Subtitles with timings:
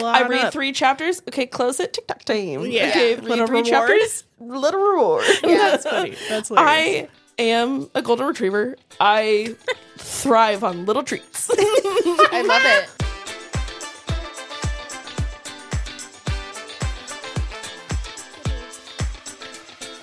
[0.00, 0.52] like, I read up.
[0.52, 1.20] three chapters.
[1.28, 1.92] Okay, close it.
[1.92, 2.66] TikTok time.
[2.66, 2.88] Yeah.
[2.90, 3.66] Okay, Little read three reward.
[3.66, 4.24] chapters.
[4.40, 5.24] Little reward.
[5.42, 6.16] That's funny.
[6.28, 7.08] That's hilarious.
[7.38, 8.76] I am a golden retriever.
[9.00, 9.54] I
[9.98, 11.50] thrive on little treats.
[11.58, 12.88] I love it.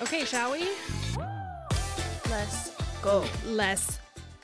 [0.02, 0.68] Okay, shall we?
[2.30, 2.70] Let's
[3.02, 3.24] go.
[3.46, 3.98] Let's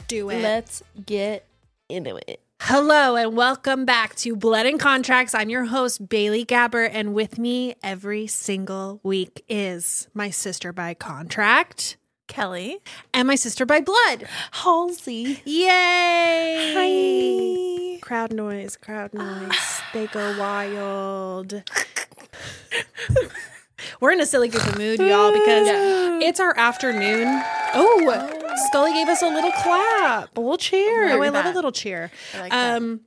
[0.08, 0.42] do it.
[0.42, 1.46] Let's get
[1.88, 2.40] into it.
[2.60, 5.34] Hello and welcome back to Blood and Contracts.
[5.34, 10.94] I'm your host, Bailey Gabber, and with me every single week is my sister by
[10.94, 11.96] contract
[12.28, 12.76] Kelli.
[13.14, 14.24] and my sister by blood.
[14.52, 15.40] Halsey.
[15.44, 16.72] Yay!
[17.94, 18.00] Hi.
[18.00, 19.80] Crowd noise, crowd noise.
[19.92, 21.62] they go wild.
[24.00, 25.68] We're in a silly goofy mood, y'all, because
[26.22, 27.26] it's our afternoon.
[27.74, 30.36] Oh, Scully gave us a little clap.
[30.36, 31.10] A little cheer.
[31.18, 32.10] Oh, I love a little cheer.
[32.34, 32.76] I like that.
[32.76, 33.00] Um,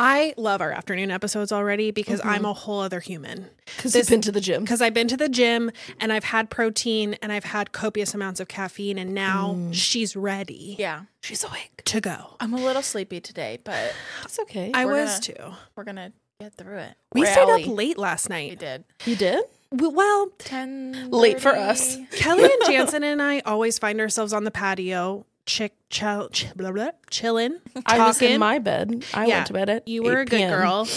[0.00, 3.46] I love our afternoon episodes already because I'm a whole other human.
[3.76, 4.62] Because I've been to the gym.
[4.62, 8.38] Because I've been to the gym and I've had protein and I've had copious amounts
[8.38, 11.02] of caffeine, and now she's ready Yeah.
[11.20, 11.82] She's awake.
[11.86, 12.36] to go.
[12.38, 14.70] I'm a little sleepy today, but That's okay.
[14.72, 15.20] I We're was gonna-
[15.52, 15.56] too.
[15.74, 16.94] we're gonna get through it.
[17.12, 18.58] We stayed up late last We night.
[18.60, 18.84] did.
[19.04, 19.44] you did?
[19.72, 21.96] W- Well, Ten Late for us.
[22.12, 26.70] Kelli and Jansen and I always find ourselves on the patio, chick, chow, ch- blah,
[26.72, 29.04] blah, chilling, I was in my bed.
[29.14, 30.50] I Yeah, went to bed at You were 8 a good p.m.
[30.50, 30.88] girl.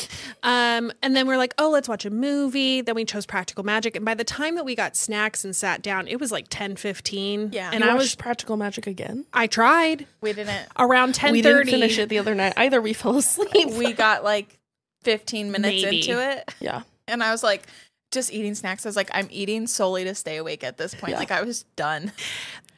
[0.43, 2.81] Um, and then we're like, oh, let's watch a movie.
[2.81, 3.95] Then we chose Practical Magic.
[3.95, 6.75] And by the time that we got snacks and sat down, it was like 10,
[6.75, 7.51] 15.
[7.53, 7.71] Yeah.
[7.73, 9.25] And You I was, Practical Magic again.
[9.33, 10.67] I tried We didn't.
[10.77, 12.53] around 10 we didn't finish it the other night.
[12.57, 13.71] Either we fell asleep.
[13.77, 14.59] We got like
[15.03, 15.99] 15 minutes Maybe.
[16.09, 16.81] into it, yeah.
[17.07, 17.63] and I was like,
[18.11, 18.85] just eating snacks.
[18.85, 21.11] I was like, I'm eating solely to stay awake at this point.
[21.13, 21.19] Yeah.
[21.19, 22.11] Like I was done.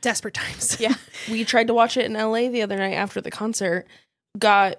[0.02, 0.78] Desperate times.
[0.80, 0.94] Yeah.
[1.31, 3.88] We tried to watch it in LA the other night after the concert.
[4.38, 4.75] Got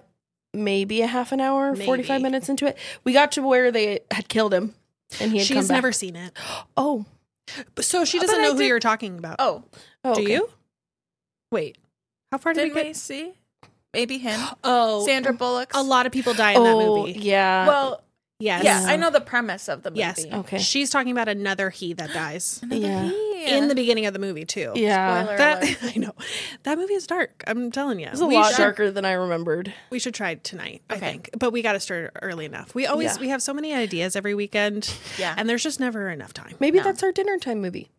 [0.53, 1.85] maybe a half an hour, Maybe.
[1.85, 2.77] 45 minutes into it.
[3.03, 4.75] We got to where they had killed him
[5.19, 5.75] and he had come She's back.
[5.75, 6.31] never seen it.
[6.77, 7.05] Oh.
[7.79, 9.37] So she doesn't I know who did- you're talking about.
[9.39, 9.63] Oh,
[10.03, 10.33] oh Do okay.
[10.33, 10.49] you?
[11.51, 11.77] Wait.
[12.31, 12.95] How far did did we we get?
[12.95, 13.33] see?
[13.93, 14.39] Maybe him.
[14.63, 15.71] Oh, Sandra Bullock.
[15.73, 17.19] a lot of people die in that Oh, movie.
[17.19, 17.67] yeah.
[17.67, 18.03] Well,
[18.45, 18.63] Yes.
[18.63, 19.99] yeah, I know the premise of the movie.
[19.99, 20.25] Yes.
[20.25, 20.57] Okay.
[20.59, 23.09] She's talking about another he that dies Another Yeah.
[23.09, 23.45] he.
[23.47, 24.71] in the beginning of the movie too.
[24.75, 25.23] yeah.
[25.23, 25.77] Spoiler That alert.
[25.95, 26.11] I know.
[26.63, 27.43] That movie is dark.
[27.47, 28.07] I'm telling you.
[28.07, 29.73] It's a we lot should, darker than I remembered.
[29.89, 31.29] We should try tonight, I think.
[31.37, 32.73] But we got to start early enough.
[32.75, 33.21] We always Yeah.
[33.21, 35.33] we have so many ideas every weekend Yeah.
[35.37, 36.55] and there's just never enough time.
[36.59, 36.83] Maybe No.
[36.83, 37.89] that's our dinner time movie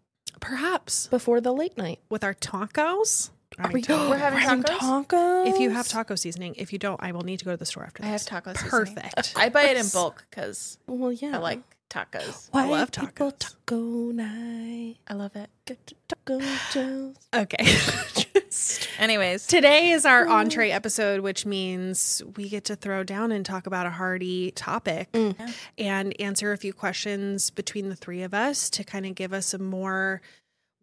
[0.41, 1.99] Perhaps before the late night.
[2.11, 3.31] with our tacos.
[3.59, 4.79] Are we, We're having tacos?
[5.07, 5.47] tacos?
[5.49, 7.67] if you have taco seasoning, if you don't, I will need to go to the
[7.67, 8.71] store after I have taco seasoning.
[8.71, 9.33] Perfect.
[9.37, 11.37] I buy it in bulk because Well, yeah.
[11.37, 12.51] I like tacos.
[12.53, 13.39] I love people tacos.
[13.39, 14.97] taco night.
[15.09, 15.49] I love it.
[15.67, 16.41] Get Taco
[16.73, 17.17] Joe's.
[17.35, 17.65] Okay.
[18.99, 23.67] Anyways, Today is our entree episode, which means we get to throw down and talk
[23.67, 25.53] about a hearty topic Mm.
[25.79, 29.53] and answer a few questions between the three of us to kind of give us
[29.53, 30.23] a more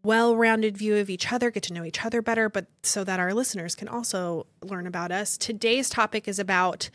[0.03, 3.19] well rounded view of each other, get to know each other better, but so that
[3.19, 5.37] our listeners can also learn about us.
[5.37, 6.89] Today's topic is about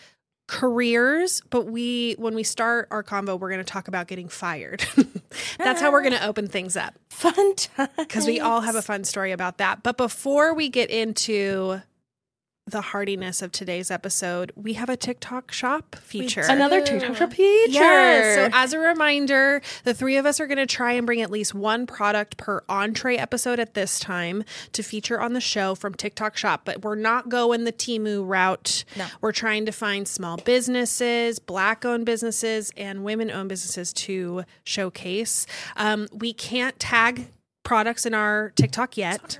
[0.51, 4.83] careers but we when we start our convo we're going to talk about getting fired
[5.59, 7.89] that's how we're going to open things up Fun time.
[7.99, 9.83] because we all have a fun story about that.
[9.83, 11.83] But before we get into
[12.71, 16.43] the hardiness of today's episode, we have a TikTok shop feature.
[16.49, 17.73] Another TikTok shop feature.
[17.73, 18.35] Yes.
[18.35, 21.31] So as a reminder, the three of us are going to try and bring at
[21.31, 25.95] least one product per entree episode at this time to feature on the show from
[25.95, 26.63] TikTok Shop.
[26.65, 28.85] But we're not going the Temu route.
[28.97, 29.07] No.
[29.21, 35.47] We're trying to find small businesses, black-owned businesses, and women-owned businesses to showcase.
[35.77, 39.39] Um, we can't tag products in our TikTok yet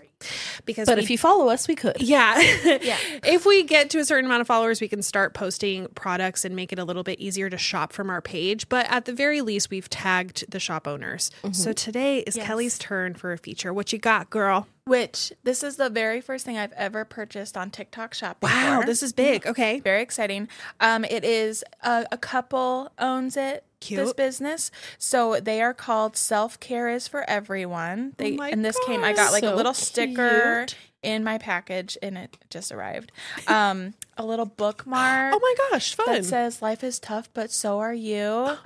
[0.65, 2.01] because but we if you follow us, we could.
[2.01, 2.39] yeah.
[2.83, 2.97] Yeah.
[3.25, 6.55] if we get to a certain amount of followers, we can start posting products and
[6.57, 8.69] make it a little bit easier to shop from our page.
[8.69, 11.31] But at the very least, we've tagged the shop owners.
[11.43, 11.53] Mm-hmm.
[11.53, 12.47] So today is Yes.
[12.47, 13.73] Kelli's turn for a feature.
[13.73, 14.67] What you got, girl?
[14.85, 18.39] which this is the very first thing I've ever purchased on TikTok Shop.
[18.43, 19.43] Wow, this is big.
[19.43, 19.51] Mm-hmm.
[19.51, 19.81] Okay.
[19.81, 20.49] very exciting.
[20.81, 23.65] Um, it is a, a couple owns it.
[23.81, 28.15] This business, so they are called Self Care is for Everyone.
[28.17, 29.05] They Oh and this came.
[29.05, 30.77] I got like a little sticker cute.
[31.03, 33.13] in my package, and it just arrived.
[33.47, 35.35] Um, a little bookmark.
[35.39, 36.07] Oh my gosh, fun.
[36.07, 38.57] that says life is tough, but so are you.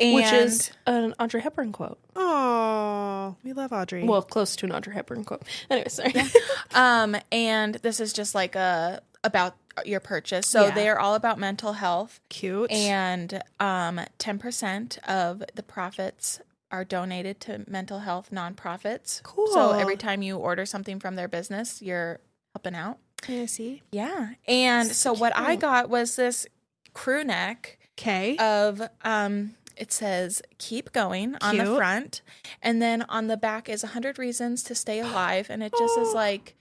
[0.00, 1.98] And Which is an Audrey Hepburn quote.
[2.16, 4.04] Oh, we love Audrey.
[4.04, 5.42] Well, close to an Audrey Hepburn quote.
[5.70, 6.14] Anyway, sorry.
[6.74, 10.46] um, and this is just like a about your purchase.
[10.46, 10.70] So Yeah.
[10.74, 12.70] they are all about mental health, cute.
[12.70, 19.22] and um, ten percent of the profits are donated to mental health nonprofits.
[19.22, 19.46] Cool.
[19.48, 22.20] So every time you order something from their business, you're
[22.54, 22.98] helping out.
[23.22, 23.82] Can I see?
[23.90, 24.30] Yeah.
[24.46, 26.46] And so what I got was this
[26.94, 28.36] crew neck Okay.
[28.38, 32.20] of um it says keep going on the front
[32.62, 36.08] and then on the back is 100 reasons to stay alive and it just is
[36.08, 36.12] Oh.
[36.14, 36.54] like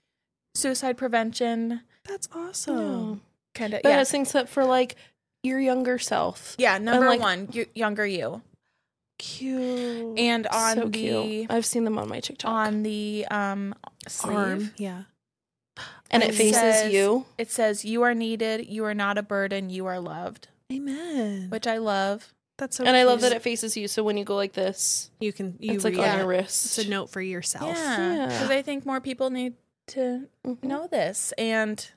[0.56, 3.21] suicide prevention That's awesome.
[3.54, 4.95] kind of But yeah it's things that for like
[5.44, 6.56] your younger self.
[6.57, 8.42] yeah number like- one you, younger you
[9.19, 10.18] Cute.
[10.19, 11.51] and on so the cute.
[11.51, 12.51] I've seen them on my TikTok.
[12.51, 13.74] on the um
[14.07, 14.71] sleeve arm.
[14.77, 15.04] Yeah.
[16.12, 17.25] and it it faces says- you.
[17.38, 21.48] it says you are needed you are not a burden you are loved Amen.
[21.50, 23.88] which i love That's so and I love that it faces you.
[23.88, 26.77] So when you go like this, you can you it's like read on your wrist.
[26.77, 27.75] It's a note for yourself.
[27.75, 28.25] yeah Yeah.
[28.27, 29.54] because i think more people need
[29.88, 30.63] to Mhm.
[30.63, 31.89] know this and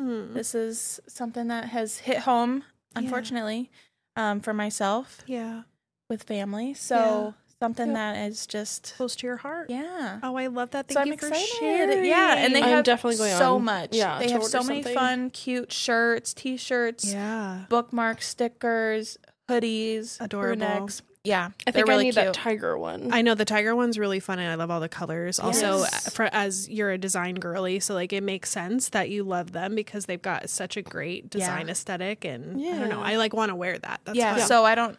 [0.00, 0.34] Hmm.
[0.34, 2.64] this is something that has hit home
[2.96, 3.70] unfortunately
[4.16, 5.62] um, for myself Yeah.
[6.08, 8.14] with family so something Yeah.
[8.14, 9.68] that is just Close to your heart.
[9.68, 10.88] yeah Oh, I love that.
[10.88, 11.48] Thank so I'm you for excited.
[11.58, 12.04] sharing.
[12.06, 13.90] Yeah, and they I'm have definitely going so on- much.
[13.94, 17.66] yeah, they have so many fun, cute shirts, t-shirts, yeah.
[17.68, 19.18] bookmarks, stickers,
[19.50, 20.64] hoodies, Adorable.
[20.66, 21.02] crewnecks.
[21.22, 22.24] Yeah, I think really I need cute.
[22.26, 23.12] that tiger one.
[23.12, 25.38] I know the tiger one's really fun, and I love all the colors.
[25.38, 26.06] Also, Yes.
[26.06, 29.52] uh, for as you're a design girly, so like it makes sense that you love
[29.52, 31.72] them because they've got such a great design Yeah.
[31.72, 34.00] aesthetic, and I don't know, I like want to wear that.
[34.04, 34.46] That's yeah, fun.
[34.46, 34.98] so I don't.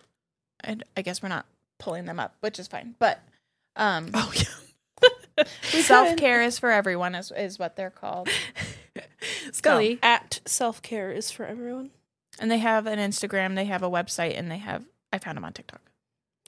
[0.63, 1.47] I, I guess we're not
[1.79, 2.93] pulling them up, which is fine.
[2.99, 3.19] But
[3.75, 8.29] um, oh yeah, self care is for everyone, is is what they're called.
[9.51, 9.97] Scully.
[10.03, 11.89] At self care is for everyone.
[12.39, 14.85] And they have an Instagram, they have a website, and they have.
[15.11, 15.81] I found them on TikTok.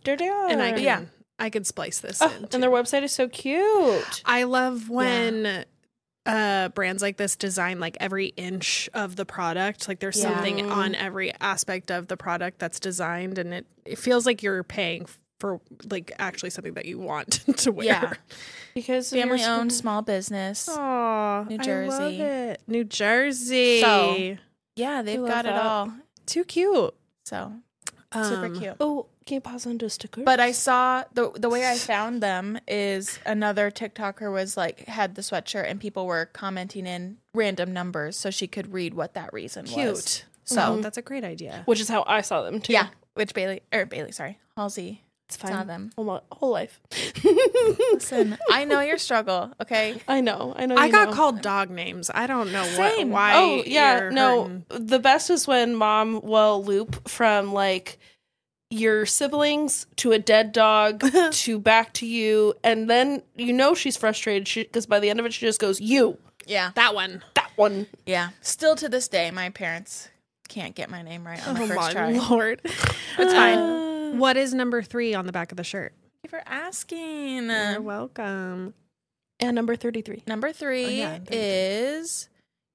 [0.03, 0.47] There they are.
[0.50, 1.01] and I can, Yeah.
[1.39, 2.21] I could splice this.
[2.21, 4.21] Oh, in, and their website is so cute.
[4.25, 5.65] I love when
[6.25, 9.88] uh brands like this design like every inch of the product.
[9.89, 10.33] Like there's Yeah.
[10.33, 14.63] something on every aspect of the product that's designed and it it feels like you're
[14.63, 15.05] paying
[15.41, 15.59] for
[15.89, 17.85] like actually something that you want to wear.
[17.85, 18.13] Yeah.
[18.73, 20.69] Because of your Family owned sp- small business.
[20.71, 22.21] Oh, New I love Jersey.
[22.21, 22.61] it.
[22.67, 23.81] New Jersey.
[23.81, 24.38] So,
[24.77, 25.61] Yeah, they've got it that.
[25.61, 25.91] all.
[26.25, 26.94] too cute.
[27.25, 27.51] So
[28.13, 28.75] super Um, cute.
[28.79, 30.23] Oh, can you pause on to stickers?
[30.25, 35.15] But I saw the the way I found them is another TikToker was like had
[35.15, 39.31] the sweatshirt and people were commenting in random numbers so she could read what that
[39.33, 39.73] reason was.
[39.73, 40.25] Cute.
[40.45, 41.63] So So that's a great idea.
[41.65, 42.73] which is how I saw them too.
[42.73, 45.51] yeah, which Bailey or Bailey, sorry, Halsey it's fine.
[45.51, 45.91] saw them.
[45.95, 46.81] Whole, mo- whole life.
[47.93, 49.51] Listen, I know your struggle.
[49.61, 50.53] Okay, I know.
[50.55, 50.75] I know.
[50.75, 51.15] I you got know.
[51.15, 52.11] called dog names.
[52.13, 53.09] I don't know Same.
[53.09, 53.33] what why.
[53.35, 54.41] Oh yeah, you're no.
[54.43, 54.65] hurting.
[54.69, 57.99] The best is when mom will loop from like
[58.73, 63.95] your siblings to a dead dog to back to you, and then you know she's
[63.97, 67.23] frustrated because by the end of it she just goes, "You yeah, that one.
[67.35, 68.29] that one." yeah.
[68.41, 70.09] Still to this day, my parents
[70.49, 72.11] can't get my name right on the Oh first my try.
[72.13, 72.61] lord.
[73.17, 73.57] It's fine.
[73.57, 75.93] Uh, What is number three on the back of the shirt?
[76.21, 77.47] Thank you for asking.
[77.49, 78.73] You're welcome.
[79.39, 80.23] and number thirty-three.
[80.27, 81.37] Number three Oh, yeah, thank you.
[81.39, 82.29] is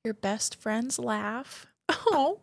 [0.05, 1.67] your best friend's laugh.
[1.91, 2.41] Oh,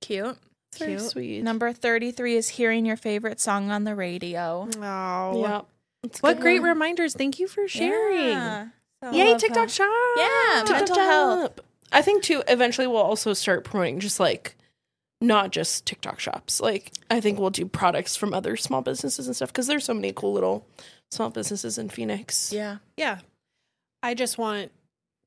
[0.00, 0.38] Cute.
[0.72, 1.10] It's very Cute.
[1.10, 1.42] sweet.
[1.42, 4.68] Number 33 is hearing your favorite song on the radio.
[4.78, 5.40] oh.
[5.42, 5.60] yeah.
[6.02, 6.70] It's What good great one.
[6.70, 7.14] reminders.
[7.14, 8.28] Thank you for sharing.
[8.28, 8.68] Yeah.
[9.02, 9.70] So- Yay, love TikTok that.
[9.70, 9.88] shop.
[10.16, 11.42] Yeah, TikTok mental health.
[11.42, 11.60] shop.
[11.92, 12.42] I think too.
[12.48, 14.54] Eventually, we'll also start promoting just like
[15.20, 16.60] not just TikTok shops.
[16.60, 19.92] Like I think we'll do products from other small businesses and stuff because there's so
[19.92, 20.66] many cool little
[21.10, 22.52] small businesses in Phoenix.
[22.52, 22.76] Yeah.
[22.96, 23.18] Yeah.
[24.02, 24.70] I just want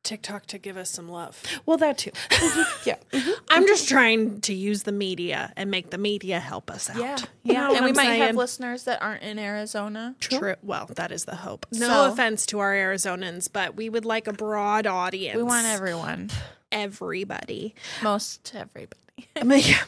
[0.04, 1.42] TikTok to give us some love.
[1.66, 2.12] Well, that too.
[2.44, 2.90] Mm-hmm.
[2.90, 2.96] yeah.
[3.12, 3.32] Mm-hmm.
[3.50, 3.68] I'm mm-hmm.
[3.68, 6.98] just trying to use the media and make the media help us out.
[6.98, 7.18] Yeah.
[7.44, 7.72] You Yeah.
[7.72, 10.16] and we I'm might have listeners that aren't in Arizona.
[10.20, 10.56] True.
[10.62, 11.66] Well, that is the hope.
[11.72, 15.38] No So- offense to our Arizonans, but we would like a broad audience.
[15.38, 16.30] We want everyone.
[16.72, 17.76] everybody.
[18.02, 19.00] Most everybody.
[19.36, 19.84] I mean, yeah.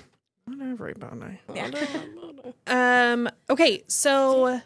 [0.48, 1.39] Not everybody.
[1.53, 1.72] Yeah.
[2.67, 3.29] Um.
[3.50, 3.84] Okay.
[3.88, 4.62] So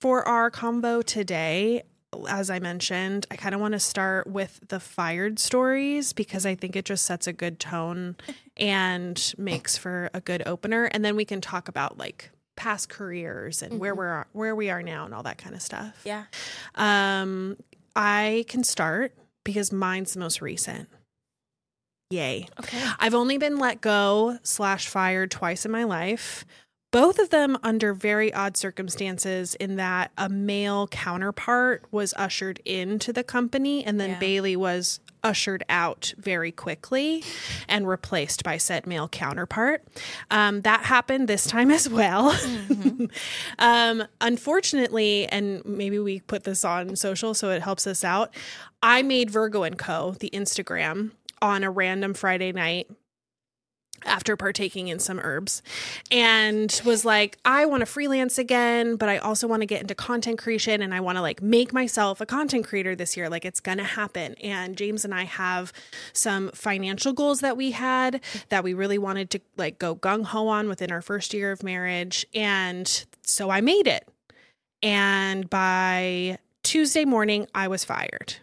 [0.00, 1.84] for our combo today,
[2.28, 6.54] as I mentioned, I kind of want to start with the fired stories because I
[6.54, 8.16] think it just sets a good tone
[8.56, 13.62] and makes for a good opener, and then we can talk about like past careers
[13.62, 13.98] and where Mhm.
[13.98, 16.00] we're where we are now and all that kind of stuff.
[16.04, 16.24] Yeah.
[16.76, 17.56] Um,
[17.96, 19.12] I can start
[19.44, 20.88] because mine's the most recent.
[22.10, 22.46] Yay.
[22.60, 22.80] Okay.
[22.98, 26.44] I've only been let go slash fired twice in my life.
[26.94, 33.12] Both of them under very odd circumstances, in that a male counterpart was ushered into
[33.12, 34.18] the company and then Yeah.
[34.20, 37.24] Bailey was ushered out very quickly
[37.68, 39.82] and replaced by said male counterpart.
[40.30, 42.30] Um, that happened this time as well.
[42.32, 43.10] Mhm.
[43.58, 48.32] um, unfortunately, and maybe we put this on social so it helps us out.
[48.84, 50.14] I made Virgo and Co.
[50.20, 51.10] the Instagram
[51.42, 52.88] on a random Friday night.
[54.04, 55.62] After partaking in some herbs
[56.10, 59.94] and was like I want to freelance again but I also want to get into
[59.94, 63.28] content creation and I want to like make myself a content creator this year.
[63.28, 64.34] Like it's going to happen.
[64.42, 65.72] And James and I have
[66.12, 70.48] some financial goals that we had that we really wanted to like go gung ho
[70.48, 72.26] on within our first year of marriage.
[72.34, 74.08] And so I made it.
[74.82, 78.36] And by Tuesday morning I was fired.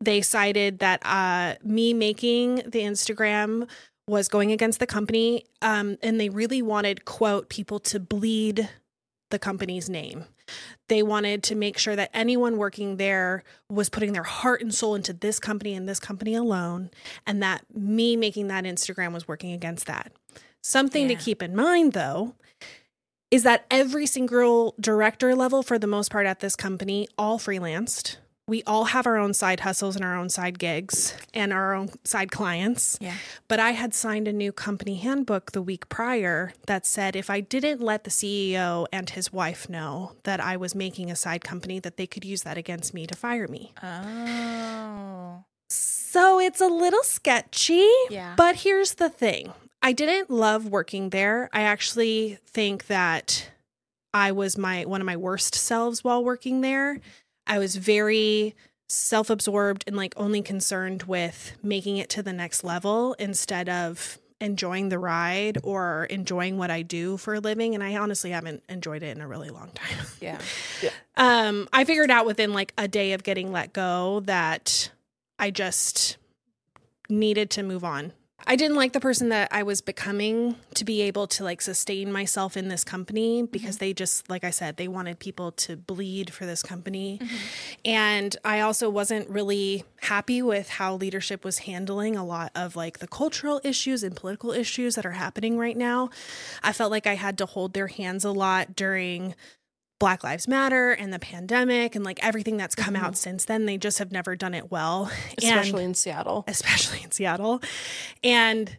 [0.00, 3.68] They cited that uh, me making the Instagram
[4.06, 8.68] was going against the company um, and they really wanted quote people to bleed
[9.30, 10.26] the company's name.
[10.88, 14.94] They wanted to make sure that anyone working there was putting their heart and soul
[14.94, 16.90] into this company and this company alone
[17.26, 20.12] and that me making that instagram was working against that.
[20.62, 21.16] Something Yeah.
[21.16, 22.34] to keep in mind though
[23.30, 28.18] is that every single director level for the most part at this company all freelanced
[28.46, 31.88] we all have our own side hustles and our own side gigs and our own
[32.04, 33.14] side clients Yeah.
[33.48, 37.40] but I had signed a new company handbook the week prior that said if I
[37.40, 41.78] didn't let the CEO and his wife know that I was making a side company,
[41.80, 43.72] that they could use that against me to fire me.
[43.82, 45.44] Oh.
[45.70, 47.88] So it's a little sketchy.
[48.10, 48.34] Yeah.
[48.36, 51.48] But here's the thing I didn't love working there.
[51.52, 53.50] I actually think that
[54.12, 57.00] I was my one of my worst selves while working there.
[57.46, 58.54] I was very
[58.88, 64.88] self-absorbed and like only concerned with making it to the next level instead of enjoying
[64.90, 69.02] the ride or enjoying what I do for a living and I honestly haven't enjoyed
[69.02, 70.06] it in a really long time.
[70.20, 70.38] Yeah.
[71.16, 74.90] Um, I figured out within like a day of getting let go that
[75.38, 76.16] I just
[77.08, 78.12] needed to move on.
[78.46, 82.12] I didn't like the person that I was becoming to be able to like sustain
[82.12, 83.50] myself in this company mm-hmm.
[83.50, 87.18] because they just, like I said, they wanted people to bleed for this company.
[87.22, 87.36] Mm-hmm.
[87.84, 92.98] And I also wasn't really happy with how leadership was handling a lot of like
[92.98, 96.10] the cultural issues and political issues that are happening right now.
[96.62, 99.34] I felt like I had to hold their hands a lot during
[99.98, 103.14] Black Lives Matter and the pandemic and like everything that's come out mm-hmm.
[103.14, 103.66] since then.
[103.66, 105.10] They just have never done it well.
[105.38, 106.44] especially And- in Seattle.
[106.46, 107.62] especially in Seattle.
[108.22, 108.76] And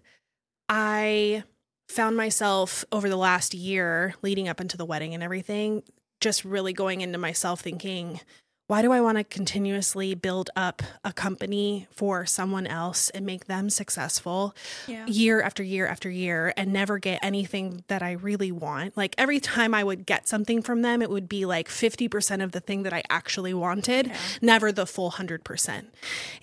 [0.70, 1.44] I
[1.90, 5.84] found myself over the last year leading up into the wedding and everything,
[6.20, 8.20] just really going into myself thinking,
[8.68, 13.46] why do I want to continuously build up a company for someone else and make
[13.46, 14.56] them successful
[14.88, 15.06] Yeah.
[15.06, 18.98] year after year after year and never get anything that I really want?
[18.98, 22.54] Like every time I would get something from them, it would be like 50% of
[22.54, 24.18] the thing that I actually wanted, Yeah.
[24.42, 25.86] never the full 100%.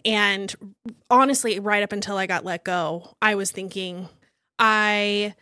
[0.04, 0.54] And
[1.10, 4.08] honestly, right up until I got let go, I was thinking,
[4.60, 5.34] I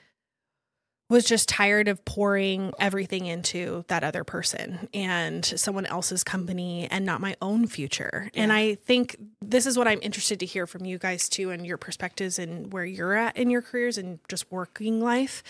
[1.10, 7.04] was just tired of pouring everything into that other person and someone else's company and
[7.04, 8.30] not my own future.
[8.34, 11.66] And I think this is what I'm interested to hear from you guys too and
[11.66, 15.42] your perspectives and where you're at in your careers and just working life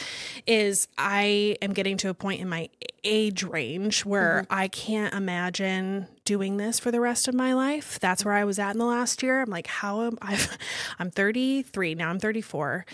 [0.47, 2.71] is I am getting to a point in my
[3.05, 4.55] age range where mm-hmm.
[4.55, 7.99] I can't imagine doing this for the rest of my life.
[8.01, 9.43] That's where I was at in the last year.
[9.43, 10.41] I'm like, how am I?
[10.99, 12.09] I'm 33 now.
[12.09, 12.87] I'm 34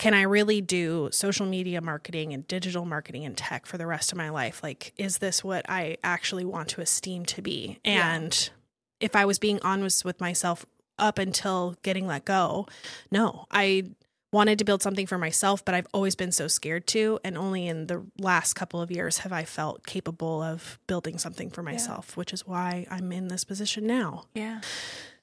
[0.00, 4.12] can I really do social media marketing and digital marketing and tech for the rest
[4.12, 4.62] of my life?
[4.62, 7.80] Like, is this what I actually want to esteem to be?
[7.84, 8.14] Yeah.
[8.14, 8.50] And
[8.98, 10.64] if I was being honest with myself
[10.98, 12.66] up until getting let go,
[13.10, 13.90] no, I
[14.32, 17.20] wanted to build something for myself, but I've always been so scared to.
[17.22, 21.50] And only in the last couple of years have I felt capable of building something
[21.50, 24.24] for myself, which is why I'm in this position now.
[24.34, 24.62] Yeah.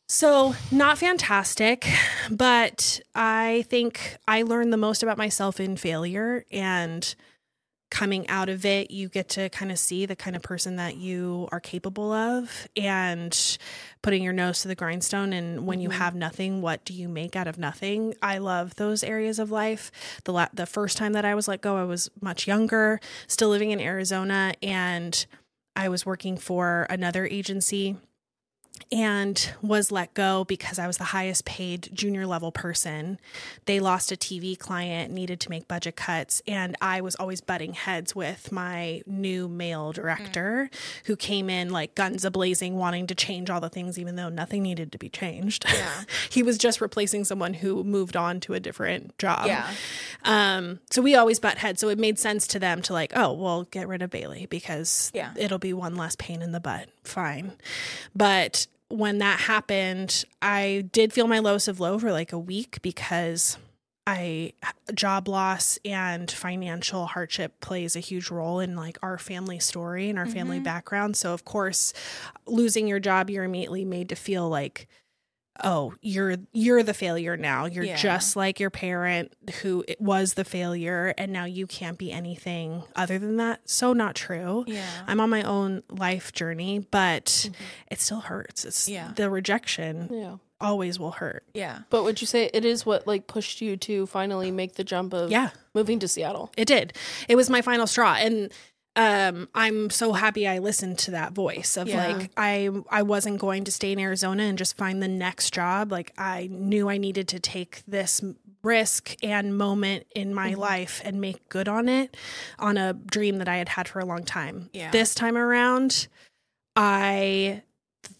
[0.09, 1.85] So, not fantastic,
[2.31, 7.13] but I think I learned the most about myself in failure and
[7.89, 10.97] coming out of it, you get to kind of see the kind of person that
[10.97, 13.57] you are capable of and
[14.01, 15.31] putting your nose to the grindstone.
[15.31, 15.93] And when you Mhm.
[15.93, 18.13] have nothing, what do you make out of nothing?
[18.21, 19.89] I love those areas of life.
[20.25, 23.49] The la- the first time that I was let go, I was much younger, still
[23.49, 25.25] living in Arizona, and
[25.75, 27.95] I was working for another agency
[28.91, 33.19] and was let go because I was the highest paid junior level person.
[33.65, 37.73] They lost a TV client, needed to make budget cuts, and I was always butting
[37.73, 40.69] heads with my new male director
[41.05, 44.29] who came in like guns a blazing, wanting to change all the things, even though
[44.29, 45.65] nothing needed to be changed.
[45.71, 46.03] Yeah.
[46.29, 49.47] he was just replacing someone who moved on to a different job.
[49.47, 49.69] Yeah.
[50.23, 51.79] Um, so we always butt heads.
[51.79, 55.11] So it made sense to them to like, oh, well, get rid of Bailey because
[55.13, 55.31] Yeah.
[55.35, 56.89] it'll be one less pain in the butt.
[57.07, 57.53] Fine.
[58.15, 62.81] But when that happened, I did feel my lowest of low for like a week
[62.81, 63.57] because
[64.05, 64.53] I
[64.93, 70.17] job loss and financial hardship plays a huge role in like our family story and
[70.17, 70.63] our family Mhm.
[70.63, 71.17] background.
[71.17, 71.91] So of course,
[72.45, 74.87] losing your job, you're immediately made to feel like
[75.63, 77.65] oh, you're you're the failure now.
[77.65, 77.95] You're Yeah.
[77.95, 82.83] just like your parent who it was the failure and now you can't be anything
[82.95, 83.61] other than that.
[83.65, 84.63] So not true.
[84.67, 84.85] Yeah.
[85.07, 87.53] I'm on my own life journey, but mm-hmm.
[87.89, 88.65] it still hurts.
[88.65, 89.11] It's Yeah.
[89.15, 90.35] the rejection Yeah.
[90.59, 91.43] always will hurt.
[91.53, 91.79] yeah.
[91.89, 95.13] But would you say it is what like pushed you to finally make the jump
[95.13, 95.49] of Yeah.
[95.73, 96.51] moving to Seattle?
[96.57, 96.93] It did.
[97.27, 98.51] It was my final straw and
[98.97, 102.07] um I'm so happy I listened to that voice of Yeah.
[102.07, 105.91] like I I wasn't going to stay in Arizona and just find the next job.
[105.91, 108.21] Like I knew I needed to take this
[108.63, 112.17] risk and moment in my life and make good on it
[112.59, 114.69] on a dream that I had had for a long time.
[114.73, 114.91] Yeah.
[114.91, 116.07] This time around
[116.75, 117.61] I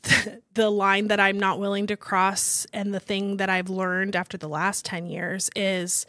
[0.54, 4.38] the line that I'm not willing to cross and the thing that I've learned after
[4.38, 6.06] the last 10 years is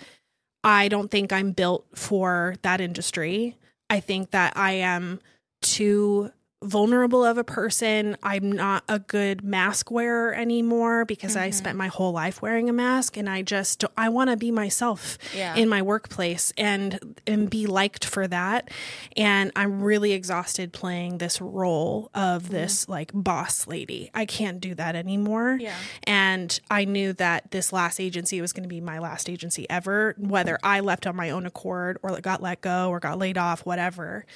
[0.62, 3.56] I don't think I'm built for that industry.
[3.90, 5.20] I think that I am
[5.60, 6.30] too
[6.62, 8.16] vulnerable of a person.
[8.22, 11.56] I'm not a good mask wearer anymore because I mm-hmm.
[11.56, 14.50] spent my whole life wearing a mask and I just don't- I want to be
[14.50, 15.54] myself Yeah.
[15.54, 18.70] in my workplace and and be liked for that.
[19.16, 22.52] And I'm really exhausted playing this role of mm-hmm.
[22.54, 24.10] this like boss lady.
[24.12, 25.58] I can't do that anymore.
[25.60, 25.76] Yeah.
[26.04, 30.16] And I knew that this last agency was going to be my last agency ever,
[30.18, 33.64] whether I left on my own accord or got let go or got laid off,
[33.64, 34.26] whatever.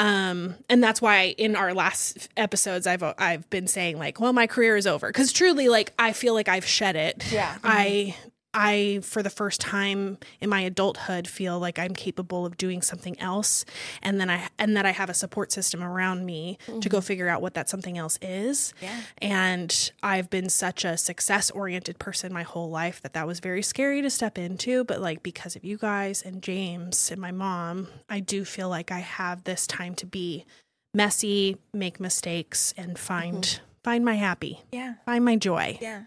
[0.00, 4.46] Um, and that's why in our last episodes, I've I've been saying like, well, my
[4.46, 7.30] career is over because truly, like, I feel like I've shed it.
[7.30, 7.58] Yeah.
[7.62, 8.16] I
[8.52, 13.18] I, for the first time in my adulthood, feel like I'm capable of doing something
[13.20, 13.64] else,
[14.02, 17.28] and then I and that I have a support system around me to go figure
[17.28, 18.74] out what that something else is.
[18.82, 19.00] Yeah.
[19.18, 23.62] And I've been such a success oriented person my whole life that that was very
[23.62, 24.82] scary to step into.
[24.84, 28.90] But like because of you guys and James and my mom, I do feel like
[28.90, 30.44] I have this time to be
[30.92, 34.94] messy, make mistakes, and find find my happy, Yeah.
[35.06, 35.78] find my joy.
[35.80, 36.02] Yeah.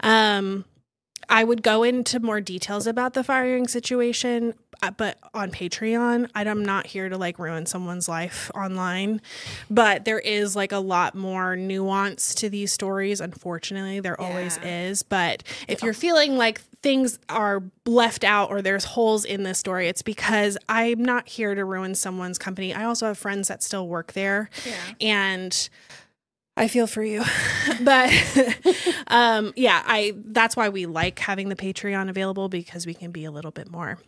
[0.00, 0.64] Um,
[1.28, 6.64] I would go into more details about the firing situation, uh, but on Patreon, I'm
[6.64, 9.20] not here to like ruin someone's life online.
[9.70, 13.20] But there is like a lot more nuance to these stories.
[13.20, 15.02] Unfortunately, there always is.
[15.02, 19.88] But if you're feeling like things are left out or there's holes in this story,
[19.88, 22.72] it's because I'm not here to ruin someone's company.
[22.74, 24.74] I also have friends that still work there Yeah.
[25.00, 25.68] and
[26.56, 27.22] I feel for you.
[27.82, 28.10] but
[29.08, 33.24] um yeah, I that's why we like having the Patreon available because we can be
[33.24, 33.98] a little bit more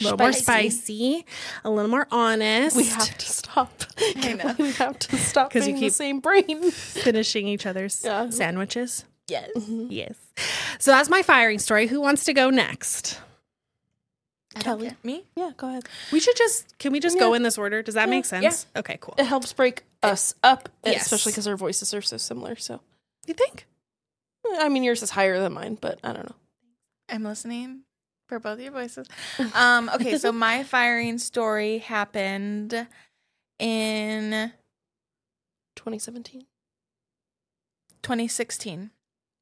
[0.00, 0.70] a little more Spicy.
[0.70, 1.26] spicy,
[1.64, 2.76] a little more honest.
[2.76, 3.82] We have to stop.
[4.16, 4.54] I know.
[4.58, 6.70] we have to stop 'Cause you being the keep- same brain.
[6.70, 8.30] finishing each other's Yeah.
[8.30, 9.04] sandwiches.
[9.28, 9.50] Yes.
[9.66, 10.14] Yes.
[10.78, 11.88] So that's my firing story.
[11.88, 13.20] Who wants to go next?
[14.56, 14.96] I don't Kelli.
[15.04, 15.24] Me?
[15.36, 15.84] Yeah, go ahead.
[16.10, 17.36] We should just can we just go Yeah.
[17.36, 17.82] in this order?
[17.82, 18.66] Does that make sense?
[18.74, 19.14] Okay, cool.
[19.18, 21.02] It helps break us up, Yes.
[21.02, 22.56] especially because our voices are so similar.
[22.56, 22.80] So,
[23.26, 23.66] You think?
[24.58, 26.36] I mean, yours is higher than mine, but I don't know.
[27.08, 27.82] I'm listening
[28.28, 29.06] for both your voices.
[29.54, 32.86] Um, okay, so my firing story happened
[33.58, 34.52] in
[35.76, 36.46] 2017.
[38.02, 38.90] 2016.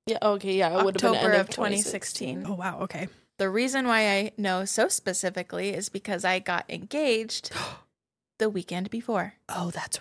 [0.07, 0.19] Yeah.
[0.23, 0.55] Okay.
[0.57, 0.79] Yeah.
[0.79, 2.45] It would have been October end of 2016.
[2.47, 3.09] Oh wow, okay.
[3.39, 7.51] The reason why I know so specifically is because I got engaged
[8.39, 9.35] the weekend before.
[9.49, 10.01] Oh, that's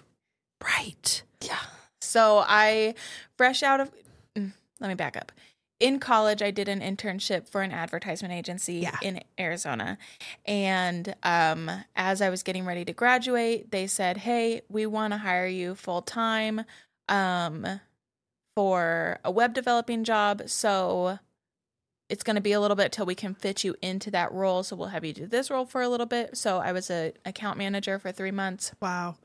[0.64, 1.24] right.
[1.42, 1.58] Yeah.
[2.02, 2.96] So I,
[3.38, 3.92] fresh out of,
[4.38, 5.32] mm, let me back up.
[5.80, 8.98] In college, I did an internship for an advertisement agency Yeah.
[9.02, 9.98] in Arizona.
[10.46, 15.18] And um, as I was getting ready to graduate, they said, Hey, we want to
[15.18, 16.64] hire you full time
[17.10, 17.82] um,
[18.56, 20.44] for a web developing job.
[20.46, 21.20] So
[22.14, 24.62] it's going to be a little bit till we can fit you into that role.
[24.62, 26.38] So we'll have you do this role for a little bit.
[26.38, 28.72] So I was a account manager for three months.
[28.80, 29.16] Wow.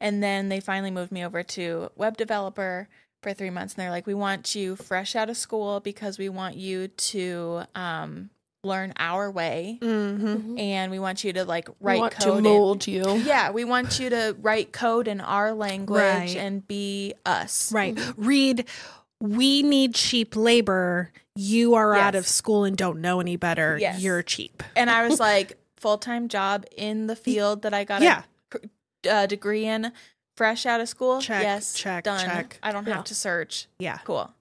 [0.00, 2.88] And then they finally moved me over to web developer
[3.22, 3.74] for three months.
[3.74, 7.62] And they're like, we want you fresh out of school because we want you to
[7.74, 8.30] um,
[8.64, 9.78] learn our way.
[9.82, 10.58] Mm-hmm.
[10.58, 12.22] And we want you to like We write want code.
[12.32, 13.04] to in- mold you.
[13.24, 16.36] yeah, we want you to write code in our language Right.
[16.36, 17.72] and be us.
[17.72, 17.98] Right.
[18.16, 18.66] Read,
[19.20, 21.10] we need cheap labor.
[21.34, 23.76] You are out of school and don't know any better.
[23.78, 24.00] Yes.
[24.00, 24.62] You're cheap.
[24.74, 28.22] And I was like, full time job in the field that I got Yeah.
[29.04, 29.92] a uh, degree in,
[30.36, 31.20] fresh out of school.
[31.20, 32.24] Check, yes, check, done.
[32.24, 32.58] check.
[32.62, 32.94] I don't Yeah.
[32.96, 33.66] have to search.
[33.78, 33.98] Yeah.
[34.04, 34.32] Cool.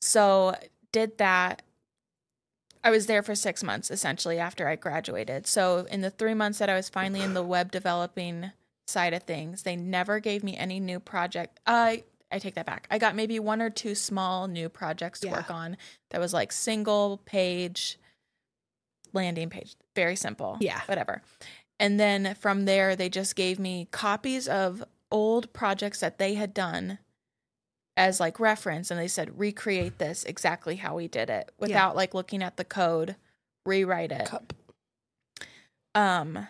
[0.00, 0.54] So
[0.92, 1.62] did that.
[2.82, 5.46] I was there for six months essentially after I graduated.
[5.46, 8.52] So in the three months that I was finally in the web developing
[8.86, 11.60] side of things, they never gave me any new project.
[11.66, 12.86] I I take that back.
[12.90, 15.32] I got maybe one or two small new projects to Yeah.
[15.34, 15.76] work on
[16.10, 17.98] that was like single page
[19.12, 19.74] landing page.
[19.96, 20.56] Very simple.
[20.60, 20.80] Yeah.
[20.86, 21.22] Whatever.
[21.80, 26.54] And then from there they just gave me copies of old projects that they had
[26.54, 26.98] done
[27.96, 32.14] as like reference and they said recreate this exactly how we did it without like
[32.14, 33.16] looking at the code,
[33.66, 34.26] rewrite it.
[34.26, 34.52] Cup.
[35.94, 36.46] Um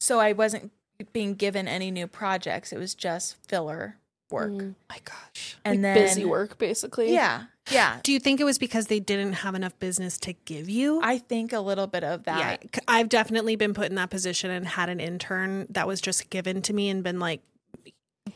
[0.00, 0.72] so I wasn't
[1.14, 2.72] being given any new projects.
[2.72, 3.96] It was just filler
[4.30, 4.50] work.
[4.52, 4.74] Mm.
[4.88, 5.56] my gosh.
[5.64, 7.12] And Like then busy work, basically.
[7.12, 7.44] Yeah.
[7.70, 8.00] Yeah.
[8.02, 11.00] Do you think it was because they didn't have enough business to give you?
[11.02, 12.62] I think a little bit of yeah, that.
[12.74, 16.30] c- I've definitely been put in that position and had an intern that was just
[16.30, 17.42] given to me and been like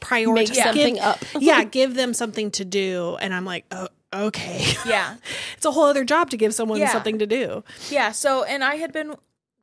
[0.00, 1.18] prioritize Make something give- up.
[1.40, 4.64] yeah, give them something to do, and I'm like, oh, okay.
[4.86, 5.16] Yeah.
[5.56, 6.92] it's a whole other job to give someone Yeah.
[6.92, 7.64] something to do.
[7.90, 8.12] Yeah.
[8.12, 9.14] So, and I had been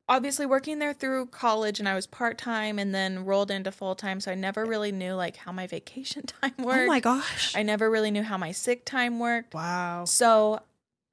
[0.08, 3.96] obviously working there through college and I was part time and then rolled into full
[3.96, 4.20] time.
[4.20, 6.84] So I never really knew like how my vacation time worked.
[6.84, 7.56] Oh my gosh!
[7.56, 9.54] I never really knew how my sick time worked.
[9.54, 10.06] wow.
[10.06, 10.62] So,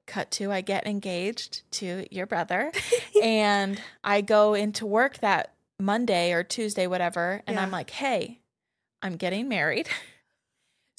[0.07, 2.71] cut to I get engaged to your brother
[3.23, 7.41] and I go into work that Monday or Tuesday, whatever.
[7.47, 8.39] And I'm like, hey,
[9.01, 9.87] I'm getting married.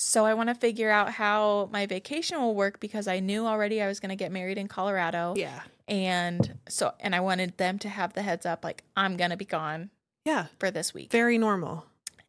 [0.03, 3.83] So I want to figure out how my vacation will work because I knew already
[3.83, 5.61] I was going to get married in Colorado Yeah.
[5.91, 9.45] And so and I wanted them to have the heads up like I'm gonna be
[9.45, 9.91] gone
[10.25, 10.47] Yeah.
[10.59, 11.11] for this week.
[11.13, 11.85] Very normal.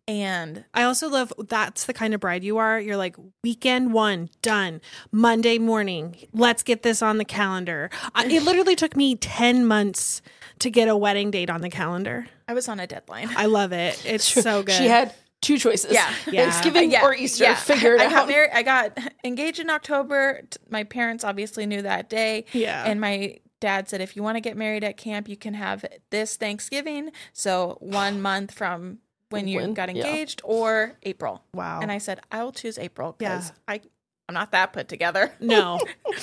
[0.08, 2.80] And I also love that's the kind of bride you are.
[2.80, 6.15] You're like weekend one done, Monday morning.
[6.34, 7.89] Let's get this on the calendar.
[8.15, 10.21] I, it literally took me ten months
[10.60, 12.28] to get a wedding date on the calendar.
[12.47, 13.30] I was on a deadline.
[13.38, 14.04] I love it.
[14.06, 14.76] It's so good.
[14.76, 15.93] She had two choices.
[15.93, 16.12] Yeah.
[16.30, 16.50] Yeah.
[16.50, 17.43] Thanksgiving Yeah, or Easter.
[17.45, 17.56] yeah.
[17.56, 18.12] Figure it I out.
[18.12, 18.52] got married.
[18.54, 20.41] I got engaged in October.
[20.69, 22.84] My parents obviously knew that day, yeah.
[22.86, 25.86] and my dad said, "If you want to get married at camp, you can have
[26.10, 28.97] this Thanksgiving, so one month from
[29.30, 30.04] when you When- got yeah.
[30.06, 31.80] engaged, or April." wow.
[31.82, 33.76] And I said, "I will choose April because Yeah.
[33.76, 33.82] I
[34.28, 35.80] I'm not that put together." no,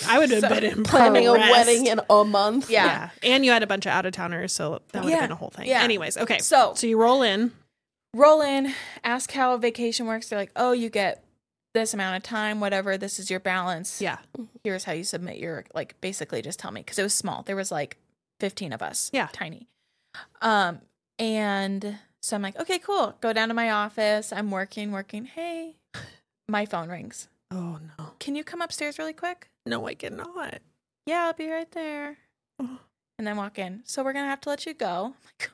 [0.07, 2.69] I would have So, been in Planning a wedding in a month.
[2.71, 2.85] Yeah.
[2.85, 3.11] Yeah.
[3.35, 5.27] and you had a bunch of out of towners, so that would have Yeah.
[5.27, 5.67] been a whole thing.
[5.67, 5.83] Yeah.
[5.83, 6.39] Anyways, okay.
[6.41, 7.53] So So you roll in.
[8.15, 8.75] roll in,
[9.05, 10.29] ask how vacation works.
[10.29, 11.23] They're like, oh, you get
[11.79, 12.97] this amount of time, whatever.
[12.99, 14.01] This is your balance.
[14.01, 14.19] Yeah.
[14.65, 16.01] Here's how you submit your like.
[16.01, 17.43] Basically, just tell me because it was small.
[17.43, 17.97] There was like
[18.41, 19.11] fifteen of us.
[19.13, 19.29] Yeah.
[19.33, 19.69] tiny.
[20.43, 20.81] Um,
[21.19, 23.15] and so I'm like, okay, cool.
[23.21, 24.33] Go down to my office.
[24.33, 25.25] I'm working, working.
[25.27, 25.77] Hey,
[26.49, 27.29] my phone rings.
[27.51, 29.49] Oh no, Can you come upstairs really quick?
[29.65, 30.59] no, I cannot.
[31.07, 32.19] Yeah, I'll be right there.
[32.61, 32.79] Oh.
[33.19, 33.83] And then walk in.
[33.85, 35.07] So we're gonna have to let you go.
[35.07, 35.51] I'm like,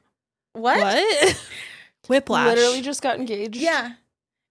[0.52, 0.80] what?
[0.80, 1.42] What?
[2.08, 2.56] Whiplash.
[2.56, 3.56] Literally just got engaged.
[3.56, 3.92] Yeah.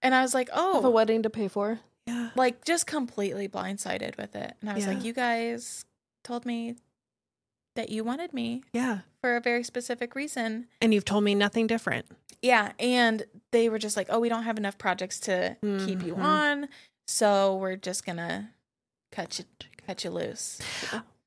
[0.04, 1.80] And I was like, oh, Have a wedding to pay for.
[2.06, 2.32] Yeah.
[2.36, 4.54] like just completely blindsided with it.
[4.60, 4.94] And I was Yeah.
[4.94, 5.86] like, you guys
[6.26, 6.76] told me
[7.76, 9.00] that you wanted me Yeah.
[9.22, 10.68] for a very specific reason.
[10.82, 12.06] And you've told me nothing different.
[12.42, 12.74] Yeah.
[12.78, 16.24] And they were just like, oh, we don't have enough projects to keep you Mhm.
[16.24, 16.70] on.
[17.08, 18.50] So we're just going to
[19.13, 19.46] cut you,
[19.88, 20.60] cut you loose.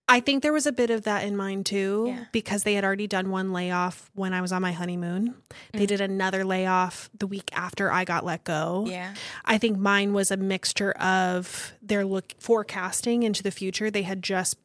[0.08, 2.24] I think there was a bit of that in mine too, Yeah.
[2.30, 5.34] because they had already done one layoff when I was on my honeymoon.
[5.72, 5.88] They Mhm.
[5.88, 8.84] did another layoff the week after I got let go.
[8.88, 9.14] Yeah.
[9.44, 13.90] I think mine was a mixture of their look forecasting into the future.
[13.90, 14.56] They had just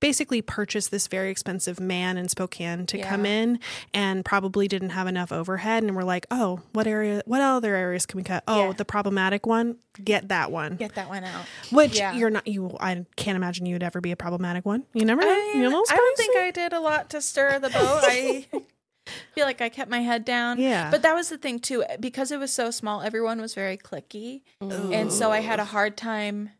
[0.00, 3.58] basically purchased this very expensive man in Spokane to come in
[3.92, 8.06] and probably didn't have enough overhead and we're like, "Oh, what area what other areas
[8.06, 8.44] can we cut?
[8.46, 8.72] Oh, Yeah.
[8.74, 11.44] the problematic one, get that one." Get that one out.
[11.72, 12.12] Which Yeah.
[12.14, 14.84] you're not you I can't imagine you would ever be a problematic one.
[14.94, 15.28] You never know.
[15.28, 18.00] I, you know, I don't think I did a lot to stir the boat.
[18.04, 18.46] I
[19.34, 20.60] feel like I kept my head down.
[20.60, 20.90] Yeah.
[20.90, 24.42] But that was the thing too, because it was so small, everyone was very cliquey.
[24.60, 26.50] And so I had a hard time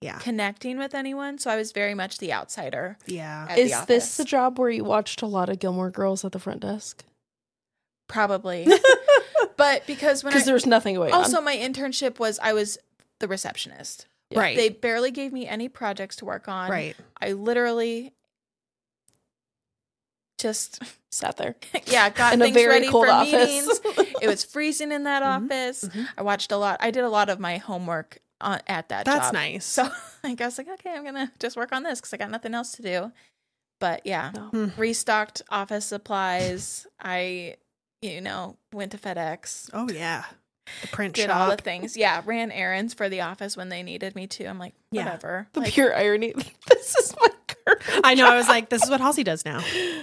[0.00, 0.18] yeah.
[0.18, 1.38] connecting with anyone.
[1.38, 2.98] So I was very much the outsider.
[3.06, 3.46] Yeah.
[3.50, 6.32] At Is the this the job where you watched a lot of Gilmore Girls at
[6.32, 7.04] the front desk?
[8.08, 8.66] Probably.
[9.56, 11.44] but because when I, Because there was nothing going also on.
[11.44, 12.78] my internship was I was
[13.20, 14.06] the receptionist.
[14.30, 14.40] Yeah.
[14.40, 14.56] Right.
[14.56, 16.70] They barely gave me any projects to work on.
[16.70, 16.96] right.
[17.20, 18.12] I literally
[20.38, 21.54] just Sat there
[21.86, 23.32] yeah got in a things very ready cold for office.
[23.32, 23.80] meetings.
[24.20, 25.84] it was freezing in that Mhm, office.
[25.84, 26.06] mhm.
[26.18, 26.76] I watched a lot.
[26.80, 29.34] I did a lot of my homework on, at that That's job.
[29.34, 29.64] nice.
[29.64, 29.88] So
[30.24, 32.54] like, I was like, okay, I'm gonna just work on this because I got nothing
[32.54, 33.12] else to do.
[33.80, 34.42] But yeah, No.
[34.48, 34.80] Hmm.
[34.80, 36.86] restocked office supplies.
[37.00, 37.56] I,
[38.02, 40.24] you know, went to FedEx, Oh yeah.
[40.82, 41.22] The print shop.
[41.26, 41.36] did shop.
[41.40, 41.96] all the things.
[41.96, 44.46] Yeah, ran errands for the office when they needed me to.
[44.46, 45.04] I'm like, Yeah.
[45.04, 45.46] whatever.
[45.52, 46.34] the Like, pure irony.
[46.68, 47.82] This is my current.
[48.04, 48.28] I know.
[48.28, 49.58] I was like, this is what Halsey does now.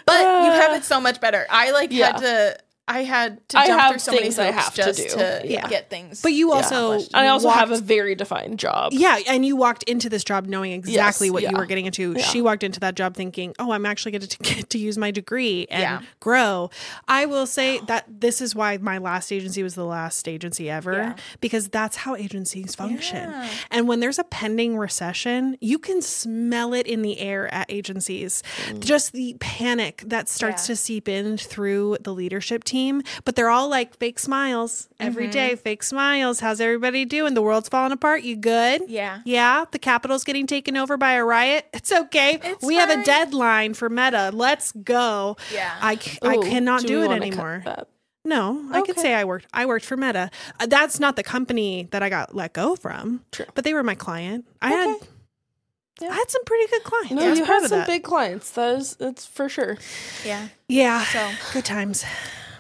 [0.06, 1.46] but you have Uh, it so much better.
[1.50, 2.08] I like yeah.
[2.14, 2.58] had to.
[2.86, 5.10] I had to I jump have through so many things I hoops have to do.
[5.10, 5.68] to, Yeah.
[5.70, 6.22] get things.
[6.22, 6.56] But you Yeah.
[6.56, 8.92] also, And I also have a very defined job.
[8.92, 12.14] yeah, and you walked into this job knowing exactly Yes, what you were getting into.
[12.18, 12.24] Yeah.
[12.26, 15.12] She walked into that job thinking, "Oh, I'm actually going to get to use my
[15.12, 16.02] degree and Yeah.
[16.20, 16.72] grow."
[17.08, 20.94] I will say that this is why my last agency was the last agency ever
[20.94, 21.14] Yeah.
[21.40, 23.30] because that's how agencies function.
[23.30, 23.48] Yeah.
[23.72, 28.44] And when there's a pending recession, you can smell it in the air at agencies.
[28.68, 28.80] Mm.
[28.82, 30.74] Just the panic that starts Yeah.
[30.74, 32.73] to seep in through the leadership team,
[33.26, 35.32] but they're all like fake smiles every Mhm.
[35.32, 35.56] day.
[35.56, 36.40] Fake smiles.
[36.40, 37.34] How's everybody doing?
[37.34, 38.24] The world's falling apart.
[38.24, 38.84] You good?
[38.88, 39.20] Yeah.
[39.26, 41.68] Yeah, the Capitol's getting taken over by a riot.
[41.74, 42.40] It's okay.
[42.44, 44.32] It's we have a deadline for Meta.
[44.34, 45.38] Let's go.
[45.54, 45.74] Yeah.
[45.82, 47.62] I, c- I Ooh, cannot do do, it anymore.
[47.66, 47.88] that?
[48.26, 49.48] No, I could say I worked.
[49.54, 50.32] I worked for Meta.
[50.60, 53.46] Uh, that's not the company that I got let go from, True.
[53.54, 54.46] but they were my client.
[54.62, 54.96] I had
[56.02, 56.08] Yeah.
[56.10, 57.12] I had some pretty good clients.
[57.12, 57.88] No, I you had some that.
[57.88, 58.50] big clients.
[58.52, 59.78] That is, it's for sure.
[60.26, 60.48] yeah.
[60.70, 62.06] Yeah, So good times.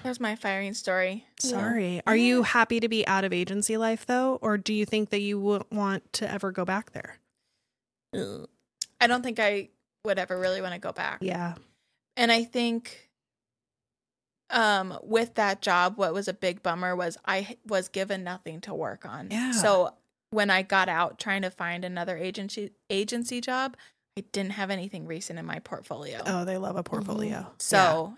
[0.03, 1.25] There's my firing story.
[1.39, 2.01] Sorry.
[2.05, 5.21] Are you happy to be out of agency life though, or do you think that
[5.21, 7.17] you wouldn't want to ever go back there?
[8.13, 9.69] I don't think I
[10.05, 11.19] would ever really want to go back.
[11.21, 11.55] Yeah.
[12.15, 13.09] And I think
[14.49, 18.73] um with that job what was a big bummer was I was given nothing to
[18.73, 19.29] work on.
[19.31, 19.51] Yeah.
[19.51, 19.95] So
[20.29, 23.77] when I got out trying to find another agency agency job,
[24.17, 26.21] I didn't have anything recent in my portfolio.
[26.25, 27.47] Oh, they love a portfolio.
[27.57, 28.15] So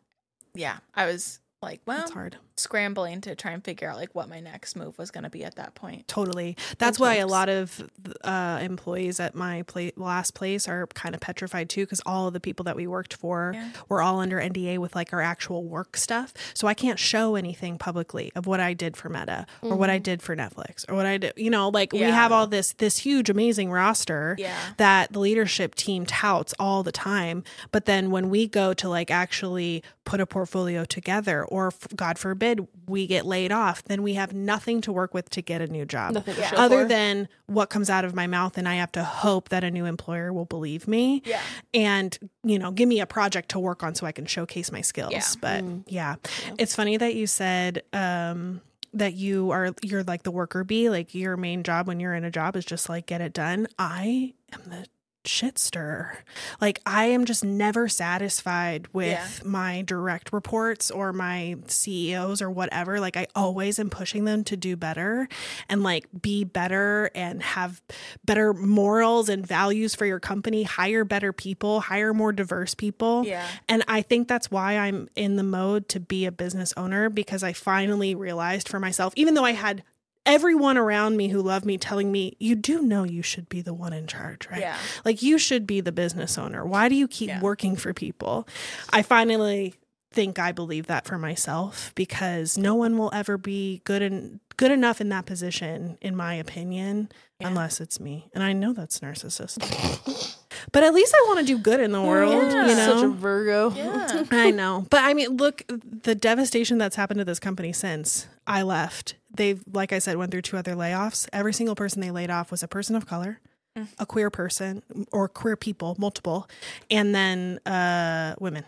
[0.53, 2.37] yeah, I was like, well, it's hard.
[2.57, 5.43] Scrambling to try and figure out like what my next move was going to be
[5.43, 6.07] at that point.
[6.07, 6.55] Totally.
[6.77, 7.89] That's why a lot of
[8.23, 12.33] uh, employees at my pla- last place are kind of petrified too, because all of
[12.33, 13.69] the people that we worked for Yeah.
[13.89, 16.33] were all under NDA with like our actual work stuff.
[16.53, 19.97] So I can't show anything publicly of what I did for Meta or what I
[19.97, 21.33] did for Netflix or what I did.
[21.35, 24.55] You know, like we have all this this huge amazing roster Yeah.
[24.77, 27.43] that the leadership team touts all the time.
[27.71, 32.44] But then when we go to like actually put a portfolio together, or God forbid
[32.87, 35.85] we get laid off, then we have nothing to work with to get a new
[35.85, 36.13] job.
[36.13, 36.49] Nothing to Yeah.
[36.51, 36.87] show Other for.
[36.89, 39.85] than what comes out of my mouth, and I have to hope that a new
[39.85, 41.41] employer will believe me Yeah.
[41.73, 44.81] and you know give me a project to work on so I can showcase my
[44.81, 45.13] skills.
[45.13, 45.23] Yeah.
[45.41, 45.83] But Mm.
[45.87, 46.15] yeah.
[46.45, 46.53] Yeah.
[46.59, 48.61] it's funny that you said um,
[48.93, 50.89] that you are you're like the worker bee.
[50.89, 53.67] Like your main job when you're in a job is just like get it done.
[53.79, 54.85] I am the
[55.27, 56.19] shit stirrer.
[56.61, 59.27] Like I am just never satisfied with Yeah.
[59.49, 62.99] my direct reports or my CEOs or whatever.
[62.99, 65.27] Like I always am pushing them to do better
[65.69, 67.81] and like be better and have
[68.23, 73.25] better morals and values for your company, hire better people, hire more diverse people.
[73.25, 73.45] Yeah.
[73.67, 77.43] And I think that's why I'm in the mode to be a business owner because
[77.43, 79.83] I finally realized for myself, even though I had
[80.25, 83.73] everyone around me who loved me telling me, you do know you should be the
[83.73, 84.59] one in charge, right?
[84.61, 84.77] Yeah.
[85.03, 86.65] Like you should be the business owner.
[86.65, 87.41] Why do you keep Yeah.
[87.41, 88.47] working for people?
[88.91, 89.75] I finally
[90.11, 94.71] think I believe that for myself because no one will ever be good and good
[94.71, 97.09] enough in that position, in my opinion,
[97.41, 97.49] Yeah.
[97.49, 98.29] unless it's me.
[98.33, 100.37] And I know that's narcissistic.
[100.71, 102.67] but at least I want to do good in the world, Yeah.
[102.67, 102.95] you know.
[102.95, 103.71] Such a Virgo.
[103.75, 104.23] Yeah.
[104.31, 104.87] I know.
[104.89, 109.15] But I mean, look, the devastation that's happened to this company since I left.
[109.35, 111.27] They've, like I said, went through two other layoffs.
[111.33, 113.39] Every single person they laid off was a person of color,
[113.77, 113.87] Mm.
[113.99, 116.47] a queer person, or queer people, multiple,
[116.89, 118.63] and then uh, women.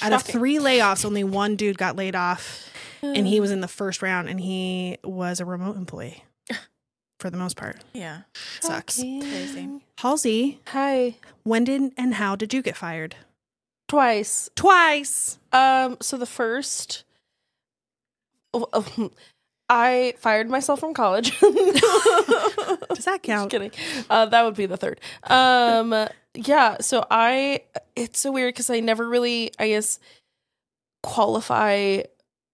[0.00, 2.70] Out of three layoffs, only one dude got laid off,
[3.02, 3.28] and Mm.
[3.28, 6.24] he was in the first round, and he was a remote employee
[7.20, 7.76] for the most part.
[7.92, 8.22] Yeah.
[8.60, 8.96] Sucks.
[8.98, 9.80] Crazy.
[9.98, 11.16] Halsey, Hi.
[11.44, 13.16] when did and how did you get fired?
[13.88, 14.48] Twice.
[14.54, 15.38] Twice.
[15.52, 15.96] Um.
[16.00, 17.04] So the first,
[19.68, 21.38] I fired myself from college.
[21.40, 23.50] Does that Just count?
[23.50, 23.70] kidding.
[24.10, 25.00] Uh, that would be the third.
[25.24, 25.94] Um.
[26.34, 26.76] yeah.
[26.80, 27.62] So I.
[27.96, 29.98] It's so weird because I never really, I guess,
[31.02, 32.02] qualify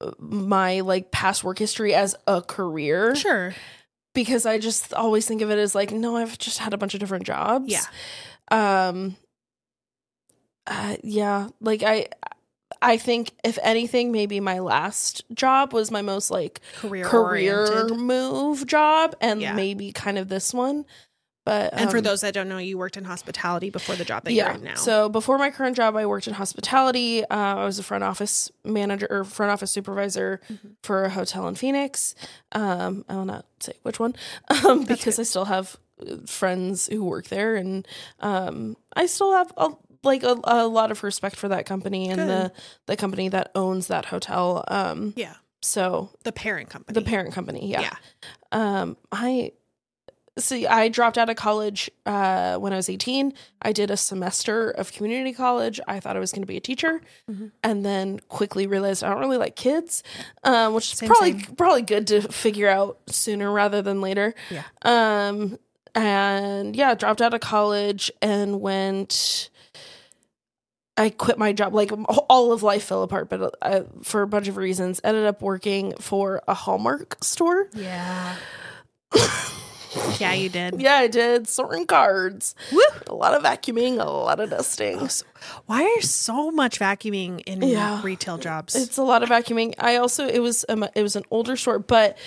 [0.01, 3.55] uh, my like past work history as a career Sure.
[4.15, 6.95] because I just always think of it as like, no, I've just had a bunch
[6.95, 7.73] of different jobs.
[7.73, 7.83] Yeah.
[8.89, 9.17] Um.
[10.67, 12.09] Uh, yeah, like I,
[12.83, 18.67] I think if anything, maybe my last job was my most like Career career move
[18.67, 19.55] job, and Yeah.
[19.55, 20.85] maybe kind of this one.
[21.45, 24.25] But And for um, those that don't know, you worked in hospitality before the job
[24.25, 24.49] that yeah.
[24.49, 24.75] you're in now.
[24.75, 27.25] So before my current job, I worked in hospitality.
[27.25, 30.73] Uh, I was a front office manager or front office supervisor Mhm.
[30.83, 32.15] for a hotel in Phoenix.
[32.53, 34.15] Um, I will not say which one
[34.67, 37.89] um, because I still have uh, friends who work there, and
[38.21, 39.71] um, I still have a,
[40.03, 42.53] like a, a lot of respect for that company and the
[42.87, 44.65] the company that owns that hotel.
[44.69, 46.95] Um, yeah, so the parent company.
[46.95, 47.81] the parent company, yeah.
[47.81, 47.97] Yeah.
[48.53, 49.53] Um, I
[50.39, 50.67] see.
[50.69, 53.35] I dropped out of college uh, when I was eighteen.
[53.61, 55.81] I did a semester of community college.
[55.89, 57.51] I thought I was going to be a teacher, Mhm.
[57.65, 60.03] and then quickly realized I don't really like kids,
[60.45, 61.57] um, which is Same, probably same.
[61.57, 64.33] probably good to figure out sooner rather than later.
[64.51, 64.63] Yeah.
[64.83, 65.59] Um,
[65.95, 69.51] and yeah, dropped out of college and went.
[70.99, 71.73] I quit my job.
[71.75, 71.93] Like
[72.29, 75.95] all of life fell apart, but uh, for a bunch of reasons, ended up working
[76.01, 77.69] for a Hallmark store.
[77.75, 78.37] Yeah.
[80.19, 80.81] Yeah, you did.
[80.81, 81.49] Yeah, I did.
[81.49, 82.55] Sorting cards.
[82.73, 82.81] Woo!
[83.07, 84.99] A lot of vacuuming, a lot of dusting.
[85.01, 85.25] Oh, so-
[85.67, 88.03] why is so much vacuuming in Yeah.
[88.03, 88.75] retail jobs?
[88.77, 89.75] It's a lot of vacuuming.
[89.79, 92.19] I also it was um, it was an older store, but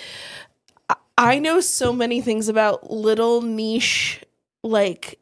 [0.88, 4.22] I- I know so many things about little niche
[4.64, 5.18] like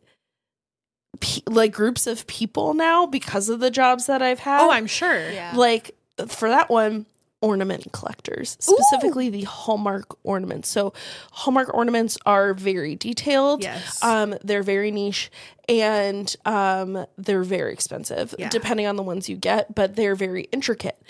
[1.19, 4.61] pe- like groups of people now because of the jobs that I've had.
[4.63, 5.31] oh, I'm sure.
[5.31, 5.53] Yeah.
[5.57, 5.97] like
[6.29, 7.07] for that one
[7.43, 10.93] ornament collectors specifically the hallmark ornaments so
[11.33, 14.03] hallmark ornaments are very detailed Yes.
[14.05, 15.31] um they're very niche
[15.67, 18.51] and um they're very expensive Yeah.
[18.51, 21.01] depending on the ones you get but they're very intricate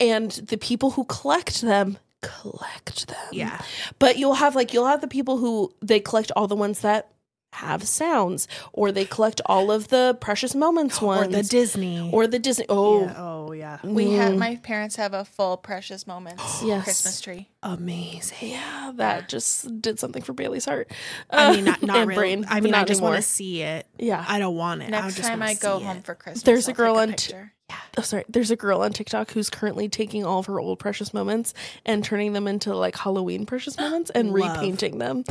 [0.00, 3.62] and the people who collect them collect them Yeah.
[4.00, 7.12] but you'll have like you'll have the people who they collect all the ones that
[7.54, 12.10] have sounds or they collect all of the precious moments ones Or the Disney.
[12.12, 12.66] or the Disney.
[12.68, 13.14] Oh, Yeah.
[13.16, 13.78] Oh, yeah.
[13.82, 14.38] we had Mm.
[14.38, 16.84] my parents have a full precious moments Yes.
[16.84, 17.48] Christmas tree.
[17.62, 18.50] Amazing.
[18.50, 20.90] yeah, that just did something for Bailey's heart.
[21.30, 22.18] I mean, not, not and really.
[22.20, 22.46] brain.
[22.48, 23.86] I mean, I just want to see it.
[23.98, 24.24] Yeah.
[24.28, 24.86] I don't want it.
[24.86, 26.04] I Next just time I go home it.
[26.04, 27.52] for Christmas, There's a I'll girl take on t- picture.
[27.96, 28.24] Oh, sorry.
[28.28, 31.54] There's a girl on TikTok who's currently taking all of her old precious moments
[31.84, 34.56] and turning them into like Halloween precious moments and Love.
[34.56, 35.24] repainting them.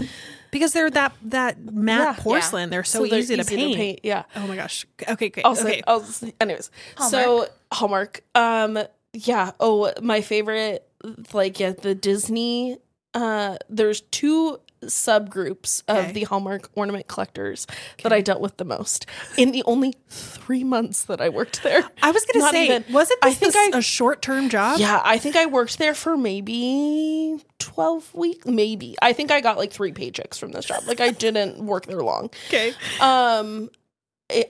[0.51, 2.23] because they're that that matte Yeah.
[2.23, 2.69] porcelain.
[2.69, 3.99] They're so, they're easy, to, paint.
[4.03, 4.23] Yeah.
[4.35, 4.85] Oh my gosh.
[5.07, 5.45] Okay, great.
[5.45, 5.81] Also, okay.
[5.87, 6.71] also, anyways,
[7.09, 8.21] so Hallmark.
[8.35, 8.79] Um,
[9.13, 9.51] yeah.
[9.59, 10.87] Oh, my favorite,
[11.33, 12.77] like, yeah, the Disney.
[13.13, 16.07] Uh, there's two subgroups Okay.
[16.07, 17.65] of the Hallmark ornament collectors
[18.03, 19.05] that I dealt with the most
[19.37, 21.83] in the only three months that I worked there.
[22.03, 24.79] I was gonna say, even- was it I think I- a short term job?
[24.79, 28.95] Yeah, I think I worked there for maybe 12 weeks, maybe.
[29.01, 30.83] I think I got like three paychecks from this job.
[30.85, 32.29] Like I didn't work there long.
[32.47, 32.73] Okay.
[32.99, 33.69] Um,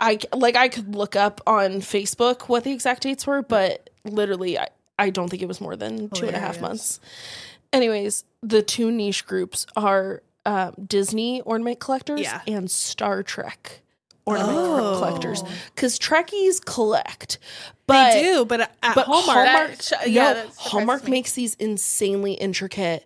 [0.01, 4.57] I like I could look up on Facebook what the exact dates were, but literally,
[4.57, 6.99] I, I don't think it was more than two and a half months.
[7.73, 12.41] Anyways, the two niche groups are um, Disney ornament collectors Yeah.
[12.47, 13.81] and Star Trek
[14.25, 14.95] ornament Oh.
[14.97, 15.43] collectors
[15.75, 17.37] because Trekkies collect,
[17.85, 22.33] but they do, but at but Hallmark, Hallmark, That yeah, no, Hallmark makes these insanely
[22.33, 23.05] intricate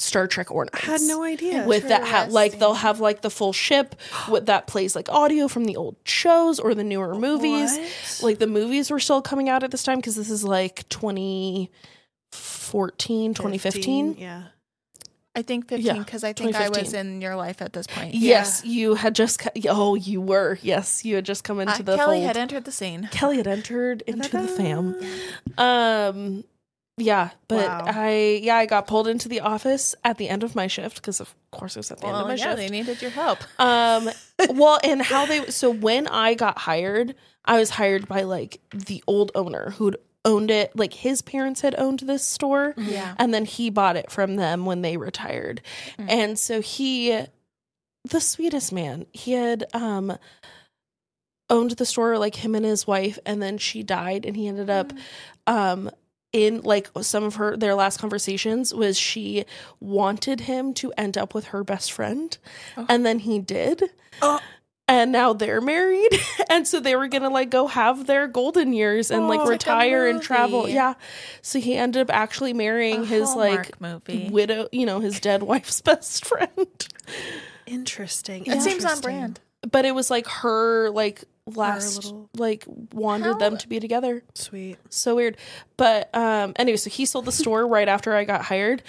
[0.00, 0.88] Star Trek ornaments.
[0.88, 1.64] I had no idea.
[1.66, 3.94] with that ha- like they'll have like the full ship
[4.28, 8.20] with that plays like audio from the old shows or the newer movies What?
[8.22, 10.88] like the movies were still coming out at this time because this is like
[12.32, 14.42] 2014 2015 Yeah.
[15.34, 18.14] I think 15 because I think I was in your life at this point.
[18.14, 21.82] yes you had just co- oh you were yes you had just come into Uh,
[21.82, 22.22] the Kelli fold.
[22.24, 23.08] had entered the scene.
[23.12, 24.96] Kelli had entered into the fam
[25.58, 26.44] um
[26.96, 27.84] yeah but Wow.
[27.86, 31.20] i yeah i got pulled into the office at the end of my shift because
[31.20, 33.38] of course it was at the end of my yeah, shift they needed your help.
[33.58, 34.10] Um,
[34.50, 37.14] well, and how they so when I got hired,
[37.44, 40.76] I was hired by like the old owner who'd owned it.
[40.76, 43.14] Like his parents had owned this store, Yeah.
[43.18, 45.62] and then he bought it from them when they retired.
[45.98, 46.10] Mm.
[46.10, 47.24] And so he,
[48.08, 50.16] the sweetest man, he had um
[51.48, 54.70] owned the store like him and his wife, and then she died, and he ended
[54.70, 54.92] up
[55.46, 55.90] um
[56.32, 59.44] in like some of her their last conversations was she
[59.80, 62.38] wanted him to end up with her best friend
[62.76, 62.86] Oh.
[62.88, 63.82] and then he did
[64.22, 64.38] Oh.
[64.90, 66.10] And now they're married.
[66.50, 69.48] And so they were gonna like go have their golden years and like Oh, like
[69.48, 70.68] a retire and travel.
[70.68, 70.94] yeah.
[71.42, 74.28] So he ended up actually marrying A his like movie.
[74.30, 76.88] widow you know his dead wife's best friend.
[77.66, 78.46] Interesting.
[78.46, 79.40] it seems on brand.
[79.70, 84.22] but it was like her like last little- like wanted them to be together.
[84.34, 84.76] Sweet.
[84.88, 85.36] so weird.
[85.76, 88.82] But um anyway so he sold the store right after i got hired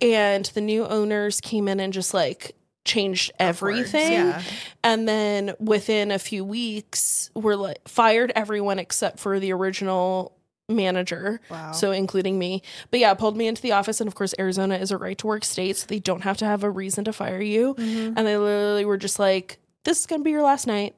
[0.00, 4.42] and the new owners came in and just like changed everything Yeah.
[4.82, 10.36] and then within a few weeks we're like fired everyone except for the original
[10.68, 11.72] manager Wow.
[11.72, 14.90] so including me but yeah pulled me into the office and of course arizona is
[14.90, 17.40] a right to work state so they don't have to have a reason to fire
[17.42, 18.14] you Mhm.
[18.16, 20.94] and they literally were just like this is gonna be your last night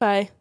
[0.00, 0.30] bye.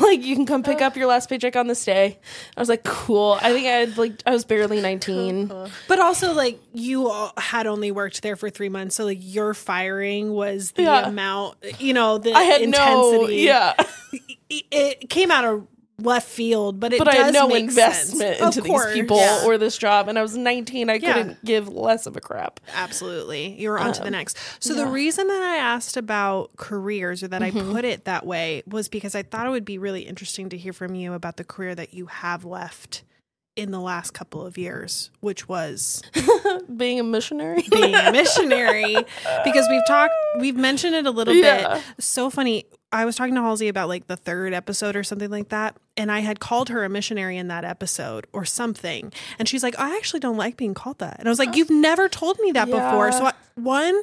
[0.00, 0.86] Like you can come pick uh.
[0.86, 2.18] up your last paycheck on this day.
[2.56, 3.38] I was like cool.
[3.40, 4.88] I think i had like i was barely uh-huh.
[4.88, 5.52] 19
[5.86, 9.54] But also, like you all had only worked there for three months, so like your
[9.54, 11.06] firing was the Yeah.
[11.06, 13.22] amount, you know, the i had intensity.
[13.22, 13.74] no yeah.
[14.50, 15.66] It, it came out of
[16.02, 18.56] left field, but it but i had no investment sense.
[18.56, 19.44] into these people Yeah.
[19.44, 21.12] or this job and i was 19 i Yeah.
[21.14, 23.60] couldn't give less of a crap Absolutely.
[23.60, 24.36] You're on to the Um, next.
[24.60, 27.68] So the reason that I asked about careers or that Mhm.
[27.70, 30.56] I put it that way was because I thought it would be really interesting to
[30.58, 33.02] hear from you about the career that you have left
[33.54, 36.02] in the last couple of years, which was
[36.76, 38.94] being a missionary being a missionary
[39.44, 41.74] because we've talked we've mentioned it a little Yeah.
[41.74, 41.82] bit.
[41.98, 42.64] So funny.
[42.92, 46.12] I was talking to Halsey about like the third episode or something like that, and
[46.12, 49.96] I had called her a missionary in that episode or something, and she's like, "I
[49.96, 52.66] actually don't like being called that," and I was like, "You've never told me that
[52.66, 54.00] before." So, I, one,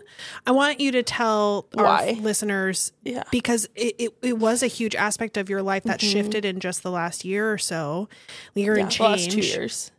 [0.47, 2.17] I want you to tell our Why?
[2.19, 3.23] listeners Yeah.
[3.31, 6.11] because it, it, it was a huge aspect of your life that mm-hmm.
[6.11, 8.09] shifted in just the last year or so.
[8.55, 9.91] You're Yeah, in the last change, two years.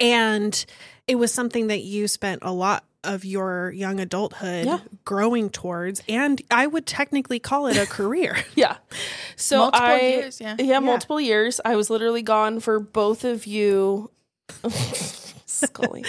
[0.00, 0.64] and
[1.06, 4.78] it was something that you spent a lot of your young adulthood Yeah.
[5.04, 8.36] growing towards, and I would technically call it a career.
[8.56, 8.76] Yeah.
[9.36, 10.56] So Multiple I years, yeah.
[10.58, 11.60] yeah, multiple years.
[11.64, 14.10] I was literally gone for both of you.
[15.46, 16.04] Scully.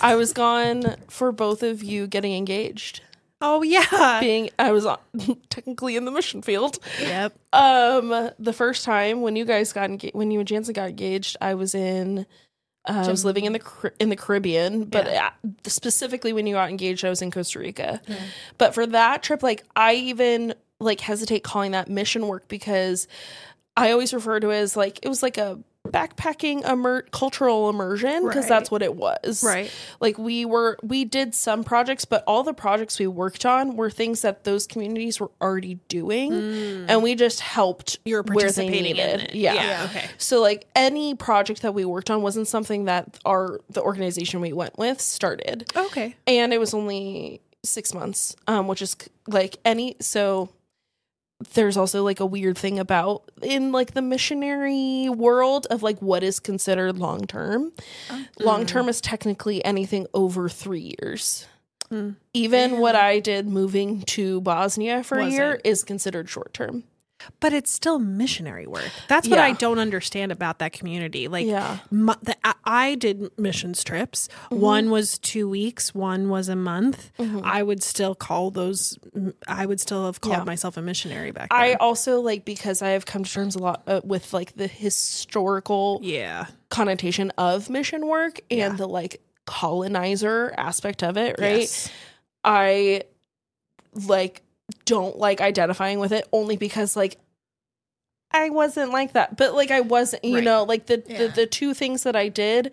[0.00, 3.02] I was gone for both of you getting engaged.
[3.40, 4.18] oh yeah.
[4.20, 4.98] Being I was on,
[5.50, 6.78] technically in the mission field.
[7.00, 7.36] Yep.
[7.52, 11.36] Um, the first time when you guys got engaged, when you and Jansen got engaged,
[11.40, 12.26] I was in.
[12.86, 15.30] Uh, I was living in the in the Caribbean, but uh,
[15.66, 18.00] specifically when you got engaged, I was in Costa Rica.
[18.58, 23.08] But for that trip, like I even like hesitate calling that mission work because
[23.76, 25.58] I always refer to it as like it was like a
[25.88, 28.48] backpacking immer- cultural immersion because Right.
[28.48, 29.42] that's what it was.
[29.44, 29.70] Right.
[30.00, 33.90] Like we were we did some projects, but all the projects we worked on were
[33.90, 36.32] things that those communities were already doing,
[36.88, 37.98] and we just helped.
[38.04, 39.34] You were where they participating in it.
[39.34, 39.54] Yeah.
[39.54, 40.06] Yeah, okay.
[40.18, 44.52] So like any project that we worked on wasn't something that our the organization we
[44.52, 46.16] went with started Okay.
[46.26, 48.94] and it was only six months um which is
[49.26, 50.50] like any so
[51.52, 56.22] there's also like a weird thing about in like the missionary world of like what
[56.22, 57.72] is considered long term
[58.38, 61.46] long term is technically anything over three years.
[61.90, 62.12] Hmm.
[62.32, 65.66] even what i did moving to bosnia for a year Wasn't.
[65.66, 66.84] is considered short term
[67.40, 68.90] But it's still missionary work.
[69.08, 69.44] That's what Yeah.
[69.44, 71.28] I don't understand about that community.
[71.28, 71.78] Like, Yeah.
[71.90, 74.28] mu- the, I, did missions trips.
[74.50, 75.94] One was two weeks.
[75.94, 77.10] One was a month.
[77.42, 78.98] I would still call those.
[79.48, 80.44] I would still have called Yeah.
[80.44, 81.58] myself a missionary back then.
[81.60, 84.66] i also like because i have come to terms a lot uh, with like the
[84.66, 86.46] historical yeah.
[86.70, 88.68] connotation of mission work and Yeah.
[88.70, 91.60] the like colonizer aspect of it, right?
[91.60, 91.88] Yes.
[92.44, 93.02] I
[94.06, 94.42] like
[94.84, 97.16] don't like identifying with it only because like
[98.30, 99.36] I wasn't like that.
[99.36, 100.44] But like I wasn't, you Right.
[100.44, 101.18] know, like the, Yeah.
[101.18, 102.72] the the two things that I did,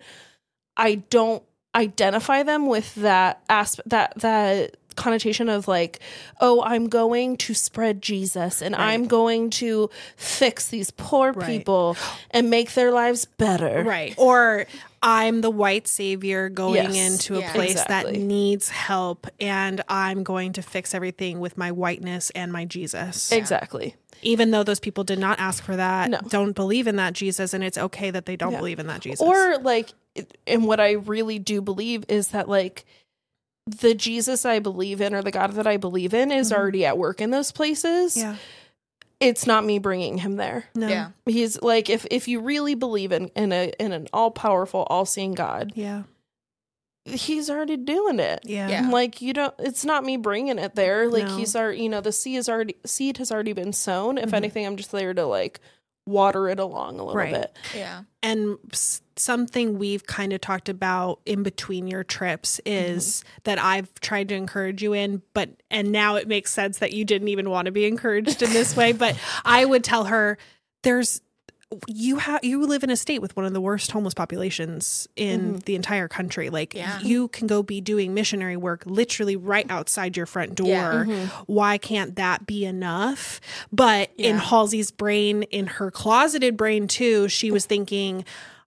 [0.76, 1.42] I don't
[1.74, 6.00] identify them with that aspect that that connotation of like
[6.42, 8.88] oh i'm going to spread jesus and Right.
[8.92, 9.88] i'm going to
[10.18, 11.46] fix these poor Right.
[11.46, 11.96] people
[12.30, 14.14] and make their lives better Right.
[14.18, 14.66] Or
[15.02, 16.94] I'm the white savior going Yes.
[16.96, 17.52] into a Yeah.
[17.52, 18.12] place Exactly.
[18.12, 23.32] that needs help and I'm going to fix everything with my whiteness and my Jesus.
[23.32, 26.20] exactly Even though those people did not ask for that, No.
[26.28, 28.58] don't believe in that Jesus, and it's okay that they don't Yeah.
[28.58, 29.20] believe in that Jesus.
[29.20, 29.88] Or like,
[30.46, 32.84] and what I really do believe is that like
[33.66, 36.56] the Jesus I believe in or the God that I believe in is Mhm.
[36.56, 38.16] already at work in those places.
[38.16, 38.36] yeah,
[39.22, 40.64] It's not me bringing him there.
[40.74, 41.10] no, Yeah.
[41.26, 45.04] He's like if if you really believe in in a in an all powerful, all
[45.06, 46.02] seeing God, yeah,
[47.04, 48.40] he's already doing it.
[48.44, 48.88] yeah, Yeah.
[48.90, 49.54] Like you don't.
[49.58, 51.08] It's not me bringing it there.
[51.08, 51.36] Like No.
[51.36, 51.82] he's already.
[51.82, 54.18] You know, the seed is already seed has already been sown.
[54.18, 54.34] If Mhm.
[54.34, 55.60] anything, I'm just there to like
[56.06, 57.32] water it along a little Right.
[57.32, 57.56] bit.
[57.76, 58.02] Yeah.
[58.22, 63.28] And s- something we've kind of talked about in between your trips is mm-hmm.
[63.44, 67.04] that I've tried to encourage you in, but and now it makes sense that you
[67.04, 68.92] didn't even want to be encouraged in this way.
[68.92, 70.38] But I would tell her,
[70.82, 71.20] there's
[71.86, 75.40] you have you live in a state with one of the worst homeless populations in
[75.40, 75.56] mm-hmm.
[75.58, 76.50] the entire country.
[76.50, 77.00] Like Yeah.
[77.00, 81.06] you can go be doing missionary work literally right outside your front door.
[81.08, 81.26] Yeah.
[81.46, 83.40] Why can't that be enough?
[83.72, 88.24] But in Halsey's brain, in her closeted brain too, she was thinking,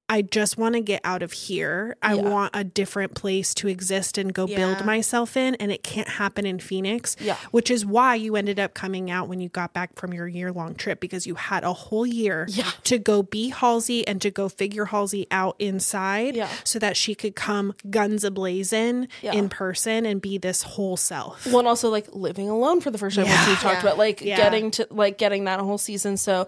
[0.07, 1.97] I just want to get out of here.
[2.03, 2.21] I Yeah.
[2.21, 4.57] want a different place to exist and go Yeah.
[4.57, 5.55] build myself in.
[5.55, 7.15] And it can't happen in Phoenix.
[7.19, 7.37] Yeah.
[7.49, 10.51] Which is why you ended up coming out when you got back from your year
[10.51, 12.69] long trip because you had a whole year Yeah.
[12.83, 16.49] to go be Halsey and to go figure Halsey out inside Yeah.
[16.63, 19.33] so that she could come guns ablazing Yeah.
[19.33, 21.47] in person and be this whole self.
[21.47, 23.49] Well, and also like living alone for the first time, Yeah.
[23.49, 26.15] which we talked about, like getting to like getting that whole season.
[26.17, 26.47] So,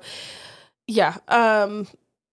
[0.86, 1.16] yeah.
[1.28, 1.88] Um,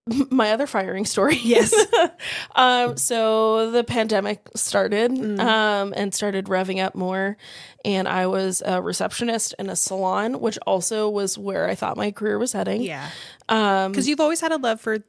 [0.29, 1.37] my other firing story.
[1.37, 1.73] Yes.
[2.55, 5.39] um, so the pandemic started, Mm.
[5.39, 7.37] um, and started revving up more,
[7.83, 12.11] and I was a receptionist in a salon, which also was where I thought my
[12.11, 12.81] career was heading.
[12.81, 13.09] yeah.
[13.49, 14.99] Um, Because you've always had a love for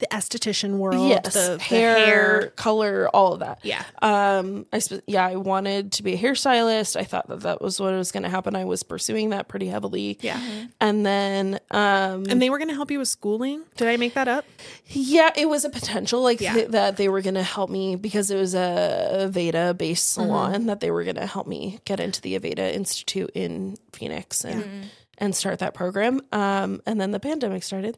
[0.00, 2.52] the esthetician world, yes, the, the hair, hair.
[2.56, 3.60] color, all of that.
[3.62, 3.84] Yeah.
[4.02, 6.96] Um, I sp- yeah, I wanted to be a hairstylist.
[6.96, 8.56] I thought that that was what was going to happen.
[8.56, 10.18] I was pursuing that pretty heavily.
[10.20, 10.40] Yeah.
[10.80, 13.62] And then, um, And they were going to help you with schooling.
[13.76, 14.44] Did I make that up?
[14.88, 16.54] yeah, it was a potential like Yeah.
[16.54, 20.26] th- that they were going to help me because it was a Aveda based Mm-hmm.
[20.28, 24.44] salon that they were going to help me get into the Aveda Institute in Phoenix
[24.44, 24.88] and
[25.18, 26.20] and start that program.
[26.32, 27.96] Um, and then the pandemic started.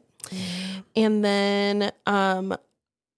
[0.95, 2.55] And then um,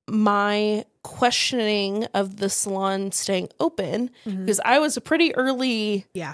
[0.09, 6.33] my questioning of the salon staying open, because I was a pretty early, Yeah.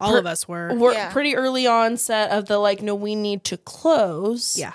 [0.00, 0.74] All Per- of us were.
[0.74, 1.12] were Yeah.
[1.12, 4.58] pretty early onset of the like, no, we need to close.
[4.58, 4.72] Yeah.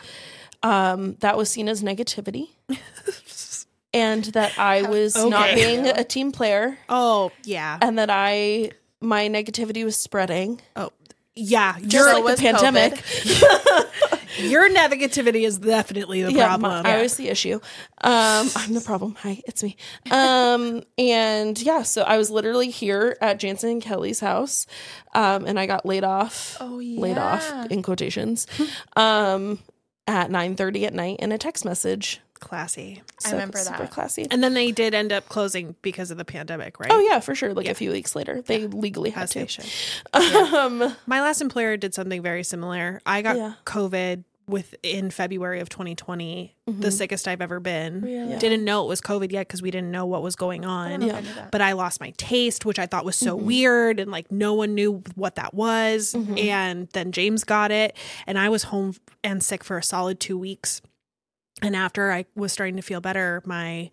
[0.64, 2.50] Um, that was seen as negativity.
[3.94, 7.78] and that I was not being a team player Oh, yeah.
[7.82, 8.72] and that I
[9.02, 10.62] my negativity was spreading.
[11.38, 11.78] Yeah.
[11.80, 12.94] Just Your, like the pandemic.
[14.40, 16.84] your negativity is definitely the yeah, problem.
[16.84, 17.56] my- I was the issue.
[18.02, 19.16] Um, I'm the problem.
[19.20, 19.78] Hi, it's me.
[20.12, 24.68] Um, and yeah, so I was literally here at Jansen and Kelli's house,
[25.14, 26.58] um, and I got laid off.
[26.60, 27.00] Oh, yeah.
[27.00, 28.48] Laid off in quotations.
[28.96, 29.60] um,
[30.08, 32.22] at 9:30 at night in a text message.
[32.40, 33.02] Classy.
[33.26, 33.92] I remember super that.
[33.92, 34.28] classy.
[34.32, 36.92] And then they did end up closing because of the pandemic, right?
[36.92, 37.54] Oh yeah, for sure.
[37.54, 37.72] Like Yeah.
[37.72, 39.40] a few weeks later, they legally had As to.
[39.40, 39.66] they should.
[40.14, 43.02] Um, My last employer did something very similar.
[43.06, 43.54] I got Yeah.
[43.66, 46.94] COVID with in February of 2020, the Mhm.
[46.94, 48.00] sickest I've ever been.
[48.00, 48.38] Really?
[48.38, 50.92] Didn't know it was COVID yet because we didn't know what was going on.
[50.92, 51.34] don't know if I Yeah.
[51.44, 51.50] knew.
[51.52, 53.42] But I lost my taste, which I thought was so Mhm.
[53.44, 56.14] weird, and like no one knew what that was.
[56.14, 56.40] Mhm.
[56.42, 60.38] And then James got it, and I was home and sick for a solid two
[60.38, 60.82] weeks.
[61.62, 63.90] And after I was starting to feel better, my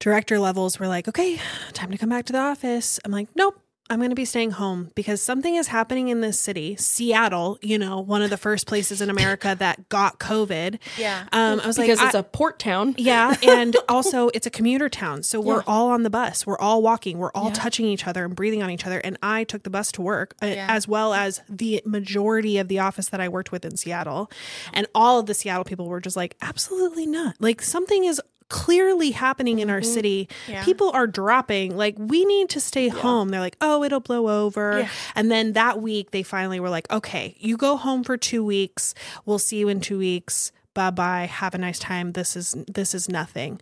[0.00, 1.40] director levels were like, okay,
[1.72, 2.98] time to come back to the office.
[3.04, 3.60] I'm like, nope.
[3.90, 7.76] I'm going to be staying home because something is happening in this city, Seattle, you
[7.76, 10.78] know, one of the first places in America that got COVID.
[10.96, 11.24] Yeah.
[11.32, 12.94] Um, I was because like, because it's I- a port town.
[12.96, 15.22] yeah, and also it's a commuter town.
[15.24, 15.62] So we're Yeah.
[15.66, 16.46] all on the bus.
[16.46, 17.18] We're all walking.
[17.18, 17.54] We're all Yeah.
[17.54, 18.98] touching each other and breathing on each other.
[19.00, 20.66] And I took the bus to work, uh, Yeah.
[20.70, 24.30] as well as the majority of the office that I worked with in Seattle.
[24.72, 27.34] And all of the Seattle people were just like, absolutely not.
[27.40, 28.20] Like something is
[28.50, 29.84] clearly happening in our Mhm.
[29.94, 30.28] city.
[30.46, 30.62] Yeah.
[30.64, 31.74] People are dropping.
[31.76, 33.30] Like we need to stay home.
[33.30, 34.80] They're like, oh, it'll blow over.
[34.80, 34.88] Yeah.
[35.14, 38.94] And then that week they finally were like, okay, you go home for two weeks.
[39.24, 40.52] We'll see you in two weeks.
[40.74, 41.26] Bye bye.
[41.26, 42.12] Have a nice time.
[42.12, 43.60] This is this is nothing.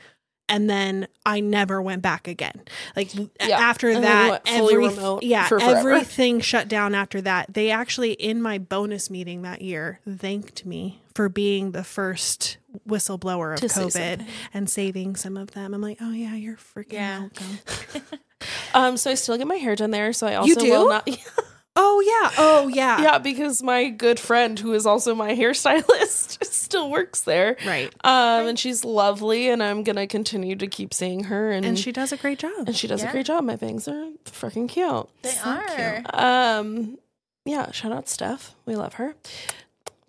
[0.48, 2.62] And then I never went back again.
[2.96, 3.58] Like Yeah.
[3.58, 4.88] after And that, every
[5.22, 7.52] yeah, everything shut down after that.
[7.54, 13.54] They actually in my bonus meeting that year thanked me for being the first whistleblower
[13.54, 15.74] of To COVID and saving some of them.
[15.74, 17.20] I'm like, oh yeah, you're freaking Yeah.
[17.20, 17.58] welcome.
[18.72, 20.12] Um, so I still get my hair done there.
[20.12, 20.70] So I also do?
[20.70, 21.08] will not.
[21.80, 26.90] Oh yeah, oh yeah, yeah, because my good friend, who is also my hairstylist, still
[26.90, 27.56] works there.
[27.64, 27.94] right.
[28.04, 31.50] Um, and she's lovely, and I'm gonna continue to keep seeing her.
[31.52, 32.66] And And she does a great job.
[32.66, 33.10] and she does Yeah.
[33.10, 33.44] a great job.
[33.44, 35.08] My bangs are freaking cute.
[35.22, 36.02] They So are.
[36.58, 36.98] Um,
[37.44, 38.54] yeah, shout out Steph.
[38.66, 39.14] We love her.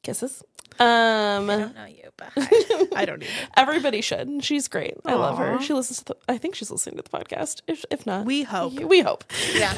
[0.02, 0.44] Kisses.
[0.80, 2.86] I Um, don't know you, but hi.
[3.02, 3.32] I don't either.
[3.58, 4.44] everybody should.
[4.44, 4.96] She's great.
[5.06, 5.62] I love her.
[5.62, 6.06] She listens to.
[6.14, 7.62] The, I think she's listening to the podcast.
[7.68, 8.74] If if not, We hope.
[8.80, 9.24] we hope.
[9.54, 9.74] yeah.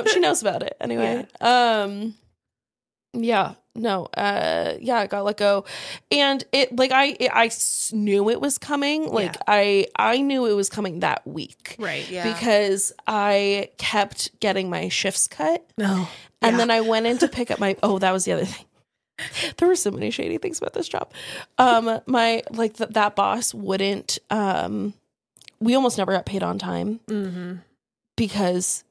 [0.00, 1.26] Um, she knows about it anyway.
[1.40, 2.14] Um,
[3.12, 5.64] yeah, no, uh, yeah, I got let go,
[6.10, 7.50] and it like I I
[7.92, 9.10] knew it was coming.
[9.10, 9.42] Like Yeah.
[9.48, 12.06] I I knew it was coming that week Right.
[12.10, 12.30] Yeah.
[12.30, 16.08] because I kept getting my shifts cut, No.
[16.42, 16.56] and Yeah.
[16.58, 17.76] then I went in to pick up my.
[17.82, 18.65] Oh, that was the other thing.
[19.56, 21.12] There were so many shady things about this job.
[21.58, 24.18] Um, my like th- that boss wouldn't.
[24.30, 24.94] Um,
[25.60, 27.54] we almost never got paid on time Mm-hmm.
[28.16, 28.84] because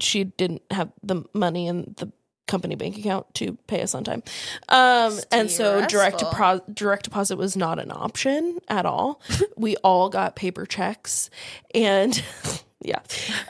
[0.00, 2.10] she didn't have the money in the
[2.46, 4.22] company bank account to pay us on time.
[4.70, 9.20] Um, and so direct depo- direct deposit was not an option at all.
[9.56, 11.28] we all got paper checks
[11.74, 12.22] and
[12.82, 13.00] yeah.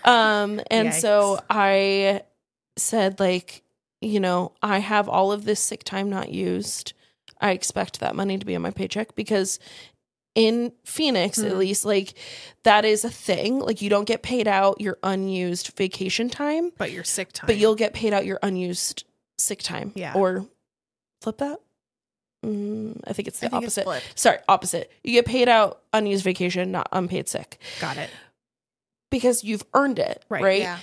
[0.04, 2.22] Um, and so I
[2.76, 3.62] said like,
[4.00, 6.92] you know, I have all of this sick time not used.
[7.40, 9.58] I expect that money to be on my paycheck because
[10.34, 11.58] in Phoenix, at Hmm.
[11.58, 12.14] least, like
[12.62, 13.58] that is a thing.
[13.58, 17.46] Like you don't get paid out your unused vacation time, But you're sick time.
[17.46, 19.04] but you'll get paid out your unused
[19.36, 19.92] sick time.
[19.96, 20.14] Yeah.
[20.14, 20.46] Or
[21.22, 21.58] flip that.
[22.46, 23.82] Mm, I think it's the think opposite.
[23.84, 24.12] flipped.
[24.18, 24.92] Sorry, opposite.
[25.02, 28.10] You get paid out unused vacation, not unpaid sick, got it.
[29.10, 30.60] because you've earned it, Right, right?
[30.60, 30.78] Yeah.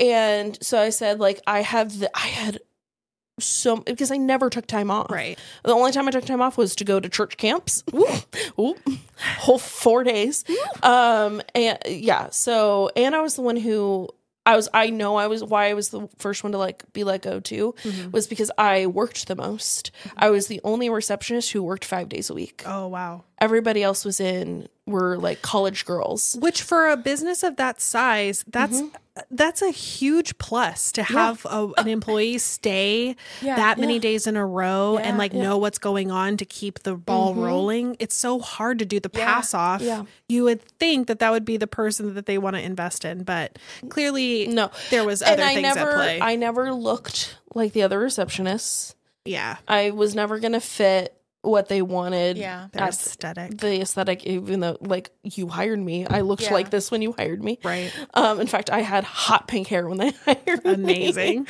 [0.00, 2.60] And so I said, like, I have the, I had
[3.38, 5.10] so because I never took time off.
[5.10, 5.38] Right.
[5.64, 7.84] The only time I took time off was to go to church camps.
[7.94, 8.06] Ooh,
[8.58, 8.76] ooh,
[9.38, 10.44] whole four days.
[10.82, 14.08] Um, and yeah, so and I was the one who
[14.44, 14.68] I was.
[14.74, 17.40] I know I was why I was the first one to like be let go
[17.40, 18.12] too Mhm.
[18.12, 19.90] was because I worked the most.
[20.16, 23.24] I was the only receptionist who worked five days a week Oh wow.
[23.40, 26.36] Everybody else was in were like college girls.
[26.40, 28.82] Which for a business of that size, that's
[29.30, 33.56] that's a huge plus to have a, an employee stay Yeah.
[33.56, 34.00] that many Yeah.
[34.00, 35.04] days in a row Yeah.
[35.08, 35.42] and like Yeah.
[35.42, 37.44] know what's going on to keep the ball Mhm.
[37.44, 37.96] rolling.
[37.98, 39.24] It's so hard to do the Yeah.
[39.26, 39.82] pass off.
[39.82, 40.04] Yeah.
[40.28, 43.22] You would think that that would be the person that they want to invest in,
[43.24, 43.58] but
[43.90, 46.20] clearly No, there was and other I things never, at play.
[46.20, 48.94] I never looked like the other receptionists.
[49.26, 52.36] yeah, I was never gonna fit what they wanted.
[52.36, 52.66] Yeah.
[52.72, 53.58] their aesthetic.
[53.58, 56.52] the aesthetic, even though like you hired me, I looked Yeah.
[56.54, 57.58] like this when you hired me.
[57.64, 57.90] right.
[58.14, 60.74] Um, in fact, I had hot pink hair when they hired me.
[60.74, 61.46] Amazing.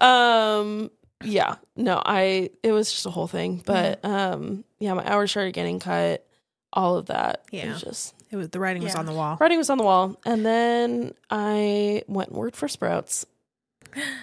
[0.00, 0.90] um,
[1.22, 5.52] yeah, no, I it was just a whole thing, but um, yeah, my hours started
[5.54, 6.26] getting cut.
[6.72, 7.62] All of that, Yeah.
[7.62, 7.72] It Yeah.
[7.72, 9.36] was just It was the writing was on the wall.
[9.40, 13.26] writing was on the wall, and then I went and worked for Sprouts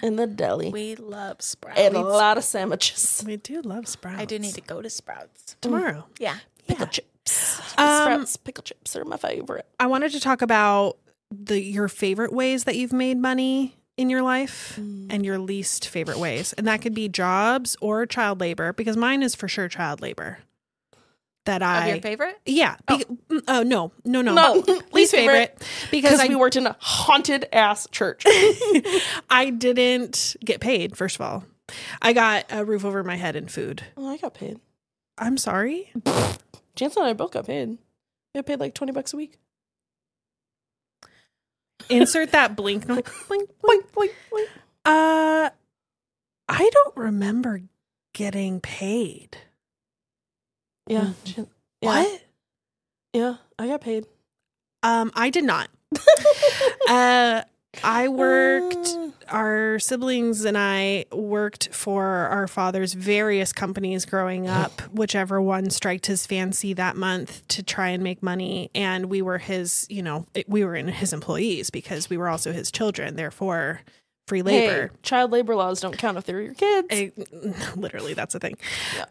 [0.02, 1.78] in the deli We love Sprouts.
[1.78, 3.22] and a lot of sandwiches.
[3.26, 4.20] We do love Sprouts.
[4.20, 5.56] I do need to go to Sprouts.
[5.60, 6.06] tomorrow.
[6.18, 6.36] Yeah.
[6.66, 6.90] Pickle Yeah.
[6.90, 7.60] chips.
[7.76, 9.66] Um, Sprouts pickle chips are my favorite.
[9.78, 10.96] I wanted to talk about
[11.30, 15.08] the your favorite ways that you've made money in your life Mm.
[15.10, 16.52] and your least favorite ways.
[16.54, 20.38] And that could be jobs or child labor because mine is for sure child labor.
[21.48, 22.38] That Of I your favorite?
[22.44, 22.76] Yeah.
[22.86, 23.90] be- mm, Oh, no.
[24.04, 24.34] No, no.
[24.34, 24.54] No,
[24.92, 25.90] least favorite, favorite.
[25.90, 28.22] because I we worked in a haunted ass church.
[29.30, 31.44] I didn't get paid first of all.
[32.02, 33.82] I got a roof over my head and food.
[33.96, 34.60] oh, I got paid.
[35.16, 35.90] I'm sorry.
[36.76, 37.70] Jansen and I both got paid.
[37.70, 37.78] We
[38.38, 39.38] got paid like twenty bucks a week.
[41.88, 43.02] Insert that blink noise.
[43.26, 43.90] Blink, blink.
[43.92, 44.46] Boink, boink.
[44.84, 45.50] Uh
[46.50, 47.62] I don't remember
[48.12, 49.38] getting paid.
[50.88, 51.12] Yeah.
[51.24, 51.36] Mm.
[51.36, 51.44] Yeah.
[51.80, 52.22] What?
[53.12, 54.06] Yeah, I got paid.
[54.82, 55.68] Um, I did not.
[56.88, 57.42] Uh,
[57.84, 58.88] I worked.
[58.88, 65.68] Uh, Our siblings and I worked for our father's various companies growing up, whichever one
[65.68, 68.70] striked his fancy that month to try and make money.
[68.74, 72.52] And we were his, you know, we were in his employees because we were also
[72.52, 73.16] his children.
[73.16, 73.82] Therefore,
[74.28, 74.86] free labor.
[74.88, 76.88] Hey, child labor laws don't count if they're your kids.
[76.90, 77.12] I-
[77.76, 78.56] literally, that's a thing.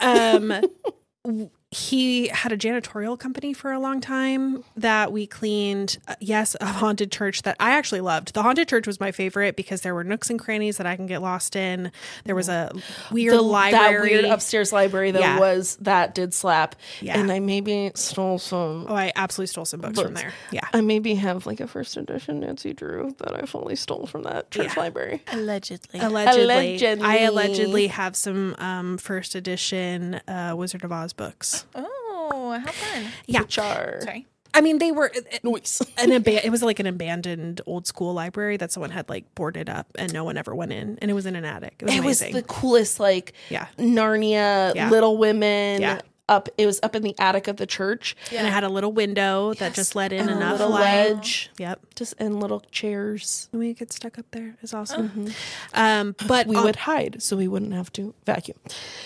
[0.02, 0.48] Um,
[1.24, 5.98] w- he had a janitorial company for a long time that we cleaned.
[6.08, 8.34] Uh, yes, a haunted church that I actually loved.
[8.34, 11.08] The haunted church was my favorite because there were nooks and crannies that I can
[11.08, 11.92] get lost in.
[12.24, 12.72] There was a
[13.12, 14.14] weird The- library.
[14.14, 15.40] That weird upstairs library that Yeah.
[15.40, 16.76] was that did slap.
[17.02, 17.20] Yeah.
[17.20, 18.86] And I maybe stole some.
[18.88, 20.32] oh, I absolutely stole some books from there.
[20.52, 20.62] Yeah.
[20.74, 24.52] I maybe have like a first edition Nancy Drew that I fully stole from that
[24.52, 24.82] church Yeah.
[24.84, 25.22] library.
[25.34, 26.00] Allegedly.
[26.00, 27.06] Allegedly, Allegedly.
[27.06, 31.58] I allegedly have some um, first edition uh, Wizard of Oz books.
[31.76, 33.06] Oh, how fun.
[33.26, 33.42] Yeah.
[33.42, 34.26] Which are Sorry.
[34.54, 35.12] I mean, they were
[35.44, 35.82] noise.
[35.98, 39.70] an aban- it was like an abandoned old school library that someone had like boarded
[39.70, 41.96] up and no one ever went in and it was in an attic it was
[41.96, 44.90] It was the coolest, like yeah Narnia, Yeah.
[44.90, 45.82] Little Women.
[45.82, 46.02] Yeah.
[46.30, 48.16] Up, it was up in the attic of the church.
[48.34, 51.08] and it had a little window that just let in And a enough little light
[51.14, 53.48] ledge, yep just and little chairs.
[53.54, 55.32] and we get stuck up there is awesome
[55.74, 58.58] um but We on- would hide so we wouldn't have to vacuum.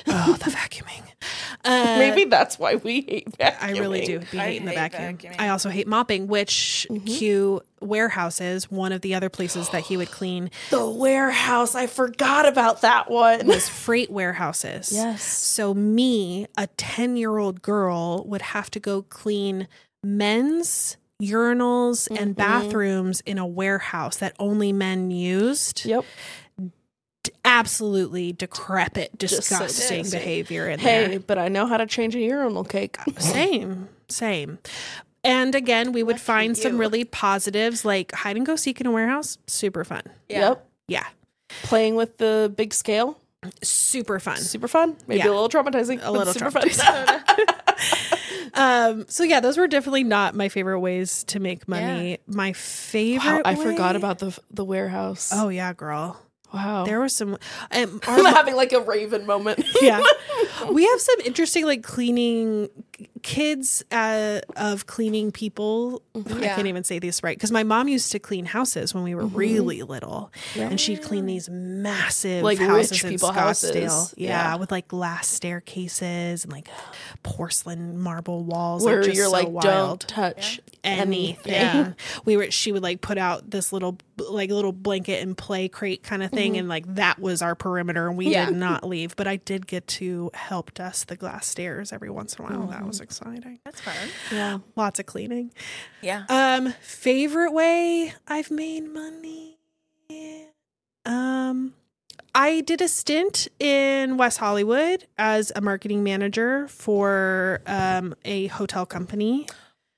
[0.07, 1.03] oh the vacuuming
[1.63, 3.55] uh, Maybe that's why we hate vacuuming.
[3.61, 5.17] I really do be I hating the vacuum.
[5.17, 5.35] vacuuming.
[5.39, 7.05] I also hate mopping, which Mm-hmm.
[7.05, 11.75] cue warehouses, one of the other places that he would clean The warehouse.
[11.75, 13.47] I forgot about that one.
[13.47, 14.91] was freight warehouses.
[14.91, 15.23] Yes.
[15.23, 19.67] So me, a 10-year-old girl, would have to go clean
[20.03, 22.67] men's urinals and Mm-hmm.
[22.67, 25.85] bathrooms in a warehouse that only men used.
[25.85, 26.03] Yep.
[27.45, 30.19] Absolutely decrepit, Just so disgusting disgusting.
[30.19, 31.19] behavior in Hey, there.
[31.19, 32.97] but I know how to change a urinal cake.
[33.19, 34.57] Same, same.
[35.23, 38.87] And again, we would Lucky find some really positives like hide and go seek in
[38.87, 39.37] a warehouse.
[39.47, 40.01] Super fun.
[40.27, 40.49] Yeah.
[40.49, 40.67] Yep.
[40.87, 41.05] Yeah.
[41.63, 43.17] Playing with the big scale.
[43.63, 44.37] Super fun.
[44.37, 44.95] Super fun.
[45.07, 45.29] Maybe Yeah.
[45.29, 45.97] a little traumatizing.
[45.99, 48.51] A but little super traumatizing.
[48.57, 52.19] um, so yeah, those were definitely not my favorite ways to make money.
[52.27, 55.31] My favorite Wow, I forgot about the the warehouse.
[55.33, 56.19] Oh yeah, girl.
[56.53, 56.85] Wow.
[56.85, 57.37] There was some
[57.71, 59.63] um, I'm having like a Raven moment.
[59.81, 60.03] yeah.
[60.71, 62.69] We have some interesting like cleaning
[63.23, 66.03] kids uh, of cleaning people.
[66.15, 69.15] I can't even say this right because my mom used to clean houses when we
[69.15, 73.33] were really little, and she'd clean these massive Like houses rich people Scottsdale.
[73.33, 74.13] houses.
[74.17, 74.55] Yeah, Yeah.
[74.57, 76.67] with like glass staircases and like
[77.23, 78.83] porcelain marble walls.
[78.83, 79.63] Where like, just you're so like, wild.
[79.63, 81.51] don't touch anything.
[81.53, 81.93] Yeah.
[82.25, 86.03] We were she would like put out this little like little blanket and play crate
[86.03, 88.45] kind of thing and like that was our perimeter and we Yeah.
[88.47, 89.15] did not leave.
[89.15, 92.67] But I did get to help dust the glass stairs every once in a while.
[92.67, 93.59] That was exciting.
[93.65, 93.95] That's fun.
[94.31, 94.59] Yeah.
[94.75, 95.51] Lots of cleaning.
[96.01, 96.25] Yeah.
[96.29, 99.57] Um favorite way I've made money.
[101.05, 101.73] Um
[102.33, 108.85] I did a stint in West Hollywood as a marketing manager for um, a hotel
[108.85, 109.47] company.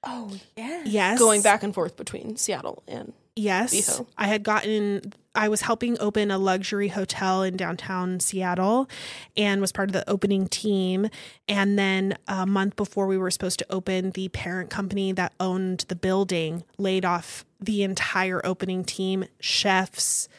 [0.04, 0.88] Oh yes.
[0.88, 1.20] Yes.
[1.20, 3.74] Going back and forth between Seattle and Yes.
[3.74, 4.06] WeHo.
[4.16, 8.88] I had gotten, I was helping open a luxury hotel in downtown Seattle
[9.36, 11.10] and was part of the opening team.
[11.48, 15.86] And then a month before we were supposed to open, the parent company that owned
[15.88, 20.30] the building laid off the entire opening team chefs,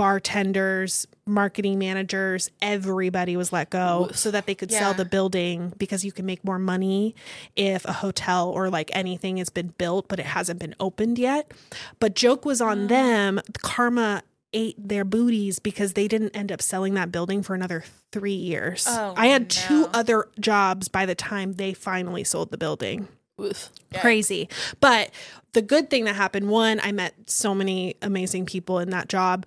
[0.00, 4.78] bartenders, marketing managers, everybody was let go so that they could Yeah.
[4.78, 7.14] sell the building because you can make more money
[7.54, 11.52] if a hotel or like anything has been built but it hasn't been opened yet.
[11.98, 12.88] But joke was on mm.
[12.88, 13.40] them.
[13.60, 14.22] Karma
[14.54, 18.86] ate their booties because they didn't end up selling that building for another 3 years.
[18.88, 23.06] Oh, I had two other jobs by the time they finally sold the building
[23.40, 23.70] Oof.
[24.00, 24.48] Crazy.
[24.80, 25.10] But
[25.52, 29.46] the good thing that happened, one, I met so many amazing people in that job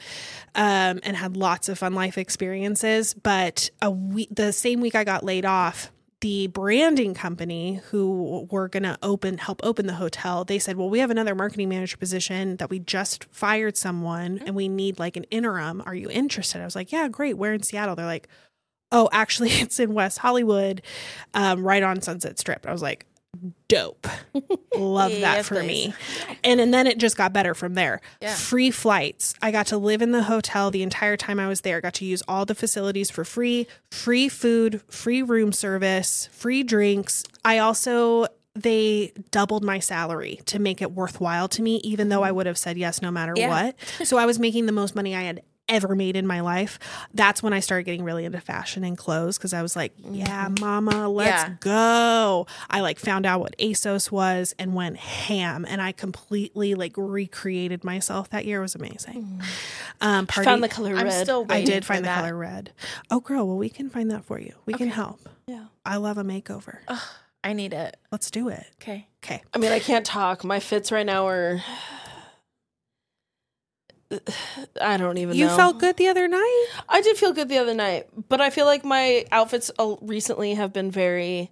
[0.55, 3.13] um, and had lots of fun life experiences.
[3.13, 5.91] But a week, the same week I got laid off,
[6.23, 10.89] the branding company who were going to open help open the hotel they said well
[10.89, 15.17] we have another marketing manager position that we just fired someone and we need like
[15.17, 15.83] an interim.
[15.85, 16.61] Are you interested?
[16.61, 17.37] I was like yeah great.
[17.37, 17.97] Where in seattle.
[17.97, 18.29] They're like
[18.89, 20.81] oh actually it's in west hollywood
[21.33, 22.65] um, right on sunset strip.
[22.65, 23.05] I was like
[23.67, 24.07] dope.
[24.75, 25.87] Love that Yes, for please.
[25.89, 25.93] me
[26.43, 27.99] and and then it just got better from there.
[28.21, 28.35] Yeah.
[28.35, 29.33] free flights.
[29.41, 31.81] I got to live in the hotel the entire time i was there.
[31.81, 33.67] Got to use all the facilities for free.
[33.91, 37.23] Free food free room service free drinks.
[37.43, 42.31] I also they doubled my salary to make it worthwhile to me even though i
[42.31, 43.49] would have said yes no matter Yeah.
[43.49, 43.75] what.
[44.07, 46.77] So i was making the most money i had ever made in my life
[47.13, 50.49] that's when i started getting really into fashion and clothes because i was like yeah
[50.59, 51.55] mama let's Yeah.
[51.61, 56.93] go i like found out what asos was and went ham and i completely like
[56.97, 59.41] recreated myself that year it was amazing
[60.01, 61.23] um party, Found the color I'm red.
[61.23, 62.19] still i did find the that.
[62.19, 62.71] color red
[63.09, 65.65] oh girl well we can find that for you we can help yeah.
[65.85, 66.99] i love a makeover Ugh,
[67.41, 67.95] I need it.
[68.11, 69.07] let's do it Okay.
[69.23, 70.43] okay I mean, I can't talk.
[70.43, 71.61] My fits right now are.
[74.81, 75.55] I don't even you know.
[75.55, 78.65] felt good the other night I did feel good the other night, but I feel
[78.65, 81.51] like my outfits uh, recently have been very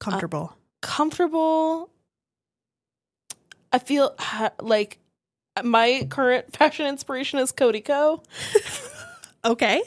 [0.00, 1.90] comfortable comfortable.
[3.72, 4.98] I feel ha- like
[5.62, 8.22] my current fashion inspiration is Cody Ko.
[9.44, 9.82] okay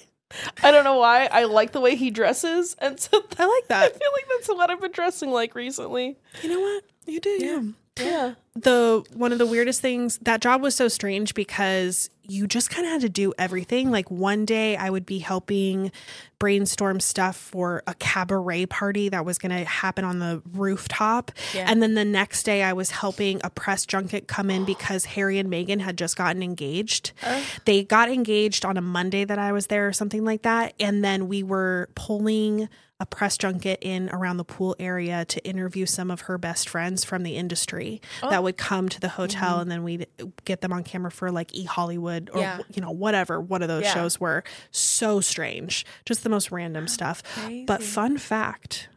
[0.62, 1.30] I don't know why.
[1.32, 3.84] I like the way he dresses, and so i like that.
[3.86, 6.18] I feel like that's what I've been dressing like recently.
[6.42, 7.60] you know what you do Yeah.
[7.62, 7.62] yeah.
[8.00, 8.34] Yeah.
[8.56, 12.86] the one of the weirdest things that job was so strange because you just kind
[12.86, 15.92] of had to do everything like one day i would be helping
[16.40, 21.66] brainstorm stuff for a cabaret party that was going to happen on the rooftop Yeah.
[21.70, 25.40] and then the next day i was helping a press junket come in because harry
[25.40, 27.44] and meghan had just gotten engaged Oh.
[27.66, 31.04] they got engaged on a monday that i was there or something like that and
[31.04, 32.70] then we were pulling
[33.00, 37.04] a press junket in around the pool area to interview some of her best friends
[37.06, 38.30] from the industry Oh.
[38.32, 39.62] that would come to the hotel mm-hmm.
[39.62, 40.08] and then we'd
[40.46, 42.58] get them on camera for like e Hollywood or Yeah.
[42.74, 43.94] you know whatever one of those Yeah.
[43.94, 47.24] shows were so strange just the most random stuff
[47.66, 48.90] but fun fact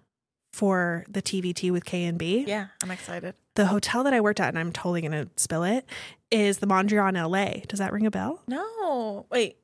[0.52, 3.34] for the TVT with K and B Yeah, I'm excited.
[3.54, 5.86] the hotel that I worked at and I'm totally going to spill it
[6.30, 9.56] is the Mondrian LA does that ring a bell No, wait.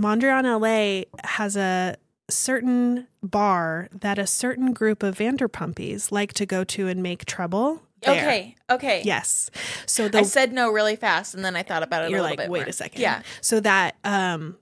[0.00, 1.96] Mondrian LA has a
[2.30, 7.82] certain bar that a certain group of Vanderpumpies like to go to and make trouble.
[8.02, 8.14] there.
[8.14, 9.02] Okay, okay.
[9.04, 9.50] Yes.
[9.86, 12.10] So the I said no really fast, and then I thought about it.
[12.10, 12.68] you're a little like, bit wait more.
[12.68, 13.00] a second.
[13.00, 13.22] Yeah.
[13.40, 14.56] So that um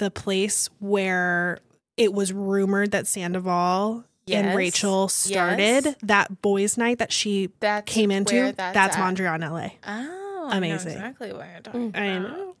[0.00, 1.58] the place where
[1.96, 4.44] it was rumored that Sandoval Yes.
[4.46, 5.94] and Rachel started Yes.
[6.02, 8.52] that boys' night that she That's came into.
[8.56, 9.02] That's, that's, at.
[9.02, 9.70] Mondrian LA.
[9.86, 10.92] Oh, I Amazing.
[10.92, 11.92] exactly where you're talking.
[11.94, 12.36] I about.
[12.38, 12.54] know.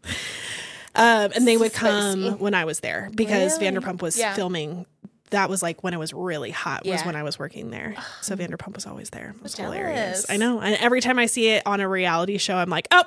[0.96, 2.36] Um, and they would come Spicy.
[2.42, 3.76] when I was there because Really?
[3.78, 4.34] Vanderpump was Yeah.
[4.34, 4.86] filming.
[5.30, 6.84] That was like when it was really hot.
[6.84, 7.06] Was Yeah.
[7.06, 7.94] when I was working there.
[8.20, 9.34] So Vanderpump was always there.
[9.36, 10.26] It was hilarious.
[10.28, 10.60] I know.
[10.60, 13.04] And every time I see it on a reality show, I'm like, oh,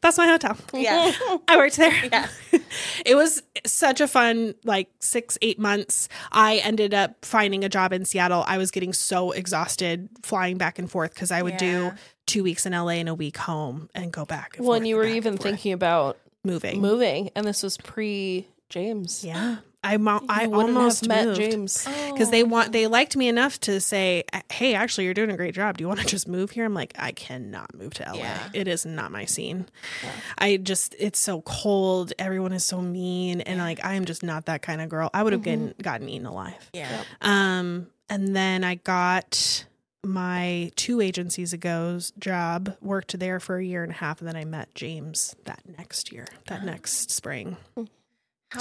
[0.00, 0.56] that's my hotel.
[0.74, 1.12] Yeah.
[1.48, 1.92] I worked there.
[2.12, 2.28] Yeah.
[3.04, 7.92] it was such a fun like six eight months i ended up finding a job
[7.92, 11.92] in seattle i was getting so exhausted flying back and forth because i would do
[12.26, 14.88] two weeks in la and a week home and go back and Well, forth and
[14.88, 19.24] you were and even thinking about moving moving, and this was pre James.
[19.24, 21.40] yeah i, mo- I almost have met moved.
[21.40, 21.84] James.
[22.12, 22.46] because they Oh.
[22.46, 25.82] want they liked me enough to say hey actually you're doing a great job do
[25.84, 28.48] you want to just move here i'm like i cannot move to la Yeah.
[28.52, 29.66] it is not my scene
[30.02, 30.10] Yeah.
[30.38, 34.62] i just it's so cold everyone is so mean and like i'm just not that
[34.62, 35.44] kind of girl i would have Mhm.
[35.44, 37.02] gotten, gotten eaten alive Yeah.
[37.20, 39.66] um and then i got
[40.04, 44.36] my two agencies ago's job worked there for a year and a half and then
[44.36, 47.86] i met james that next year that next spring How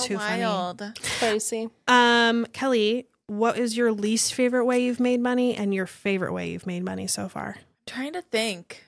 [0.03, 0.41] Too funny.
[0.43, 0.83] wild.
[1.01, 1.69] Spicy.
[1.87, 6.51] Um, Kelli, what is your least favorite way you've made money and your favorite way
[6.51, 7.57] you've made money so far?
[7.87, 8.83] trying to think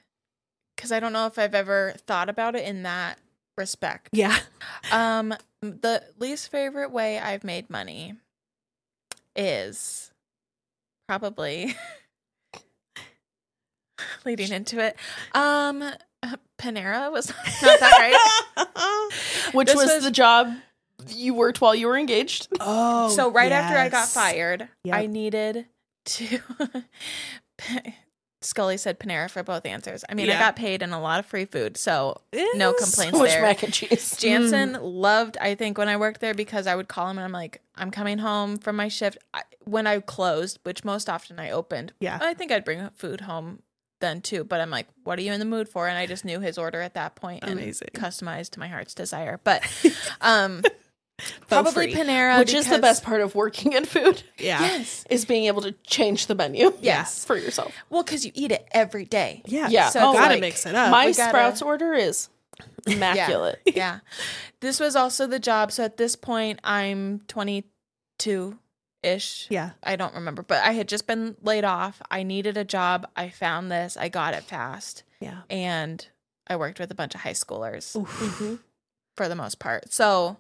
[0.76, 3.20] because I don't know if I've ever thought about it in that
[3.58, 4.10] respect.
[4.12, 4.38] Yeah.
[4.91, 8.14] Um, the least favorite way I've made money
[9.36, 10.12] is
[11.08, 11.76] probably
[14.26, 14.95] leading into it.
[15.34, 15.84] Um,
[16.58, 17.30] Panera was
[17.62, 17.93] not that
[18.55, 19.53] great.
[19.53, 20.53] Which was, was- the job
[21.10, 22.48] you worked while you were engaged.
[22.60, 23.10] Oh.
[23.10, 24.95] so right after I got fired, Yep.
[24.95, 25.66] I needed
[26.06, 26.39] to.
[28.41, 30.06] Scully said Panera for both answers.
[30.08, 32.22] I mean, I got paid and a lot of free food, so
[32.54, 33.41] no complaints So much there.
[33.41, 34.16] mac and cheese.
[34.18, 37.32] Jansen loved, I think, when I worked there because I would call him and I'm
[37.32, 39.18] like, I'm coming home from my shift.
[39.34, 42.20] I, when I closed, which most often I opened, Yeah.
[42.22, 43.64] I think I'd bring food home
[44.02, 44.43] then too.
[44.43, 45.88] But I'm like, what are you in the mood for?
[45.88, 47.89] And I just knew his order at that point and Amazing.
[47.95, 49.39] customized to my heart's desire.
[49.43, 49.64] But
[50.22, 50.76] um, Faux
[51.47, 51.93] probably free.
[51.93, 54.61] Panera, Which is the best part of working in food Yeah.
[54.61, 55.03] Yes.
[55.09, 56.72] is being able to change the menu.
[56.82, 57.26] Yes.
[57.26, 57.74] For yourself.
[57.89, 59.41] Well, because you eat it every day.
[59.45, 59.68] Yeah.
[59.70, 59.89] Yeah.
[59.89, 60.91] So Oh, gotta like- mix it up.
[60.91, 62.30] My gotta- Sprouts order is
[62.88, 63.61] immaculate.
[63.65, 63.99] yeah.
[64.59, 65.72] This was also the job.
[65.72, 68.57] So at this point, I'm 22
[69.03, 69.45] ish.
[69.51, 69.72] yeah.
[69.84, 72.01] I don't remember, but I had just been laid off.
[72.09, 73.07] I needed a job.
[73.15, 73.97] I found this.
[73.97, 75.03] I got it fast.
[75.20, 75.41] Yeah.
[75.49, 76.05] And
[76.47, 77.93] I worked with a bunch of high schoolers
[79.15, 79.93] for the most part.
[79.93, 80.38] So,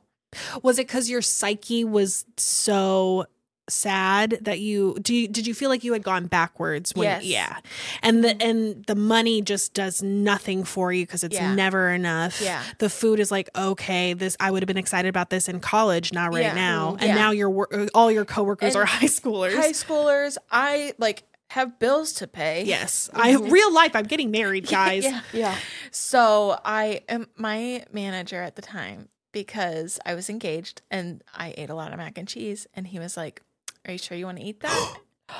[0.61, 3.25] Was it because your psyche was so
[3.69, 7.25] sad that you do you, did you feel like you had gone backwards when Yes.
[7.25, 7.59] yeah
[8.01, 11.53] and the and the money just does nothing for you because it's Yeah.
[11.53, 12.63] never enough Yeah.
[12.77, 16.13] the food is like okay this i would have been excited about this in college
[16.13, 16.53] not right Yeah.
[16.53, 17.01] now Mhm.
[17.01, 17.15] and Yeah.
[17.15, 21.77] now your wor- all your coworkers And are high schoolers high schoolers, I like have
[21.77, 22.63] bills to pay.
[22.63, 25.21] yes i real life i'm getting married guys Yeah.
[25.33, 25.55] Yeah.
[25.91, 31.69] So I am my manager at the time because I was engaged and I ate
[31.69, 33.41] a lot of mac and cheese, and he was like,
[33.85, 34.97] "Are you sure you want to eat that?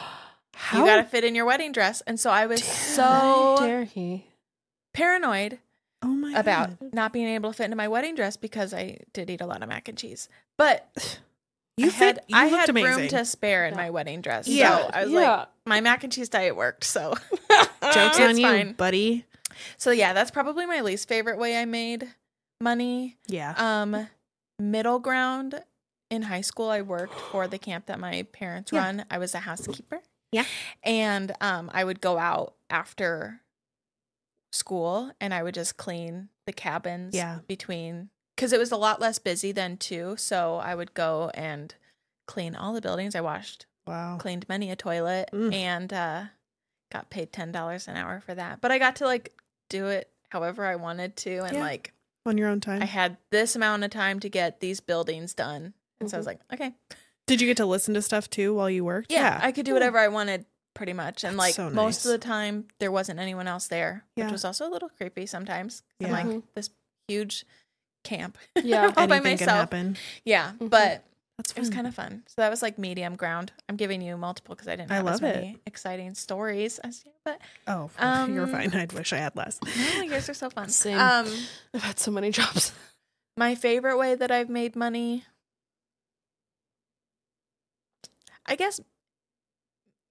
[0.54, 3.56] How you got to fit in your wedding dress." And so I was How so
[3.60, 4.26] dare he?
[4.94, 5.60] paranoid
[6.02, 6.94] oh my about God.
[6.94, 9.62] not being able to fit into my wedding dress because I did eat a lot
[9.64, 10.28] of mac and cheese.
[10.58, 10.88] But
[11.78, 14.22] you I fit had, you I looked had amazing room to spare in my wedding
[14.22, 14.48] dress.
[14.48, 14.78] Yeah.
[14.78, 15.20] So I was Yeah.
[15.38, 16.84] like, my mac and cheese diet worked.
[16.84, 17.14] So
[17.94, 18.74] jokes on you fine.
[18.74, 19.26] buddy
[19.78, 22.08] so yeah, that's probably my least favorite way I made
[22.62, 23.18] money.
[23.28, 24.08] yeah Um,
[24.60, 25.64] middle ground
[26.10, 28.86] in high school, I worked for the camp that my parents Yeah.
[28.86, 29.06] run.
[29.12, 30.02] I was a housekeeper.
[30.32, 30.46] Yeah.
[30.84, 33.42] And um, I would go out after
[34.52, 37.40] school and I would just clean the cabins Yeah.
[37.48, 40.16] between because it was a lot less busy then too.
[40.18, 41.74] So I would go and
[42.28, 43.16] clean all the buildings.
[43.16, 45.54] I washed, wow cleaned many a toilet, Mm.
[45.54, 46.24] and uh,
[46.92, 48.62] got paid ten dollars an hour for that.
[48.62, 49.34] But I got to like
[49.70, 51.62] do it however I wanted to, and Yeah.
[51.62, 51.94] like
[52.28, 55.74] on your own time I had this amount of time to get these buildings done.
[56.00, 56.74] And so I was like, okay.
[57.26, 59.12] Did you get to listen to stuff too while you worked?
[59.12, 61.24] Yeah, I could do whatever I wanted pretty much.
[61.24, 64.26] And That's like so most of the time there wasn't anyone else there, Yeah.
[64.26, 65.82] which was also a little creepy sometimes.
[66.00, 66.14] I'm Yeah.
[66.14, 66.44] like Mhm.
[66.56, 66.70] this
[67.08, 67.46] huge
[68.04, 68.92] camp Yeah.
[68.96, 69.58] all by Anything can myself.
[69.60, 69.98] happen.
[70.24, 70.70] Yeah, Mhm.
[70.70, 71.04] but
[71.38, 72.24] That's it was kind of fun.
[72.28, 73.52] So that was like medium ground.
[73.70, 75.36] I'm giving you multiple because I didn't I have as love it.
[75.36, 77.92] many exciting stories as you, but Oh,
[78.28, 78.74] you're Um, fine.
[78.74, 79.60] I'd wish I had less.
[79.98, 80.70] no, yours are so fun.
[80.70, 80.98] Same.
[80.98, 81.28] Um,
[81.76, 82.72] I've had so many jobs.
[83.38, 85.26] my favorite way that I've made money,
[88.46, 88.80] I guess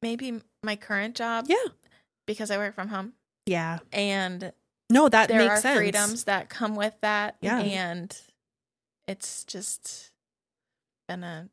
[0.02, 1.46] maybe my current job.
[1.48, 1.56] Yeah.
[2.26, 3.14] Because I work from home
[3.46, 3.78] Yeah.
[3.92, 4.52] and
[4.90, 5.78] No, that there makes are sense.
[5.78, 7.36] freedoms that come with that.
[7.40, 7.58] Yeah.
[7.60, 8.16] And
[9.08, 10.10] it's just
[11.06, 11.48] been a,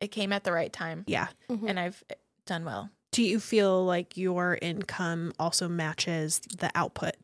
[0.00, 1.28] it came at the right time Yeah.
[1.48, 1.68] Mhm.
[1.68, 2.02] and I've
[2.44, 2.90] done well.
[3.12, 7.14] Do you feel like your income also matches the output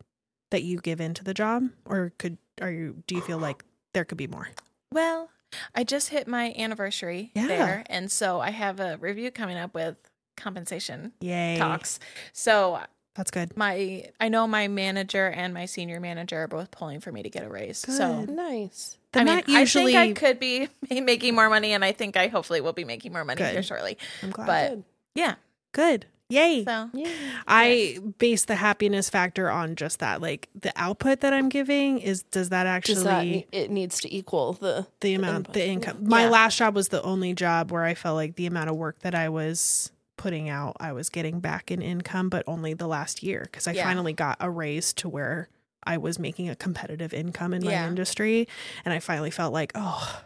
[0.51, 3.03] that you give into the job, or could are you?
[3.07, 4.49] Do you feel like there could be more?
[4.91, 5.31] Well,
[5.75, 7.47] I just hit my anniversary Yeah.
[7.47, 7.85] there.
[7.87, 9.97] And so I have a review coming up with
[10.37, 11.57] compensation Yay!
[11.59, 11.99] talks.
[12.33, 12.81] So
[13.15, 13.55] That's good.
[13.57, 17.29] my I know my manager and my senior manager are both pulling for me to
[17.31, 17.79] get a raise.
[17.79, 18.97] So nice.
[19.13, 19.97] The I mean, not usually.
[19.97, 20.69] I think I could be
[21.01, 23.53] making more money, and I think I hopefully will be making more money Good.
[23.53, 23.99] here shortly.
[24.23, 24.47] I'm glad.
[24.47, 24.85] but- Good.
[25.15, 25.35] Yeah.
[25.73, 26.07] good.
[26.29, 26.65] Yay!
[26.65, 27.11] So Yeah.
[27.47, 30.23] I base the happiness factor on just that.
[30.23, 34.15] Like the output that I'm giving is does that actually Does that it needs to
[34.15, 35.53] equal the the amount input.
[35.55, 35.99] the income.
[36.09, 39.01] My last job was the only job where I felt like the amount of work
[39.01, 43.23] that I was putting out, I was getting back in income, but only the last
[43.23, 43.85] year because I Yeah.
[43.85, 45.49] finally got a raise to where
[45.85, 47.87] I was making a competitive income in my Yeah.
[47.89, 48.49] industry,
[48.85, 50.23] and I finally felt like, oh.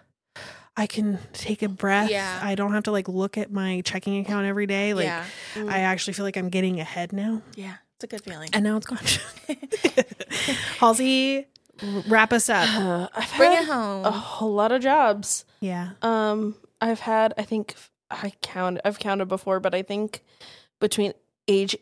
[0.78, 2.10] I can take a breath.
[2.10, 2.38] Yeah.
[2.42, 4.92] I don't have to like look at my checking account every day.
[4.92, 5.24] Like yeah,
[5.56, 7.40] I actually feel like I'm getting ahead now.
[7.54, 8.50] yeah, it's a good feeling.
[8.52, 8.98] And now it's gone.
[10.78, 11.46] Halsey,
[12.08, 12.68] Wrap us up.
[12.74, 14.04] Uh, I've Bring had it home.
[14.04, 15.44] a whole lot of jobs.
[15.60, 15.90] Yeah.
[16.02, 17.74] Um, I've had, I think,
[18.10, 20.22] I count, I've counted before, but I think
[20.80, 21.12] between
[21.48, 21.76] age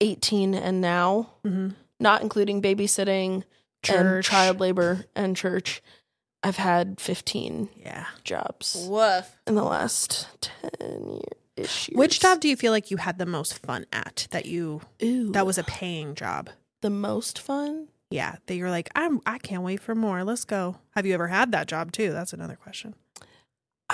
[0.00, 1.70] 18 and now, hmm
[2.02, 3.44] not including babysitting and
[3.82, 4.26] Church.
[4.26, 5.82] child labor and church,
[6.42, 8.06] I've had 15 Yeah.
[8.24, 9.38] jobs Woof.
[9.46, 11.20] in the last 10
[11.56, 11.88] years.
[11.92, 14.26] Which job do you feel like you had the most fun at?
[14.30, 16.50] That you Ooh, that was a paying job.
[16.80, 17.88] the most fun?
[18.10, 20.24] Yeah, that you're like, I'm I can't wait for more.
[20.24, 20.76] Let's go.
[20.96, 22.12] Have you ever had that job too?
[22.12, 22.94] That's another question.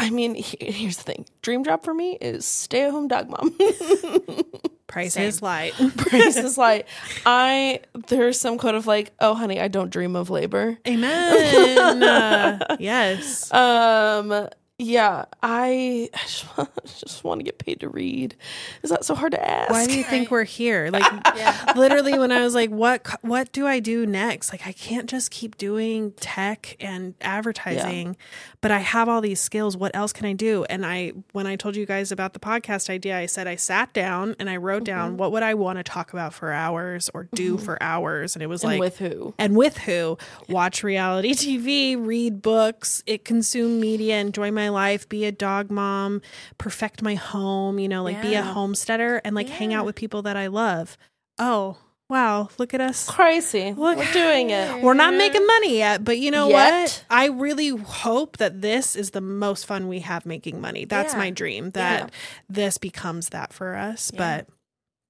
[0.01, 1.27] I mean, he- here's the thing.
[1.43, 3.57] Dream job for me is stay at home dog mom.
[4.87, 5.25] Price Same.
[5.29, 5.75] is light.
[5.99, 6.87] Price is like
[7.27, 10.79] I there's some quote of like, oh honey, I don't dream of labor.
[10.87, 12.03] Amen.
[12.03, 13.53] Uh, yes.
[13.53, 14.49] Um
[14.81, 18.37] yeah, I, I just, want, just want to get paid to read.
[18.85, 19.71] Is that so hard to ask?
[19.71, 20.31] Why do you think Right.
[20.31, 20.91] we're here?
[20.93, 21.03] Like
[21.37, 21.73] Yeah.
[21.75, 24.53] literally when I was like, what what do I do next?
[24.53, 28.17] Like I can't just keep doing tech and advertising,
[28.61, 29.77] but I have all these skills.
[29.77, 30.65] What else can I do?
[30.65, 33.93] And I when I told you guys about the podcast idea, I said I sat
[33.93, 35.19] down and I wrote down mm-hmm.
[35.19, 37.65] what would I want to talk about for hours or do mm-hmm.
[37.65, 39.35] for hours and it was and like with who?
[39.39, 40.19] and with who
[40.49, 46.21] watch reality tv read books it consume media enjoy my life be a dog mom
[46.59, 50.23] perfect my home you know like be a homesteader and like hang out with people
[50.23, 50.97] that i love
[51.39, 51.77] oh
[52.11, 53.73] wow look at us Crazy.
[53.75, 54.83] Look- We're doing it.
[54.83, 56.81] we're not making money yet but you know Yet.
[56.83, 61.13] what i really hope that this is the most fun we have making money that's
[61.13, 61.19] Yeah.
[61.19, 62.09] my dream that Yeah.
[62.49, 64.19] this becomes that for us Yeah.
[64.19, 64.49] but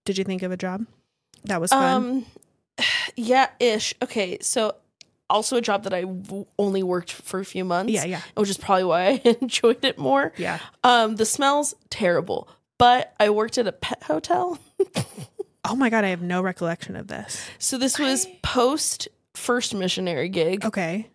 [0.04, 0.86] did you think of a job
[1.44, 2.26] that was fun Um
[3.16, 3.92] yeah, ish.
[4.02, 4.74] Okay, so
[5.30, 7.92] also a job that I w- only worked for a few months.
[7.92, 10.32] yeah yeah Which is probably why I enjoyed it more.
[10.36, 12.48] yeah Um the smells terrible,
[12.78, 14.58] but I worked at a pet hotel.
[15.64, 19.74] oh my god i have no recollection of this So this was I- post first
[19.74, 21.10] missionary gig, okay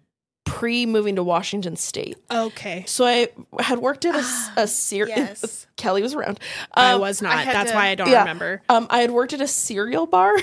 [0.45, 2.18] pre moving to Washington State.
[2.30, 2.84] Okay.
[2.86, 4.14] So I had worked at
[4.57, 5.16] a cereal.
[5.18, 5.66] Yes.
[5.78, 6.38] Kelli was around.
[6.74, 7.39] I Um, was not.
[7.39, 8.20] had That's to- why I don't yeah.
[8.20, 8.61] remember.
[8.68, 10.34] Um, I had worked at a cereal bar.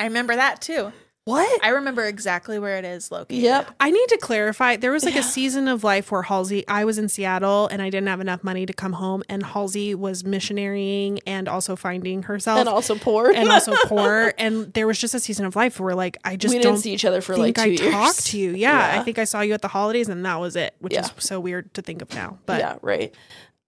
[0.00, 0.92] I remember that too.
[1.24, 1.62] What?
[1.64, 3.42] I remember exactly where it is located.
[3.42, 3.70] Yep.
[3.78, 4.76] I need to clarify.
[4.76, 5.20] There was like Yeah.
[5.20, 8.42] a season of life where Halsey, I was in Seattle and I didn't have enough
[8.42, 13.30] money to come home, and Halsey was missionarying and also finding herself And also poor.
[13.30, 14.32] and also poor.
[14.38, 16.92] And there was just a season of life where like I just we didn't see
[16.92, 17.80] each other for like two I years.
[17.92, 18.50] talked to you.
[18.52, 19.00] Yeah, Yeah.
[19.00, 21.02] I think I saw you at the holidays and that was it, which Yeah.
[21.02, 22.38] is so weird to think of now.
[22.46, 23.14] But yeah, right.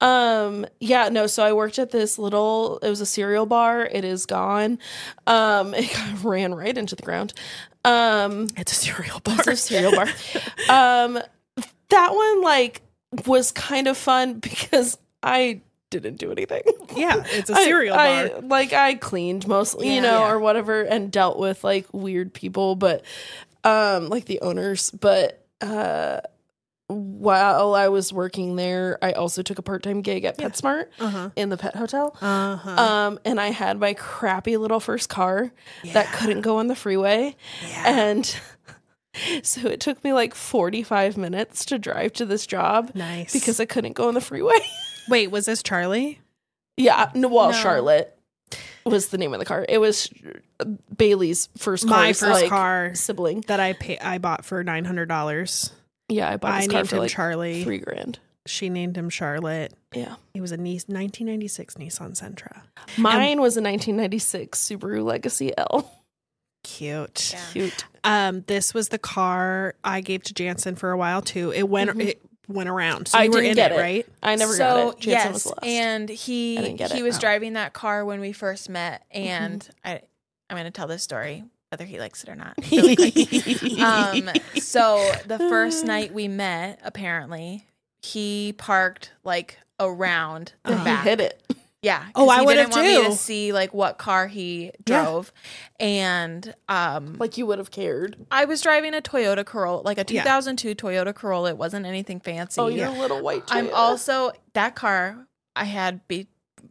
[0.03, 3.85] Um, yeah, no, so I worked at this little it was a cereal bar.
[3.85, 4.79] It is gone.
[5.27, 5.91] Um, it
[6.25, 7.33] ran right into the ground.
[7.85, 9.37] Um it's a cereal bar.
[9.39, 10.09] it's a cereal bar.
[10.69, 11.19] Um
[11.91, 12.81] that one like
[13.27, 16.63] was kind of fun because I didn't do anything.
[16.97, 18.41] yeah, it's a cereal I, bar.
[18.43, 20.31] like I cleaned mostly, you know, Yeah.
[20.33, 23.05] or whatever, and dealt with like weird people, but
[23.65, 24.91] um, like the owners.
[24.91, 26.21] But uh,
[26.89, 30.49] while I was working there, I also took a part time gig at Yeah.
[30.49, 31.31] PetSmart Uh huh.
[31.37, 32.17] in the pet hotel.
[32.21, 32.71] Uh huh.
[32.83, 35.53] Um, and I had my crappy little first car
[35.93, 37.37] that couldn't go on the freeway,
[37.69, 37.83] Yeah.
[37.87, 38.37] and.
[39.43, 43.67] So it took me like 45 minutes to drive to this job nice because I
[43.67, 44.59] couldn't go on the freeway.
[45.09, 46.19] wait, was this Charlie?
[46.79, 47.53] Yeah, no, well, No.
[47.53, 48.19] Charlotte
[48.87, 49.67] was the name of the car.
[49.69, 50.09] It was
[50.97, 51.99] Bailey's first car.
[51.99, 53.43] My first like, car sibling.
[53.49, 55.73] that I pay I bought for nine hundred dollars.
[56.13, 57.65] Yeah, I bought I this car named for him like Charlie.
[57.65, 58.19] three grand.
[58.47, 59.73] She named him Charlotte.
[59.95, 62.63] Yeah, It was a niece, 1996 Nissan Sentra.
[62.99, 65.91] mine was a 1996 Subaru Legacy L.
[66.65, 67.33] Cute.
[67.33, 67.41] Yeah.
[67.53, 67.85] Cute.
[68.05, 71.53] Um, this was the car I gave to Jansen for a while too.
[71.53, 72.07] It went Mhm.
[72.07, 73.09] it went around.
[73.09, 73.81] So I you were didn't in get it, it.
[73.81, 74.07] right?
[74.23, 75.01] I never so, got it.
[75.01, 75.65] Jansen was yes, last.
[75.65, 77.03] and he didn't get he it.
[77.03, 77.21] was Oh.
[77.21, 80.01] driving that car when we first met, and I
[80.51, 82.55] I'm going to tell this story whether he likes it or not.
[82.71, 87.67] really um, so the first night we met, apparently
[88.03, 91.05] he parked like around the he back.
[91.05, 91.43] hit it.
[91.81, 92.05] Yeah.
[92.15, 95.03] Oh, I he would have want me to see like what car he Yeah.
[95.05, 95.33] drove,
[95.81, 98.17] and um, Like you would have cared.
[98.31, 100.23] I was driving a Toyota Corolla, like a Yeah.
[100.23, 101.49] 2002 Toyota Corolla.
[101.51, 102.61] It wasn't anything fancy.
[102.61, 103.45] Oh, you're a little white.
[103.49, 106.29] I'm also that car I had be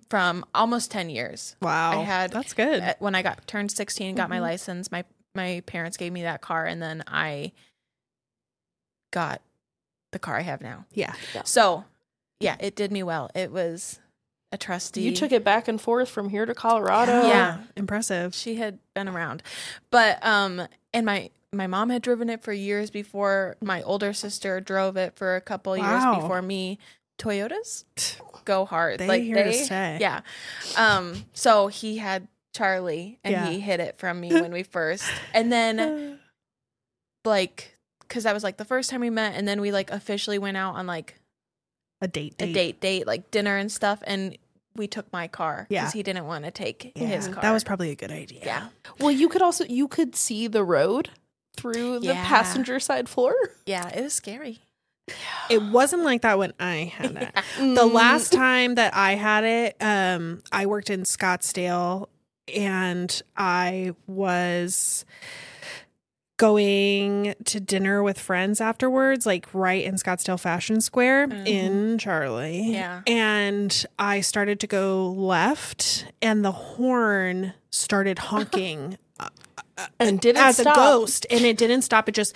[0.10, 1.56] from almost 10 years.
[1.62, 2.00] Wow.
[2.02, 2.82] I had- That's good.
[2.82, 4.42] Uh, When I got turned 16 and got my Mhm.
[4.42, 7.54] license, my my parents gave me that car and then I
[9.12, 9.42] got
[10.12, 10.86] the car I have now.
[10.92, 11.14] yeah.
[11.46, 11.86] So,
[12.40, 13.30] yeah, it did me well.
[13.34, 14.00] It was
[14.52, 17.28] a trusty You took it back and forth from here to Colorado.
[17.28, 17.60] Yeah.
[17.78, 18.36] Impressive.
[18.36, 19.42] she had been around
[19.90, 24.60] but um and my my mom had driven it for years before my older sister
[24.60, 25.78] drove it for a couple Wow.
[26.12, 26.78] years before me
[27.22, 27.84] toyotas
[28.46, 29.98] go hard They like here to they stay.
[30.02, 30.22] yeah
[30.76, 33.46] um so he had charlie and Yeah.
[33.50, 36.20] he hid it from me when we first and then
[37.26, 40.38] like because that was like the first time we met, and then we like officially
[40.38, 41.16] went out on like
[42.02, 42.36] A date.
[42.40, 44.38] a date, date, like dinner and stuff, and
[44.76, 45.82] we took my car Yeah.
[45.84, 47.42] because he didn't want to take Yeah, his car.
[47.42, 48.42] that was probably a good idea.
[48.44, 48.68] yeah,
[49.00, 51.10] Well, you could also you could see the road
[51.56, 52.28] through the Yeah.
[52.28, 53.34] passenger side floor.
[53.66, 53.88] yeah.
[53.90, 54.60] It was scary.
[55.50, 57.34] It wasn't like that when I had it.
[57.58, 57.94] The Mm.
[57.94, 62.08] last time that I had it, um, I worked in Scottsdale
[62.54, 65.06] and I was
[66.38, 71.48] going to dinner with friends afterwards, like right in Scottsdale Fashion Square Mhm.
[71.48, 72.72] in Charlie.
[72.72, 73.02] Yeah.
[73.06, 78.98] And I started to go left and the horn started honking
[80.00, 80.76] and didn't as stop.
[80.76, 82.36] a ghost and it didn't stop it just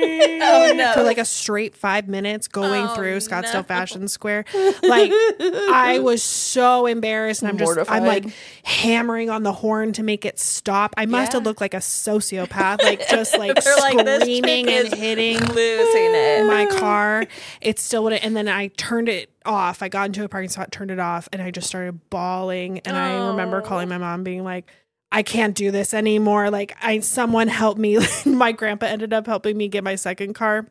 [0.42, 0.92] Oh, no.
[0.94, 3.62] for like a straight five minutes going Oh, through Scottsdale no.
[3.68, 4.46] Fashion Square.
[4.82, 8.26] Like I was so embarrassed and I'm just I'm like
[8.64, 10.94] hammering on the horn to make it stop.
[10.96, 15.38] I must have looked like a sociopath, like just like They're like, screaming and hitting
[15.38, 16.46] losing it.
[16.46, 17.26] my car.
[17.60, 19.82] It still would and then I turned it off.
[19.82, 22.80] I got into a parking spot, turned it off, and I just started bawling.
[22.80, 23.64] And I remember Oh.
[23.66, 24.66] calling my mom being like,
[25.12, 26.50] I can't do this anymore.
[26.50, 27.98] Like I someone help me.
[28.24, 30.66] my grandpa ended up helping me get my second car.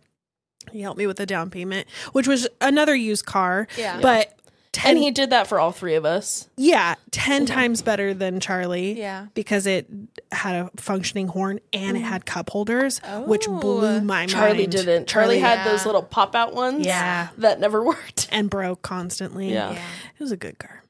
[0.72, 3.68] He helped me with the down payment, which was another used car.
[3.78, 4.00] Yeah.
[4.02, 4.38] But
[4.72, 6.48] ten, and he did that for all three of us.
[6.58, 8.94] yeah, ten times better than Charlie.
[9.00, 9.28] Yeah.
[9.34, 9.88] Because it
[10.32, 14.00] had a functioning horn and it had cup holders, which blew Oh.
[14.02, 14.72] my Charlie mind.
[14.72, 15.08] didn't.
[15.08, 15.72] Charlie, had Yeah.
[15.72, 16.86] those little pop out ones.
[16.86, 17.30] Yeah.
[17.40, 18.28] that never worked.
[18.32, 19.52] and broke constantly.
[19.52, 19.72] Yeah.
[19.72, 19.82] Yeah.
[20.18, 20.84] It was a good car.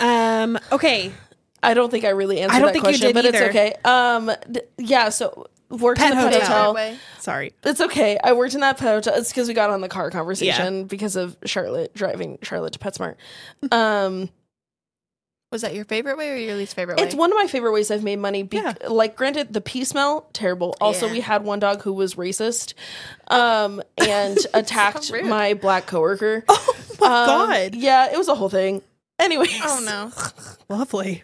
[0.00, 1.12] Um, okay.
[1.62, 3.38] I don't think I really answered I don't that think you question, did but either.
[3.38, 3.74] it's okay.
[3.84, 5.08] Um, d- yeah.
[5.10, 6.74] So worked Pet in the pet hotel.
[6.74, 6.96] hotel.
[7.20, 7.54] Sorry.
[7.62, 8.18] It's okay.
[8.22, 9.14] I worked in that pet hotel.
[9.16, 13.14] It's because we got on the car conversation because of Charlotte driving Charlotte to PetSmart.
[13.72, 14.28] Um,
[15.50, 17.04] Was that your favorite way or your least favorite way?
[17.04, 18.42] it's one of my favorite ways I've made money.
[18.42, 18.74] Be- Yeah.
[18.88, 20.74] Like, granted, the pee smell terrible.
[20.80, 21.12] Also, Yeah.
[21.12, 22.74] we had one dog who was racist,
[23.28, 25.26] um, and attacked rude.
[25.26, 26.44] my black coworker.
[26.48, 27.74] Oh my Um, god.
[27.74, 28.82] Yeah, it was a whole thing.
[29.22, 30.12] Anyways, Oh no.
[30.76, 31.22] Lovely.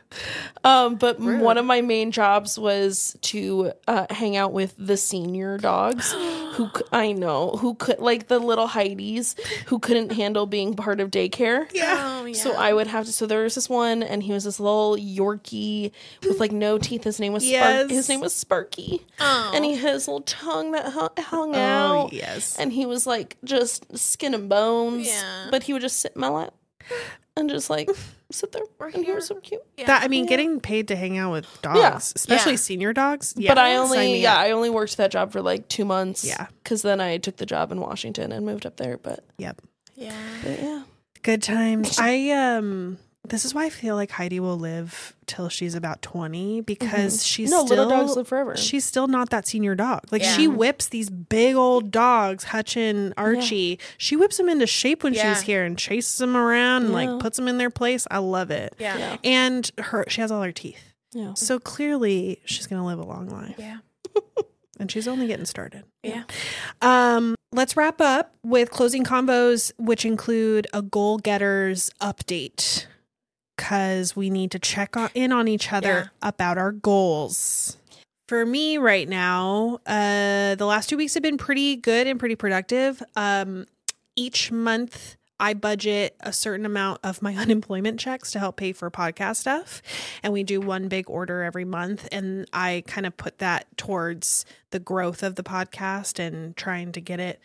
[0.62, 1.40] Um, but Rude.
[1.40, 6.12] one of my main jobs was to uh, hang out with the senior dogs
[6.55, 9.36] who I know who could like the little Heidi's
[9.66, 11.66] who couldn't handle being part of daycare.
[11.74, 12.32] Oh, yeah.
[12.34, 13.12] So I would have to.
[13.12, 15.92] So there was this one, and he was this little Yorkie
[16.26, 17.05] with like no teeth.
[17.05, 17.80] His name was Yes.
[17.80, 19.53] Spark- His name was Sparky, Oh.
[19.55, 22.12] and he had his little tongue that hung, hung Oh out.
[22.12, 22.57] yes.
[22.59, 25.07] And he was like just skin and bones.
[25.09, 25.49] Yeah.
[25.51, 26.55] But he would just sit in my lap
[27.39, 27.89] and just like
[28.30, 28.62] sit there.
[28.78, 29.14] We're and he here.
[29.16, 29.62] was so cute.
[29.76, 29.86] Yeah.
[29.86, 31.97] That I mean, getting paid to hang out with dogs, Yeah.
[31.97, 32.57] especially Yeah.
[32.59, 33.34] senior dogs.
[33.36, 34.41] Yeah, but I only me yeah up.
[34.41, 36.24] I only worked that job for like two months.
[36.24, 36.47] Yeah.
[36.62, 38.99] because then I took the job in Washington and moved up there.
[38.99, 39.62] But, Yep.
[39.97, 40.12] yeah.
[40.45, 40.82] but yeah,
[41.22, 41.99] Good times.
[42.01, 42.99] I um.
[43.29, 47.51] This is why I feel like Heidi will live till she's about twenty because she's
[47.51, 47.59] Mm-hmm.
[47.61, 48.57] no still little dogs live forever.
[48.57, 50.03] she's still not that senior dog.
[50.11, 53.79] Like she whips these big old dogs, Hutchin, Archie.
[53.99, 55.35] She whips them into shape when Yeah.
[55.35, 58.07] she's here and chases them around and like puts them in their place.
[58.11, 58.74] I love it.
[58.79, 58.97] Yeah.
[58.99, 60.95] yeah, And her, she has all her teeth.
[61.12, 61.35] yeah.
[61.35, 63.79] So clearly, she's gonna live a long life, Yeah.
[64.81, 65.85] and she's only getting started.
[66.03, 66.24] Yeah.
[66.83, 72.87] Um, let's wrap up with closing combos, which include a goal getters update,
[73.59, 77.77] because we need to check on, in on each other about our goals.
[78.29, 82.37] For me, right now, uh, the last two weeks have been pretty good and pretty
[82.37, 83.03] productive.
[83.17, 83.67] Um,
[84.15, 88.89] each month, I budget a certain amount of my unemployment checks to help pay for
[88.93, 89.83] podcast stuff.
[90.23, 92.07] And we do one big order every month.
[92.13, 97.01] And I kind of put that towards the growth of the podcast and trying to
[97.01, 97.41] get it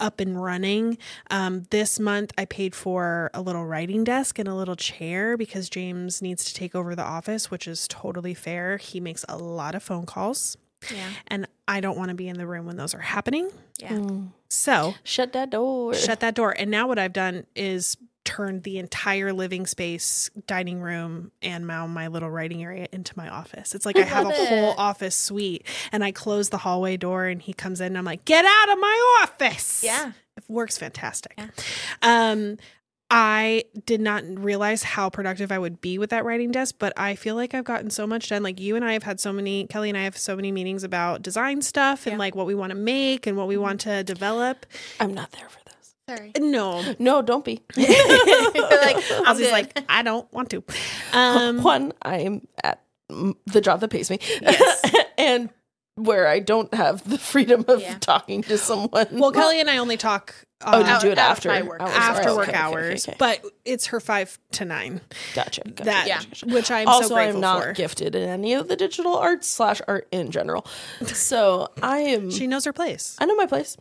[0.00, 0.98] up and running.
[1.30, 5.68] Um, this month, I paid for a little writing desk and a little chair because
[5.68, 8.76] James needs to take over the office, which is totally fair.
[8.76, 10.56] He makes a lot of phone calls,
[10.94, 11.08] Yeah.
[11.26, 13.50] and I don't want to be in the room when those are happening.
[13.78, 13.90] Yeah.
[13.92, 14.28] Mm.
[14.48, 15.94] So, Shut that door.
[15.94, 16.54] shut that door.
[16.58, 17.96] And now what I've done is
[18.28, 23.26] turned the entire living space, dining room, and now my little writing area into my
[23.28, 23.74] office.
[23.74, 27.40] It's like I have a whole office suite and I close the hallway door and
[27.40, 29.82] he comes in and I'm like, get out of my office.
[29.82, 30.12] Yeah.
[30.36, 31.32] It works fantastic.
[31.38, 31.48] Yeah.
[32.02, 32.58] Um
[33.10, 37.14] I did not realize how productive I would be with that writing desk, but I
[37.14, 38.42] feel like I've gotten so much done.
[38.42, 40.84] Like you and I have had so many, Kelli and I have so many meetings
[40.84, 42.18] about design stuff and Yeah.
[42.18, 44.66] like what we want to make and what we want to develop.
[45.00, 45.67] I'm not there for this.
[46.08, 46.32] Sorry.
[46.38, 47.60] No, No, don't be.
[47.76, 47.86] Like,
[48.96, 50.64] I'm Ozzy's like, I don't want to.
[51.12, 54.18] Um, One, I'm at the job that pays me.
[54.40, 54.82] Yes.
[55.18, 55.50] and
[55.96, 57.98] where I don't have the freedom of Yeah.
[57.98, 59.06] talking to someone.
[59.10, 60.34] Well, Kelli and I only talk.
[60.64, 61.92] oh, uh, you do it out of after my work hours?
[61.94, 63.16] after Oh, work okay, okay, hours, okay, okay.
[63.42, 65.00] but it's her five to nine.
[65.34, 66.18] gotcha, gotcha, That Yeah.
[66.22, 66.46] gotcha.
[66.46, 67.72] which I'm also, so I'm not for.
[67.72, 70.66] gifted in any of the digital arts slash art in general.
[71.06, 72.30] So I am.
[72.30, 73.16] She knows her place.
[73.18, 73.76] I know my place.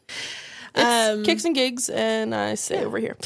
[0.77, 3.17] It's Um, kicks and gigs, and I stay over here.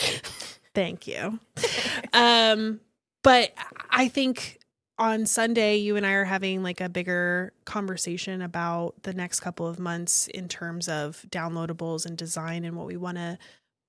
[0.73, 1.39] Thank you.
[2.13, 2.79] um,
[3.23, 3.51] but
[3.89, 4.59] I think
[4.97, 9.67] on Sunday, you and I are having like a bigger conversation about the next couple
[9.67, 13.37] of months in terms of downloadables and design and what we want to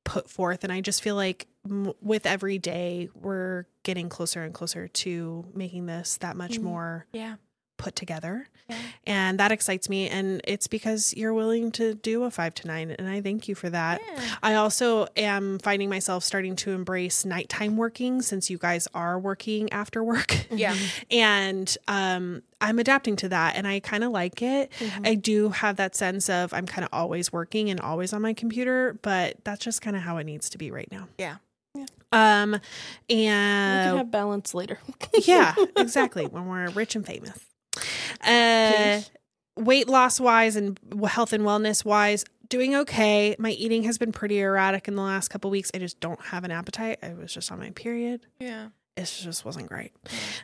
[0.04, 0.64] put forth.
[0.64, 5.44] And I just feel like m- with every day, we're getting closer and closer to
[5.54, 6.62] making this that much Mhm.
[6.62, 7.36] more Yeah.
[7.82, 8.48] Put together.
[8.68, 8.76] Yeah.
[9.08, 10.08] And that excites me.
[10.08, 12.92] And it's because you're willing to do a five to nine.
[12.92, 14.00] And I thank you for that.
[14.06, 14.22] Yeah.
[14.40, 19.72] I also am finding myself starting to embrace nighttime working since you guys are working
[19.72, 20.36] after work.
[20.52, 20.76] Yeah.
[21.10, 24.70] and um, I'm adapting to that and I kind of like it.
[24.78, 25.06] Mm-hmm.
[25.06, 28.34] I do have that sense of I'm kind of always working and always on my
[28.34, 31.08] computer, but that's just kind of how it needs to be right now.
[31.16, 31.36] Yeah.
[31.74, 31.86] Yeah.
[32.12, 32.52] Um,
[33.08, 34.78] we can and have balance later.
[35.24, 36.26] yeah, exactly.
[36.26, 37.38] When we're rich and famous.
[38.26, 39.00] Uh,
[39.56, 43.36] weight loss wise and health and wellness wise, doing okay.
[43.38, 45.70] My eating has been pretty erratic in the last couple weeks.
[45.74, 46.98] I just don't have an appetite.
[47.02, 48.26] I was just on my period.
[48.38, 48.68] Yeah.
[48.94, 49.92] It just wasn't great.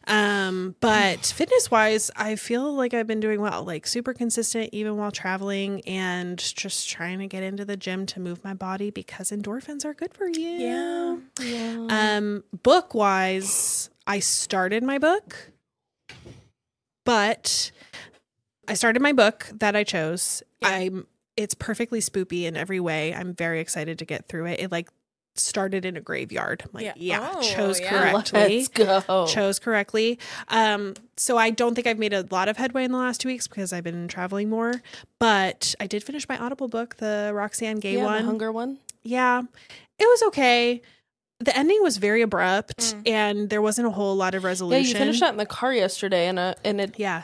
[0.07, 4.97] Um, but fitness wise, I feel like I've been doing well, like super consistent even
[4.97, 9.31] while traveling and just trying to get into the gym to move my body because
[9.31, 10.49] endorphins are good for you.
[10.49, 11.17] Yeah.
[11.43, 11.87] Yeah.
[11.91, 15.51] Um, book wise, I started my book,
[17.09, 17.71] but
[18.69, 20.43] I started my book that I chose.
[20.61, 20.69] Yeah.
[20.69, 21.07] I'm
[21.39, 23.15] it's perfectly spoopy in every way.
[23.15, 24.61] I'm very excited to get through it.
[24.61, 24.89] It like
[25.37, 26.63] started in a graveyard.
[26.65, 26.93] I'm like, Yeah.
[26.97, 27.91] yeah, Oh, chose yeah.
[27.91, 28.67] correctly.
[28.75, 29.27] Let's go.
[29.27, 30.19] Chose correctly.
[30.49, 33.29] Um, so I don't think I've made a lot of headway in the last two
[33.29, 34.75] weeks because I've been traveling more.
[35.21, 38.79] But I did finish my Audible book, the Roxane Gay yeah, one the hunger one.
[39.05, 39.43] yeah,
[39.99, 40.83] it was okay.
[41.41, 43.09] The ending was very abrupt, Mm.
[43.09, 44.83] and there wasn't a whole lot of resolution.
[44.85, 46.95] Yeah, you finished that in the car yesterday, and uh, and it.
[46.99, 47.23] Yeah,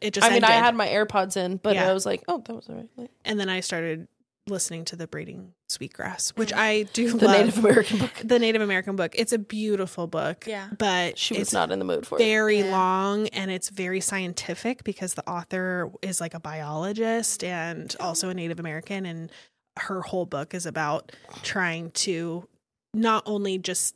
[0.00, 0.26] it just.
[0.26, 1.88] I mean, I had my AirPods in, but Yeah.
[1.88, 2.88] I was like, oh, that was alright.
[2.96, 4.08] Like, and then I started
[4.48, 7.36] listening to the Braiding Sweetgrass, which I do the love.
[7.38, 8.10] Native American book.
[8.24, 9.12] the Native American book.
[9.14, 10.44] It's a beautiful book.
[10.48, 10.66] Yeah.
[10.76, 12.24] but She was not in the mood for it.
[12.24, 12.72] very Yeah.
[12.72, 18.34] long and it's very scientific because the author is like a biologist and also a
[18.34, 19.30] Native American and
[19.78, 21.12] her whole book is about
[21.44, 22.48] trying to
[22.94, 23.94] not only just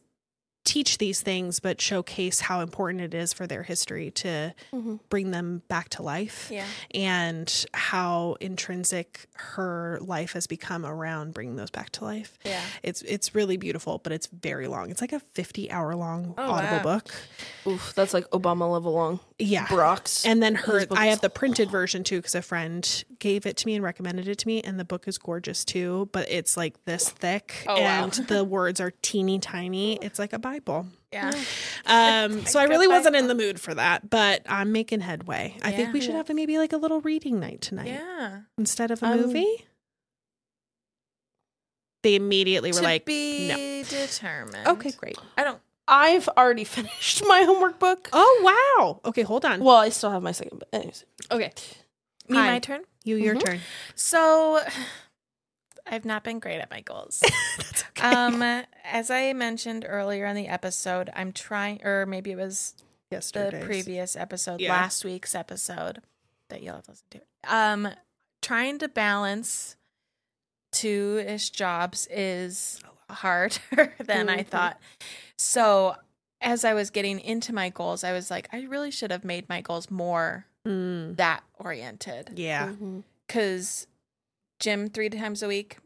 [0.64, 4.98] teach these things but showcase how important it is for their history to Mhm.
[5.08, 6.66] bring them back to life Yeah.
[6.92, 12.36] and how intrinsic her life has become around bringing those back to life.
[12.44, 12.60] Yeah.
[12.82, 14.90] It's it's really beautiful, but it's very long.
[14.90, 16.82] It's like a 50 hour long Oh, audible wow.
[16.82, 17.14] book.
[17.68, 19.20] Oof, that's like Obama level long.
[19.38, 19.68] Yeah.
[19.68, 20.26] Brock's.
[20.26, 23.66] And then her, I have the printed version too because a friend gave it to
[23.66, 26.08] me and recommended it to me, and the book is gorgeous too.
[26.12, 28.04] But it's like this thick, Oh, wow.
[28.04, 29.96] and the words are teeny tiny.
[30.02, 30.86] It's like a Bible.
[31.12, 31.30] Yeah.
[31.86, 35.00] Um, so I Like a really wasn't in the mood for that, but I'm making
[35.00, 35.56] headway.
[35.62, 36.16] I think we should Yeah.
[36.18, 38.40] have maybe like a little reading night tonight Yeah.
[38.58, 39.66] instead of a Um, movie.
[42.02, 43.82] They immediately were to like, be no.
[43.88, 44.66] determined.
[44.68, 45.60] "Okay, great." I don't.
[45.88, 48.08] I've already finished my homework book.
[48.12, 48.40] Oh
[48.78, 49.00] wow.
[49.08, 49.60] Okay, hold on.
[49.62, 51.04] Well, I still have my second, but anyways.
[51.30, 51.52] okay,
[52.28, 52.46] Me, Hi.
[52.46, 52.82] my turn.
[53.04, 53.44] you your Mhm.
[53.44, 53.60] turn.
[53.94, 54.60] So,
[55.86, 57.20] I've not been great at my goals.
[57.56, 58.02] That's okay.
[58.06, 58.42] um,
[58.84, 62.74] as I mentioned earlier in the episode, I'm trying, or maybe it was
[63.10, 64.72] the previous episode, Yeah.
[64.72, 66.02] last week's episode
[66.48, 67.20] that you'll have listened to.
[67.44, 67.88] Um,
[68.42, 69.76] trying to balance
[70.72, 73.60] two ish jobs is harder
[74.04, 74.46] than I Mhm.
[74.48, 74.80] thought.
[75.38, 75.96] So
[76.40, 79.48] as I was getting into my goals, I was like, I really should have made
[79.48, 82.32] my goals more Mm, that oriented.
[82.36, 82.68] yeah.
[82.68, 83.04] Mhm.
[83.28, 83.86] Cause
[84.58, 85.78] gym three times a week,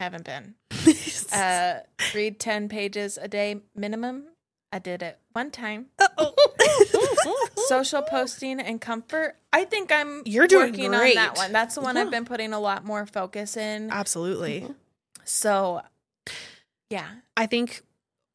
[0.00, 0.54] haven't been.
[1.30, 1.80] Uh,
[2.14, 4.24] read 10 pages a day minimum.
[4.72, 5.86] I did it one time.
[7.68, 9.36] Social posting and comfort.
[9.52, 11.18] I think I'm You're doing working great.
[11.18, 11.52] on that one.
[11.52, 12.02] That's the one Yeah.
[12.02, 13.90] I've been putting a lot more focus in.
[13.90, 14.66] Absolutely.
[15.24, 15.82] So,
[16.88, 17.08] yeah.
[17.36, 17.82] I think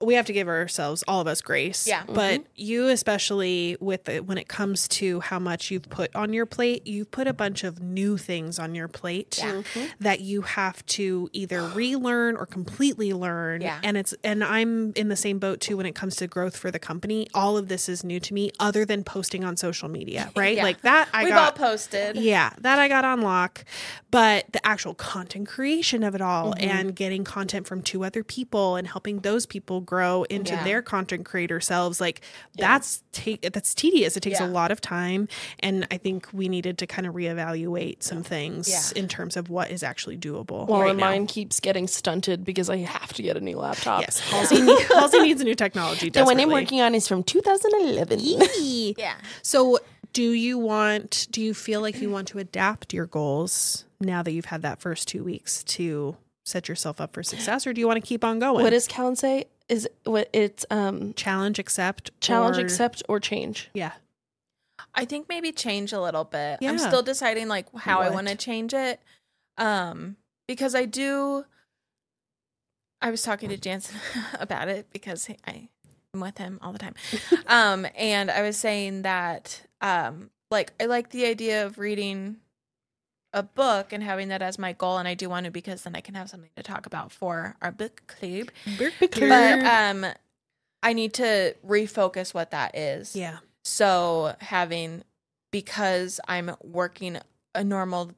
[0.06, 1.88] we have to give ourselves all of us grace.
[1.88, 2.04] Yeah.
[2.08, 6.46] But you especially with it when it comes to how much you've put on your
[6.46, 9.62] plate, you've put a bunch of new things on your plate Yeah.
[9.62, 9.90] Mhm.
[10.00, 13.62] that you have to either relearn or completely learn.
[13.62, 13.80] Yeah.
[13.84, 16.72] And it's and I'm in the same boat too when it comes to growth for
[16.72, 17.28] the company.
[17.34, 20.58] All of this is new to me other than posting on social media, right?
[20.58, 20.64] Yeah.
[20.64, 22.16] Like that I We've got all posted.
[22.18, 23.66] Yeah, that I got on lock.
[24.12, 26.64] but the actual content creation of it all Mhm.
[26.64, 30.64] and getting content from two other people and helping those people grow into Yeah.
[30.64, 32.22] their content creator selves like
[32.56, 32.68] Yeah.
[32.68, 34.48] that's ta- that's tedious it takes Yeah.
[34.48, 35.28] a lot of time
[35.60, 38.82] and i think we needed to kind of reevaluate some things Yeah.
[39.02, 41.10] in terms of what is actually doable Well, right and now.
[41.10, 44.02] mine keeps getting stunted because I have to get a new laptop.
[44.02, 47.24] yes halsey, need- halsey needs a new technology The one I'm working on is from
[47.24, 48.20] 2011.
[48.98, 49.16] Yeah.
[49.42, 49.80] So,
[50.14, 51.28] do you want?
[51.32, 54.80] Do you feel like you want to adapt your goals now that you've had that
[54.80, 56.16] first two weeks to
[56.46, 58.64] set yourself up for success, or do you want to keep on going?
[58.64, 59.46] what does Callan say?
[59.70, 63.70] Is what it's um challenge, accept, challenge, or- accept, or change?
[63.74, 63.94] Yeah,
[64.94, 66.60] I think maybe change a little bit.
[66.62, 66.70] Yeah.
[66.70, 69.00] I'm still deciding like how I want to change it.
[69.58, 70.18] Um
[70.48, 71.46] because I do
[73.02, 73.98] I was talking to Jansen
[74.40, 75.70] about it because I
[76.14, 76.96] am with him all the time.
[77.48, 82.38] um and I was saying that um like I like the idea of reading
[83.34, 85.96] a book and having that as my goal and I do want to because then
[85.96, 88.50] I can have something to talk about for our book club.
[89.12, 90.06] But um
[90.84, 93.16] I need to refocus what that is.
[93.16, 95.04] yeah, So having
[95.52, 97.18] because I'm working
[97.56, 98.12] a normal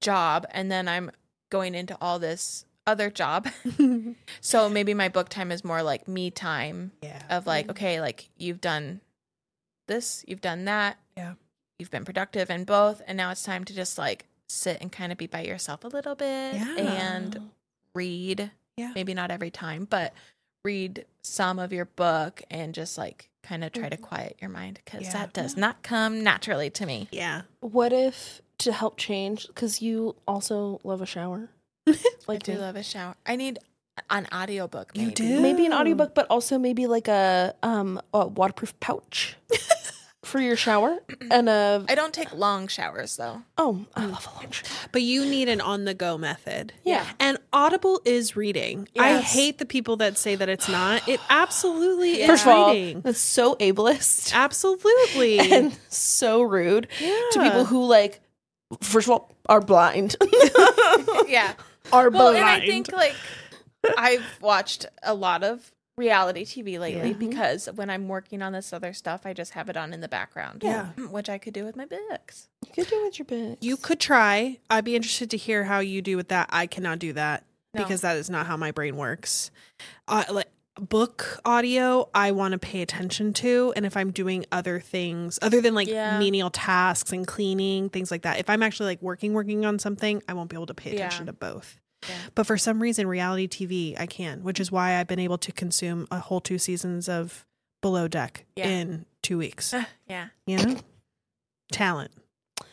[0.00, 1.10] job and then I'm
[1.50, 3.48] going into all this other job.
[4.40, 8.28] so maybe my book time is more like me time yeah, of like, okay, like
[8.36, 9.00] you've done
[9.88, 10.98] this, you've done that.
[11.16, 11.34] Yeah.
[11.82, 15.10] You've been productive in both and now it's time to just like sit and kind
[15.10, 16.76] of be by yourself a little bit Yeah.
[16.76, 17.50] and
[17.92, 18.52] read.
[18.76, 18.92] Yeah.
[18.94, 20.14] Maybe not every time, but
[20.64, 24.78] read some of your book and just like kind of try to quiet your mind
[24.84, 25.12] because Yeah.
[25.14, 27.08] that does not come naturally to me.
[27.10, 27.42] yeah.
[27.58, 29.48] What if to help change?
[29.48, 31.48] Because you also love a shower.
[32.28, 32.58] I do me.
[32.58, 33.16] love a shower.
[33.26, 33.58] I need
[34.08, 34.92] an audiobook.
[34.94, 35.14] You maybe.
[35.14, 35.40] do?
[35.40, 39.34] maybe an audiobook, but also maybe like a um a waterproof pouch
[40.24, 40.98] for your shower
[41.30, 43.42] and a I don't take long showers though.
[43.58, 44.68] oh I love a long shower.
[44.92, 46.72] But you need an on-the-go method.
[46.84, 47.04] Yeah.
[47.18, 48.88] And Audible is reading.
[48.96, 49.32] I Yes.
[49.32, 51.08] hate the people that say that it's not.
[51.08, 53.00] It absolutely is First of all, reading.
[53.00, 55.38] that's so ableist Absolutely.
[55.52, 57.42] and so rude to Yeah.
[57.42, 58.20] people who like
[58.80, 60.14] first of all are blind.
[61.26, 61.54] Yeah.
[61.92, 62.36] are Well, blind.
[62.36, 63.16] and I think like
[63.98, 67.16] I've watched a lot of reality TV lately Yeah.
[67.16, 70.08] because when I'm working on this other stuff, I just have it on in the
[70.08, 70.62] background.
[70.64, 70.86] Yeah.
[71.10, 72.48] Which I could do with my books.
[72.66, 73.58] you could do with your books.
[73.60, 74.58] You could try.
[74.70, 76.48] I'd be interested to hear how you do with that.
[76.50, 77.44] I cannot do that
[77.74, 77.82] No.
[77.82, 79.50] because that is not how my brain works.
[80.08, 80.48] Uh, like
[80.80, 85.60] book audio, I want to pay attention to, and if I'm doing other things other
[85.60, 86.18] than like Yeah.
[86.18, 90.22] menial tasks and cleaning things like that, if I'm actually like working working on something,
[90.26, 90.96] I won't be able to pay Yeah.
[91.08, 91.78] attention to both.
[92.08, 92.14] Yeah.
[92.34, 95.52] But for some reason, reality TV, I can, which is why I've been able to
[95.52, 97.46] consume a whole two seasons of
[97.80, 98.68] Below Deck Yeah.
[98.68, 99.72] in two weeks.
[99.72, 100.28] Uh, yeah.
[100.46, 100.76] You know,
[101.70, 102.10] talent.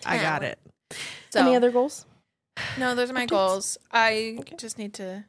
[0.05, 0.59] I got it.
[1.29, 2.05] So Any other goals?
[2.77, 3.29] no, those are my Updates?
[3.29, 3.77] goals.
[3.91, 4.55] I Okay.
[4.57, 5.25] just need to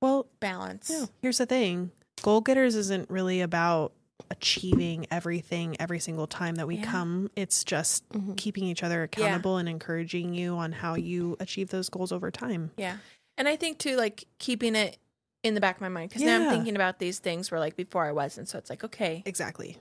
[0.00, 0.90] Well, balance.
[0.90, 1.06] Yeah.
[1.22, 1.90] Here's the thing
[2.22, 3.92] Goal Getters isn't really about
[4.30, 6.90] achieving everything every single time that we Yeah.
[6.90, 7.30] come.
[7.36, 8.36] It's just Mhm.
[8.36, 12.70] keeping each other accountable and encouraging you on how you achieve those goals over time.
[12.76, 12.98] Yeah.
[13.36, 14.98] And I think too, like keeping it
[15.42, 17.76] in the back of my mind because now I'm thinking about these things where like
[17.76, 18.48] before I wasn't.
[18.48, 19.78] So it's like, okay, Exactly.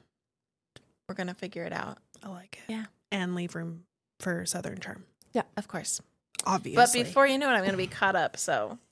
[1.08, 2.00] we're going to figure it out.
[2.24, 2.72] I like it.
[2.72, 2.86] Yeah.
[3.12, 3.86] And leave room
[4.20, 5.06] for Southern Charm.
[5.34, 5.44] Yeah.
[5.56, 6.02] Of course.
[6.46, 6.76] Obviously.
[6.76, 8.36] But before you know it, I'm going to be caught up.
[8.38, 8.80] So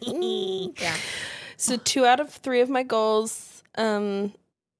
[0.00, 0.96] yeah.
[1.56, 3.55] So two out of three of my goals.
[3.76, 4.32] Um,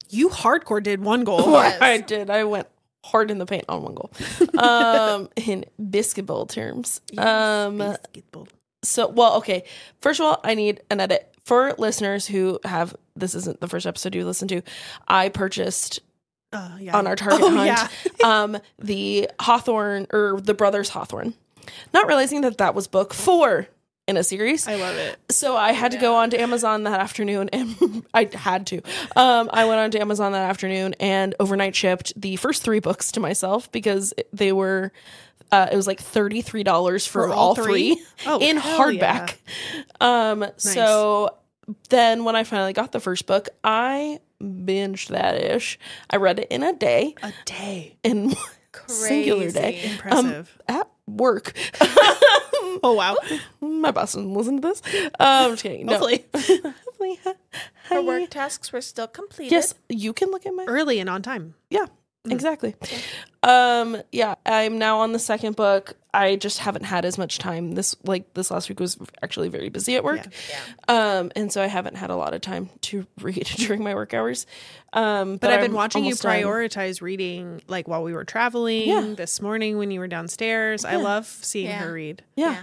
[0.09, 1.41] you hardcore did one goal.
[1.53, 1.81] Yes.
[1.81, 2.31] I did.
[2.31, 2.69] I went
[3.05, 4.11] hard in the paint on one goal.
[4.59, 7.01] Um, in basketball terms.
[7.17, 8.49] Um, Basketball.
[8.83, 9.65] so well, okay.
[10.01, 12.95] First of all, I need an edit for listeners who have.
[13.15, 14.63] This isn't the first episode you listen to.
[15.09, 16.01] I purchased
[16.53, 16.97] Uh, yeah.
[16.97, 17.89] on our Target Oh, hunt yeah.
[18.43, 21.35] um, the Hawthorne or the Brothers Hawthorne,
[21.95, 23.69] not realizing that that was book four
[24.09, 24.67] in a series.
[24.69, 25.19] I love it.
[25.31, 28.81] So I had to go on to Amazon that afternoon and I had to.
[29.17, 33.11] Um, I went on to Amazon that afternoon and overnight shipped the first three books
[33.13, 34.93] to myself because they were
[35.53, 38.05] uh, it was like $33 for, For all all three, three?
[38.27, 39.37] Oh, in hardback.
[40.01, 41.37] Um so
[41.89, 45.79] then when I finally got the first book, I binged that ish.
[46.11, 47.97] I read it in a day A day.
[48.05, 48.35] in
[48.87, 49.93] singular day Crazy.
[49.95, 50.59] Impressive.
[50.69, 51.53] at work.
[52.83, 53.17] oh, wow.
[53.61, 54.83] My boss doesn't listen to this.
[55.05, 55.87] Um, I'm just kidding.
[55.87, 55.99] No.
[55.99, 56.27] Hopefully.
[56.35, 57.21] Hopefully.
[57.85, 59.53] Her work tasks were still completed.
[59.53, 60.65] Yes, you can look at my.
[60.67, 61.55] Early and on time.
[61.71, 61.87] Yeah,
[62.31, 62.75] exactly.
[63.43, 65.95] Um, yeah, I'm now on the second book.
[66.13, 67.73] I just haven't had as much time.
[67.73, 70.27] This like this last week was actually very busy at work.
[70.89, 74.15] Um, and so I haven't had a lot of time to read during my work
[74.15, 74.47] hours.
[74.93, 76.41] Um, But, I've been I'm watching you almost done.
[76.43, 79.13] prioritize reading like while we were traveling Yeah.
[79.15, 80.85] this morning when you were downstairs.
[80.85, 80.97] I Yeah.
[80.99, 81.79] love seeing Yeah.
[81.81, 82.23] her read.
[82.35, 82.63] Yeah.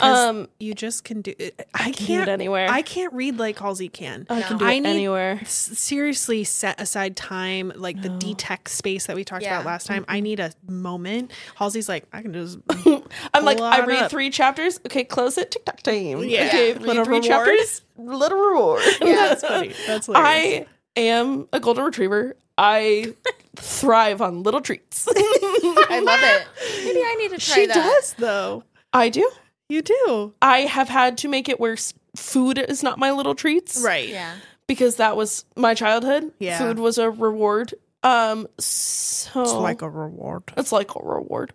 [0.00, 2.68] 'Cause Um, you just can do I, I can do can't it anywhere.
[2.70, 4.26] I can't read like Halsey can.
[4.30, 4.58] I can No.
[4.60, 5.38] do I it need- anywhere.
[5.42, 8.18] S- seriously set aside time like the No.
[8.18, 9.56] D-Tech space that we talked Yeah.
[9.56, 10.04] about last time.
[10.08, 11.30] I need a moment.
[11.56, 12.58] Halsey's like, I can just
[13.34, 14.10] I'm like, I read up.
[14.10, 14.80] three chapters.
[14.86, 15.50] Okay, close it.
[15.50, 16.24] Tick tock time.
[16.24, 16.46] Yeah.
[16.48, 17.24] Okay, Little read three reward.
[17.24, 17.82] chapters.
[17.98, 18.82] Little reward.
[19.02, 19.74] Yeah, that's funny.
[19.86, 20.66] That's hilarious.
[20.96, 22.36] I am a golden retriever.
[22.56, 23.14] I
[23.56, 25.06] thrive on little treats.
[25.08, 26.46] I love it.
[26.84, 27.74] Maybe I need to try she that.
[27.74, 28.64] does though.
[28.92, 29.30] I do.
[29.70, 30.34] You do.
[30.42, 33.80] I have had to make it where s- food is not my little treats.
[33.82, 34.08] Right.
[34.08, 34.34] Yeah.
[34.66, 36.32] Because that was my childhood.
[36.38, 36.58] Yeah.
[36.58, 37.72] Food was a reward.
[38.02, 40.44] Um so It's like a reward.
[40.56, 41.52] it's like a reward.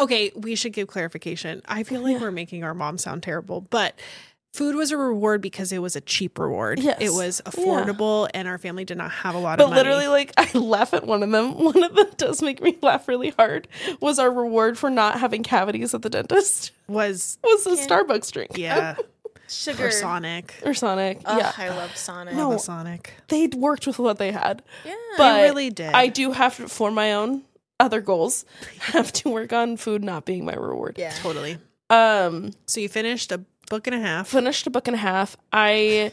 [0.00, 1.62] Okay, we should give clarification.
[1.66, 3.98] I feel like we're making our mom sound terrible, but
[4.56, 6.78] food was a reward because it was a cheap reward.
[6.80, 6.98] Yes.
[7.00, 7.50] It was Yeah.
[7.52, 9.82] affordable and our family did not have a lot But of money.
[9.82, 11.52] But literally, like, I laugh at one of them.
[11.62, 13.68] One of them does make me laugh really hard.
[14.00, 16.72] Was our reward for not having cavities at the dentist?
[16.88, 17.86] was Was a Yeah.
[17.86, 18.56] Starbucks drink?
[18.58, 18.96] yeah,
[19.48, 19.86] Sugar.
[19.86, 20.54] or Sonic.
[20.64, 21.20] or Sonic?
[21.24, 22.34] Ugh, yeah, I love Sonic.
[22.34, 22.50] No.
[22.50, 23.12] Love Sonic.
[23.28, 24.62] they worked with what they had.
[24.84, 24.94] Yeah.
[25.16, 25.92] But They really did.
[25.92, 27.42] I do have to, for my own
[27.78, 28.44] other goals,
[28.80, 30.96] have to work on food not being my reward.
[30.98, 31.12] yeah.
[31.22, 31.58] totally.
[31.90, 34.28] Um, So you finished a book and a half.
[34.28, 35.36] finished a book and a half.
[35.52, 36.12] I.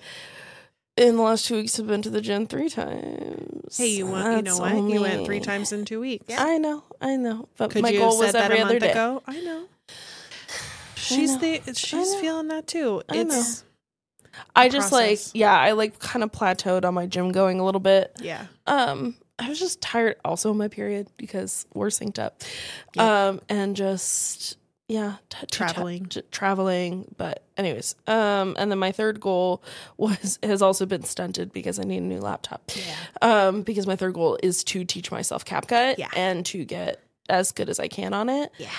[0.95, 3.75] In the last two weeks, have been to the gym three times.
[3.77, 4.37] Hey, you want?
[4.37, 4.75] You know what?
[4.75, 6.25] You went three times in two weeks.
[6.27, 6.43] Yeah.
[6.43, 7.49] I know, I know.
[7.57, 8.91] But Could my goal was every other day.
[8.91, 9.23] ago?
[9.25, 9.63] I know.
[10.95, 11.39] She's know.
[11.39, 13.01] the she's feeling that too.
[13.09, 13.63] I It's
[14.55, 15.27] I just process.
[15.33, 18.15] like yeah, I like kind of plateaued on my gym going a little bit.
[18.21, 18.45] yeah.
[18.67, 22.41] Um I was just tired also in my period because we're synced up.
[22.95, 23.03] Yep.
[23.05, 24.57] Um and just
[24.93, 26.05] yeah, t- Traveling.
[26.05, 27.95] t- traveling, but anyways.
[28.07, 29.63] Um and then my third goal
[29.97, 32.61] was has also been stunted because I need a new laptop.
[32.75, 32.95] Yeah.
[33.21, 36.09] Um because my third goal is to teach myself CapCut Yeah.
[36.15, 38.69] and to get as good as I can on it Yeah.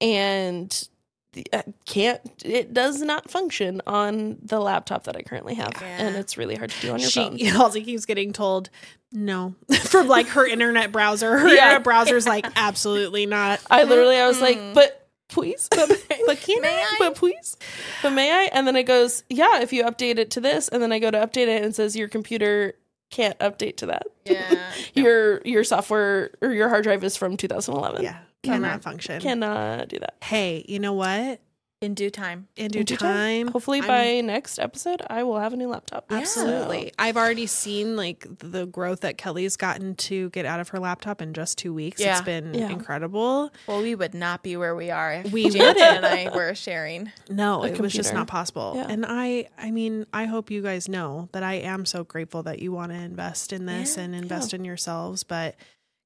[0.00, 0.88] and
[1.32, 5.86] the- I can't it does not function on the laptop that I currently have Yeah.
[6.06, 7.38] and it's really hard to do on your phone.
[7.38, 8.68] She also keeps getting told
[9.12, 11.38] no from like her internet browser.
[11.38, 11.64] Her Yeah.
[11.64, 13.60] internet browser's like absolutely not.
[13.70, 15.01] I literally I was like, but
[15.32, 15.88] please, but,
[16.26, 16.96] But can May I?
[16.98, 17.56] but please,
[18.02, 18.50] but may I?
[18.52, 21.10] And then it goes, yeah, if you update it to this, and then I go
[21.10, 22.74] to update it and it says your computer
[23.10, 24.06] can't update to that.
[24.24, 24.70] Yeah.
[24.94, 28.02] Your your software or your hard drive is from 2011.
[28.02, 29.20] Yeah, cannot function.
[29.20, 30.16] cannot do that.
[30.22, 31.40] hey, you know what?
[31.82, 32.46] In due time.
[32.56, 35.68] In due In due time, Hopefully I'm- by next episode, I will have a new
[35.68, 36.06] laptop.
[36.10, 36.18] Yeah.
[36.18, 36.92] Absolutely.
[36.98, 41.20] I've already seen like the growth that Kelli's gotten to get out of her laptop
[41.20, 42.00] in just two weeks.
[42.00, 42.12] Yeah.
[42.12, 42.70] It's been Yeah.
[42.70, 43.50] incredible.
[43.66, 45.80] Well, we would not be where we are if We Jason wouldn't.
[45.80, 47.10] and I were sharing.
[47.28, 48.74] No, A it was just not possible.
[48.76, 48.86] Yeah.
[48.88, 52.60] And I I mean, I hope you guys know that I am so grateful that
[52.60, 54.04] you want to invest in this Yeah.
[54.04, 55.56] and invest in yourselves, but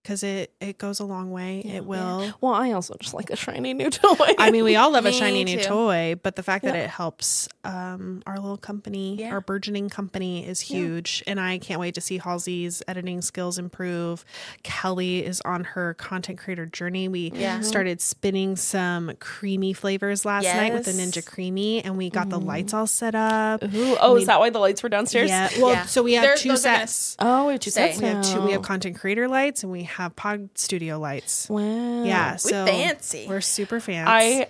[0.07, 1.63] cuz it it goes a long way.
[1.65, 1.77] Yeah.
[1.77, 2.33] It will.
[2.41, 4.35] Well, I also just like a shiny new toy.
[4.39, 7.49] I mean, we all love a shiny new toy, but the fact that it helps
[7.65, 9.33] um, our little company, Yeah.
[9.33, 11.23] our burgeoning company, is huge.
[11.27, 14.25] And I can't wait to see Halsey's editing skills improve.
[14.65, 17.09] Kelli is on her content creator journey.
[17.09, 22.29] We started spinning some creamy flavors last night with the Ninja Creami, and we got
[22.31, 23.63] the lights all set up.
[23.65, 25.29] Ooh, oh, We- is that why the lights were downstairs?
[25.31, 25.49] Yeah.
[25.61, 27.17] Well, so we have two are gonna sets.
[27.19, 28.41] Oh, we have two sets We have two.
[28.43, 31.49] We have content creator lights, and we have Pod Studio lights.
[31.49, 31.61] Wow.
[32.05, 33.27] Yeah, We so fancy.
[33.29, 34.09] We're super fancy.
[34.11, 34.49] I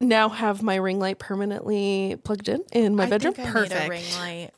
[0.00, 3.34] now have my ring light permanently plugged in in my I bedroom.
[3.34, 3.90] think I need a Perfect.
[3.90, 4.50] ring light.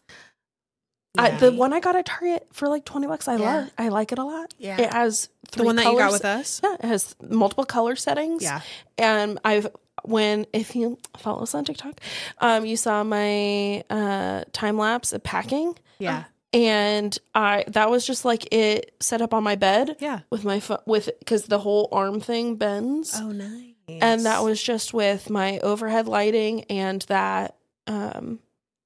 [1.18, 3.56] I, the one I got at Target for like twenty bucks, I Yeah.
[3.56, 3.70] love.
[3.78, 4.54] I like it a lot.
[4.58, 4.80] Yeah.
[4.80, 6.12] it has three the one that you got colors.
[6.12, 6.60] with us.
[6.62, 8.42] Yeah, it has multiple color settings.
[8.42, 8.60] Yeah.
[8.96, 9.66] and I've
[10.04, 12.00] when if you follow us on TikTok,
[12.38, 16.24] um, you saw my uh time lapse of packing, Yeah.
[16.52, 20.20] And I that was just like it set up on my bed Yeah.
[20.30, 23.14] with my phone with because the whole arm thing bends.
[23.16, 23.74] Oh, nice.
[23.88, 27.56] and that was just with my overhead lighting and that
[27.86, 28.40] um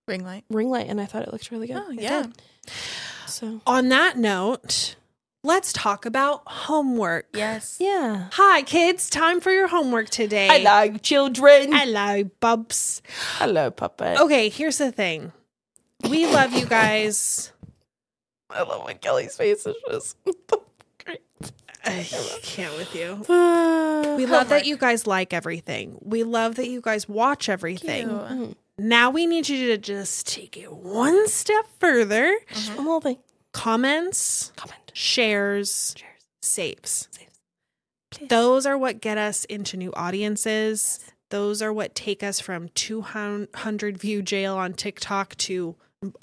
[0.07, 0.45] Ring light.
[0.51, 2.23] ring light and i thought it looked really good Oh, It yeah.
[2.25, 2.33] did.
[3.27, 4.97] so On that note,
[5.43, 7.29] let's talk about homework.
[7.33, 7.79] Yes.
[7.81, 9.09] yeah Hi, kids.
[9.09, 10.49] Time for your homework today.
[10.51, 13.01] hello children Hello, bubs.
[13.39, 15.33] hello puppet Okay, here's the thing.
[16.09, 17.51] We love you guys.
[18.55, 20.17] I love when kelli's face is just
[21.05, 21.21] great
[21.85, 22.07] I
[22.43, 23.17] can't with you.
[24.17, 25.99] we We love that you guys like everything.
[26.01, 28.09] We love that you guys watch everything.
[28.09, 28.21] Cute.
[28.21, 28.55] Mm.
[28.79, 32.39] Now we need you to just take it one step further.
[32.69, 33.19] one little thing
[33.53, 36.13] Comments, comment shares, shares.
[36.43, 37.09] saves.
[38.11, 38.29] Please.
[38.29, 41.01] Those are what get us into new audiences.
[41.31, 45.77] Those are what take us from 200 view jail on TikTok to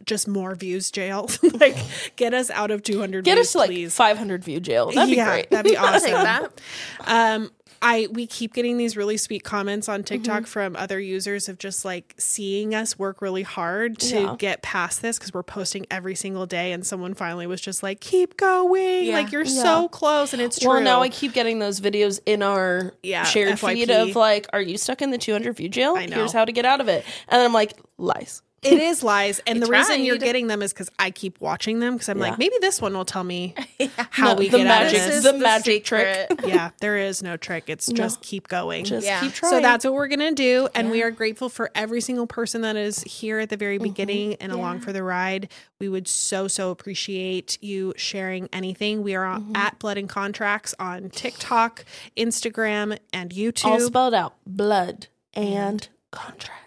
[0.06, 1.30] just more views jail.
[1.60, 1.76] like
[2.16, 3.96] get us out of 200 Get views, us to like please.
[3.96, 4.92] 500 view jail.
[4.92, 5.50] That'd be yeah, great.
[5.50, 6.12] That'd be I'll awesome.
[6.12, 6.62] take that.
[7.06, 7.52] Um,
[7.84, 10.06] I we keep getting these really sweet comments on Mm-hmm.
[10.06, 14.36] TikTok from other users of just like seeing us work really hard to Yeah.
[14.38, 18.00] get past this because we're posting every single day, and someone finally was just like,
[18.00, 19.14] "Keep going, Yeah.
[19.16, 19.64] like you're Yeah.
[19.64, 20.70] so close," and it's true.
[20.70, 23.74] Well, now I keep getting those videos in our Yeah, shared FYP.
[23.74, 25.96] feed of like, are you stuck in the 200 view jail?
[25.98, 26.18] I know.
[26.18, 27.04] Here's how to get out of it.
[27.30, 28.44] And then I'm like, lies.
[28.64, 31.94] It is lies, and the reason you're getting them is because I keep watching them
[31.94, 32.30] because I'm Yeah.
[32.30, 33.56] like, maybe this one will tell me
[34.12, 36.32] how No, we the get magic- out of This is the magic trick.
[36.46, 37.66] yeah, there is no trick.
[37.68, 38.86] It's just keep going.
[38.86, 39.20] Just Yeah.
[39.22, 39.52] keep trying.
[39.52, 40.68] So that's what we're going to do.
[40.76, 43.84] And we are grateful for every single person that is here at the very mm-hmm.
[43.84, 45.50] beginning and along for the ride.
[45.80, 49.02] We would so, so appreciate you sharing anything.
[49.02, 51.84] We are on at Blood and Contracts on TikTok,
[52.16, 53.66] Instagram, and YouTube.
[53.66, 56.61] all spelled out blood and contracts.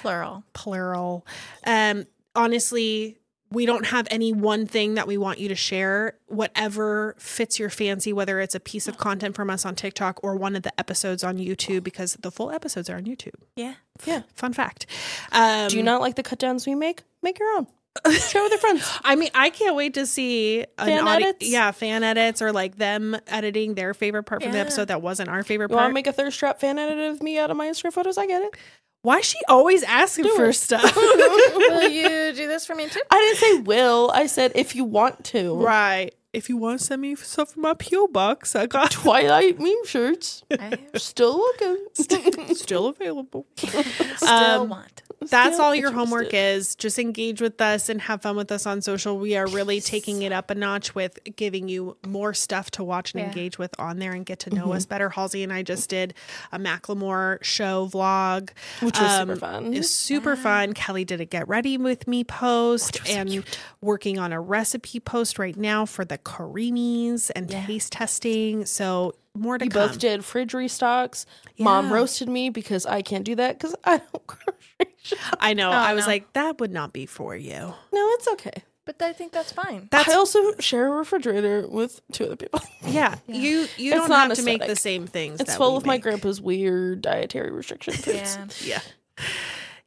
[0.00, 0.44] Plural.
[0.52, 1.26] plural.
[1.66, 3.18] Um, honestly,
[3.50, 6.14] we don't have any one thing that we want you to share.
[6.26, 10.36] Whatever fits your fancy, whether it's a piece of content from us on TikTok or
[10.36, 13.34] one of the episodes on YouTube, because the full episodes are on YouTube.
[13.56, 13.74] Yeah.
[14.06, 14.22] Yeah.
[14.34, 14.86] Fun fact.
[15.32, 17.02] Um, Do you not like the cut downs we make?
[17.22, 17.66] Make your own.
[18.10, 18.90] Share with your friends.
[19.04, 21.46] I mean, I can't wait to see an Fan audi- edits?
[21.46, 25.28] Yeah, fan edits or like them editing their favorite part from the episode that wasn't
[25.28, 25.90] our favorite You want part.
[25.90, 28.16] to make a thirst trap fan edit of me out of my Instagram photos?
[28.16, 28.54] I get it.
[29.02, 30.54] Why is she always asking Do for it.
[30.54, 30.94] stuff?
[30.96, 33.00] Will you do this for me too?
[33.10, 34.10] I didn't say will.
[34.14, 35.56] I said if you want to.
[35.56, 36.14] right.
[36.32, 39.84] If you want to send me stuff from my PO box, I got Twilight meme
[39.86, 40.42] shirts.
[40.50, 41.76] I Still looking.
[42.54, 43.46] still available.
[43.56, 45.02] still Um, want.
[45.20, 46.74] That's Still all your homework is.
[46.74, 49.18] Just engage with us and have fun with us on social.
[49.18, 53.12] We are really taking it up a notch with giving you more stuff to watch
[53.14, 53.28] and Yeah.
[53.28, 54.72] engage with on there and get to know Mm-hmm.
[54.72, 55.10] us better.
[55.10, 56.14] Halsey and I just did
[56.50, 58.50] a Macklemore show vlog,
[58.80, 59.74] Which was Um, super fun.
[59.74, 60.74] It's super fun.
[60.74, 63.58] Kelli did a get ready with me post was so and cute.
[63.80, 67.66] working on a recipe post right now for the Creamis and Yeah.
[67.66, 68.66] taste testing.
[68.66, 69.88] So more to We come.
[69.88, 71.24] both did fridge restocks.
[71.58, 75.36] Mom roasted me because I can't do that because I don't grocery shop.
[75.40, 75.68] I know.
[75.70, 76.12] Oh, I was no.
[76.12, 77.58] like, that would not be for you.
[77.92, 78.62] No, it's okay.
[78.84, 79.86] But I think that's fine.
[79.92, 82.60] That's I also share a refrigerator with two other people.
[82.84, 85.40] Yeah, you you It's don't not have to make the same things.
[85.40, 88.36] It's that full we of my grandpa's weird dietary restriction foods.
[88.66, 88.80] Yeah.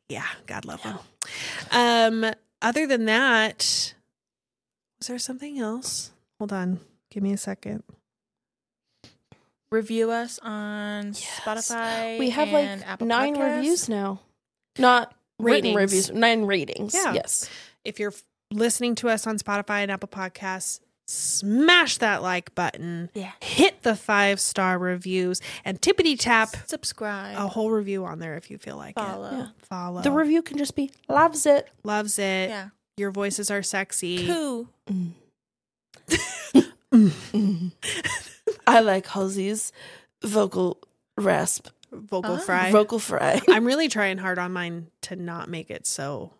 [0.07, 0.25] Yeah, yeah.
[0.47, 0.97] God love them.
[1.71, 3.93] Um, other than that,
[4.97, 6.11] was there something else?
[6.39, 6.79] Hold on,
[7.11, 7.83] give me a second.
[9.71, 12.19] Review us on Spotify.
[12.19, 13.55] We have and like Apple nine Podcasts.
[13.57, 14.19] reviews now.
[14.77, 15.63] Not Ratings.
[15.63, 16.93] written reviews, nine ratings.
[16.93, 17.13] Yeah.
[17.13, 17.49] Yes.
[17.83, 18.13] If you're
[18.53, 23.09] listening to us on Spotify and Apple Podcasts, smash that like button.
[23.13, 23.31] Yeah.
[23.41, 27.35] Hit the five star reviews and tippity tap Subscribe.
[27.37, 29.31] a whole review on there if you feel like follow.
[29.31, 29.43] Yeah.
[29.45, 29.49] it.
[29.65, 30.01] Follow.
[30.03, 31.67] The review can just be loves it.
[31.83, 32.49] loves it.
[32.49, 32.69] Yeah.
[32.97, 34.25] Your voices are sexy.
[36.91, 37.71] Cool.
[38.67, 39.71] I like Halsey's
[40.23, 40.79] vocal
[41.17, 42.37] rasp, Vocal Oh.
[42.37, 42.71] fry.
[42.71, 43.41] vocal fry.
[43.49, 46.33] I'm really trying hard on mine to not make it so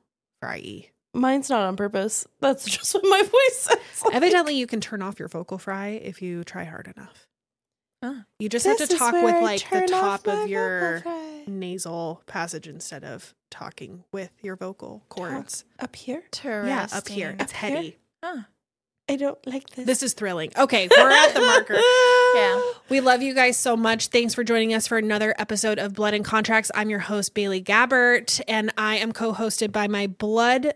[0.43, 0.89] fryy.
[1.13, 2.27] Mine's not on purpose.
[2.41, 4.15] That's just what my voice sounds like.
[4.15, 7.27] Evidently, you can turn off your vocal fry if you try hard enough.
[8.03, 8.23] Huh.
[8.39, 11.03] You just This have to talk with like the top of your
[11.47, 15.63] nasal passage instead of talking with your vocal cords.
[15.79, 16.23] up here.
[16.43, 17.29] Yeah, up here.
[17.31, 17.39] Interesting.
[17.39, 17.97] It's heady.
[18.23, 18.41] Huh.
[19.07, 19.85] I don't like this.
[19.85, 20.51] This is thrilling.
[20.57, 21.77] Okay, we're at the marker.
[22.35, 22.61] Yeah.
[22.89, 24.07] We love you guys so much.
[24.07, 26.69] Thanks for joining us for another episode of Blood and Contracts.
[26.75, 30.73] I'm your host, Bailey Gabbert, and I am co hosted by my blood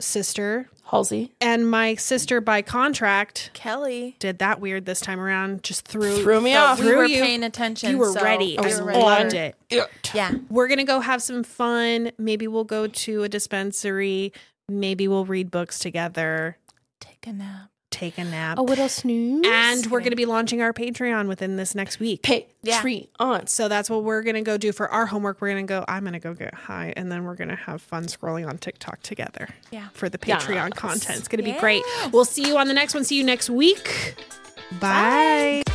[0.00, 3.52] sister Halsey and my sister by contract.
[3.54, 4.18] Kelli.
[4.18, 6.80] Did that weird this time around, just threw, threw me But off.
[6.80, 7.22] we Threw were you.
[7.22, 7.90] paying attention.
[7.92, 8.58] You were so ready.
[8.60, 9.00] we I were ready.
[9.00, 9.56] loved it.
[10.12, 10.32] Yeah.
[10.50, 12.10] We're going to go have some fun.
[12.18, 14.32] Maybe we'll go to a dispensary.
[14.68, 16.58] Maybe we'll read books together,
[17.26, 17.70] Take a nap.
[17.90, 18.58] take a nap.
[18.58, 19.44] A little snooze.
[19.46, 22.22] and we're going to be launching our Patreon within this next week.
[22.22, 22.80] pay Yeah.
[23.46, 25.40] So that's what we're going to go do for our homework.
[25.40, 27.56] We're going to go, I'm going to go get high, and then we're going to
[27.56, 29.88] have fun scrolling on TikTok together Yeah.
[29.92, 30.72] for the Patreon Yes.
[30.74, 31.18] content.
[31.18, 31.82] It's going to be great.
[32.12, 33.02] We'll see you on the next one.
[33.04, 34.14] See you next week.
[34.80, 35.62] Bye.
[35.66, 35.72] Bye.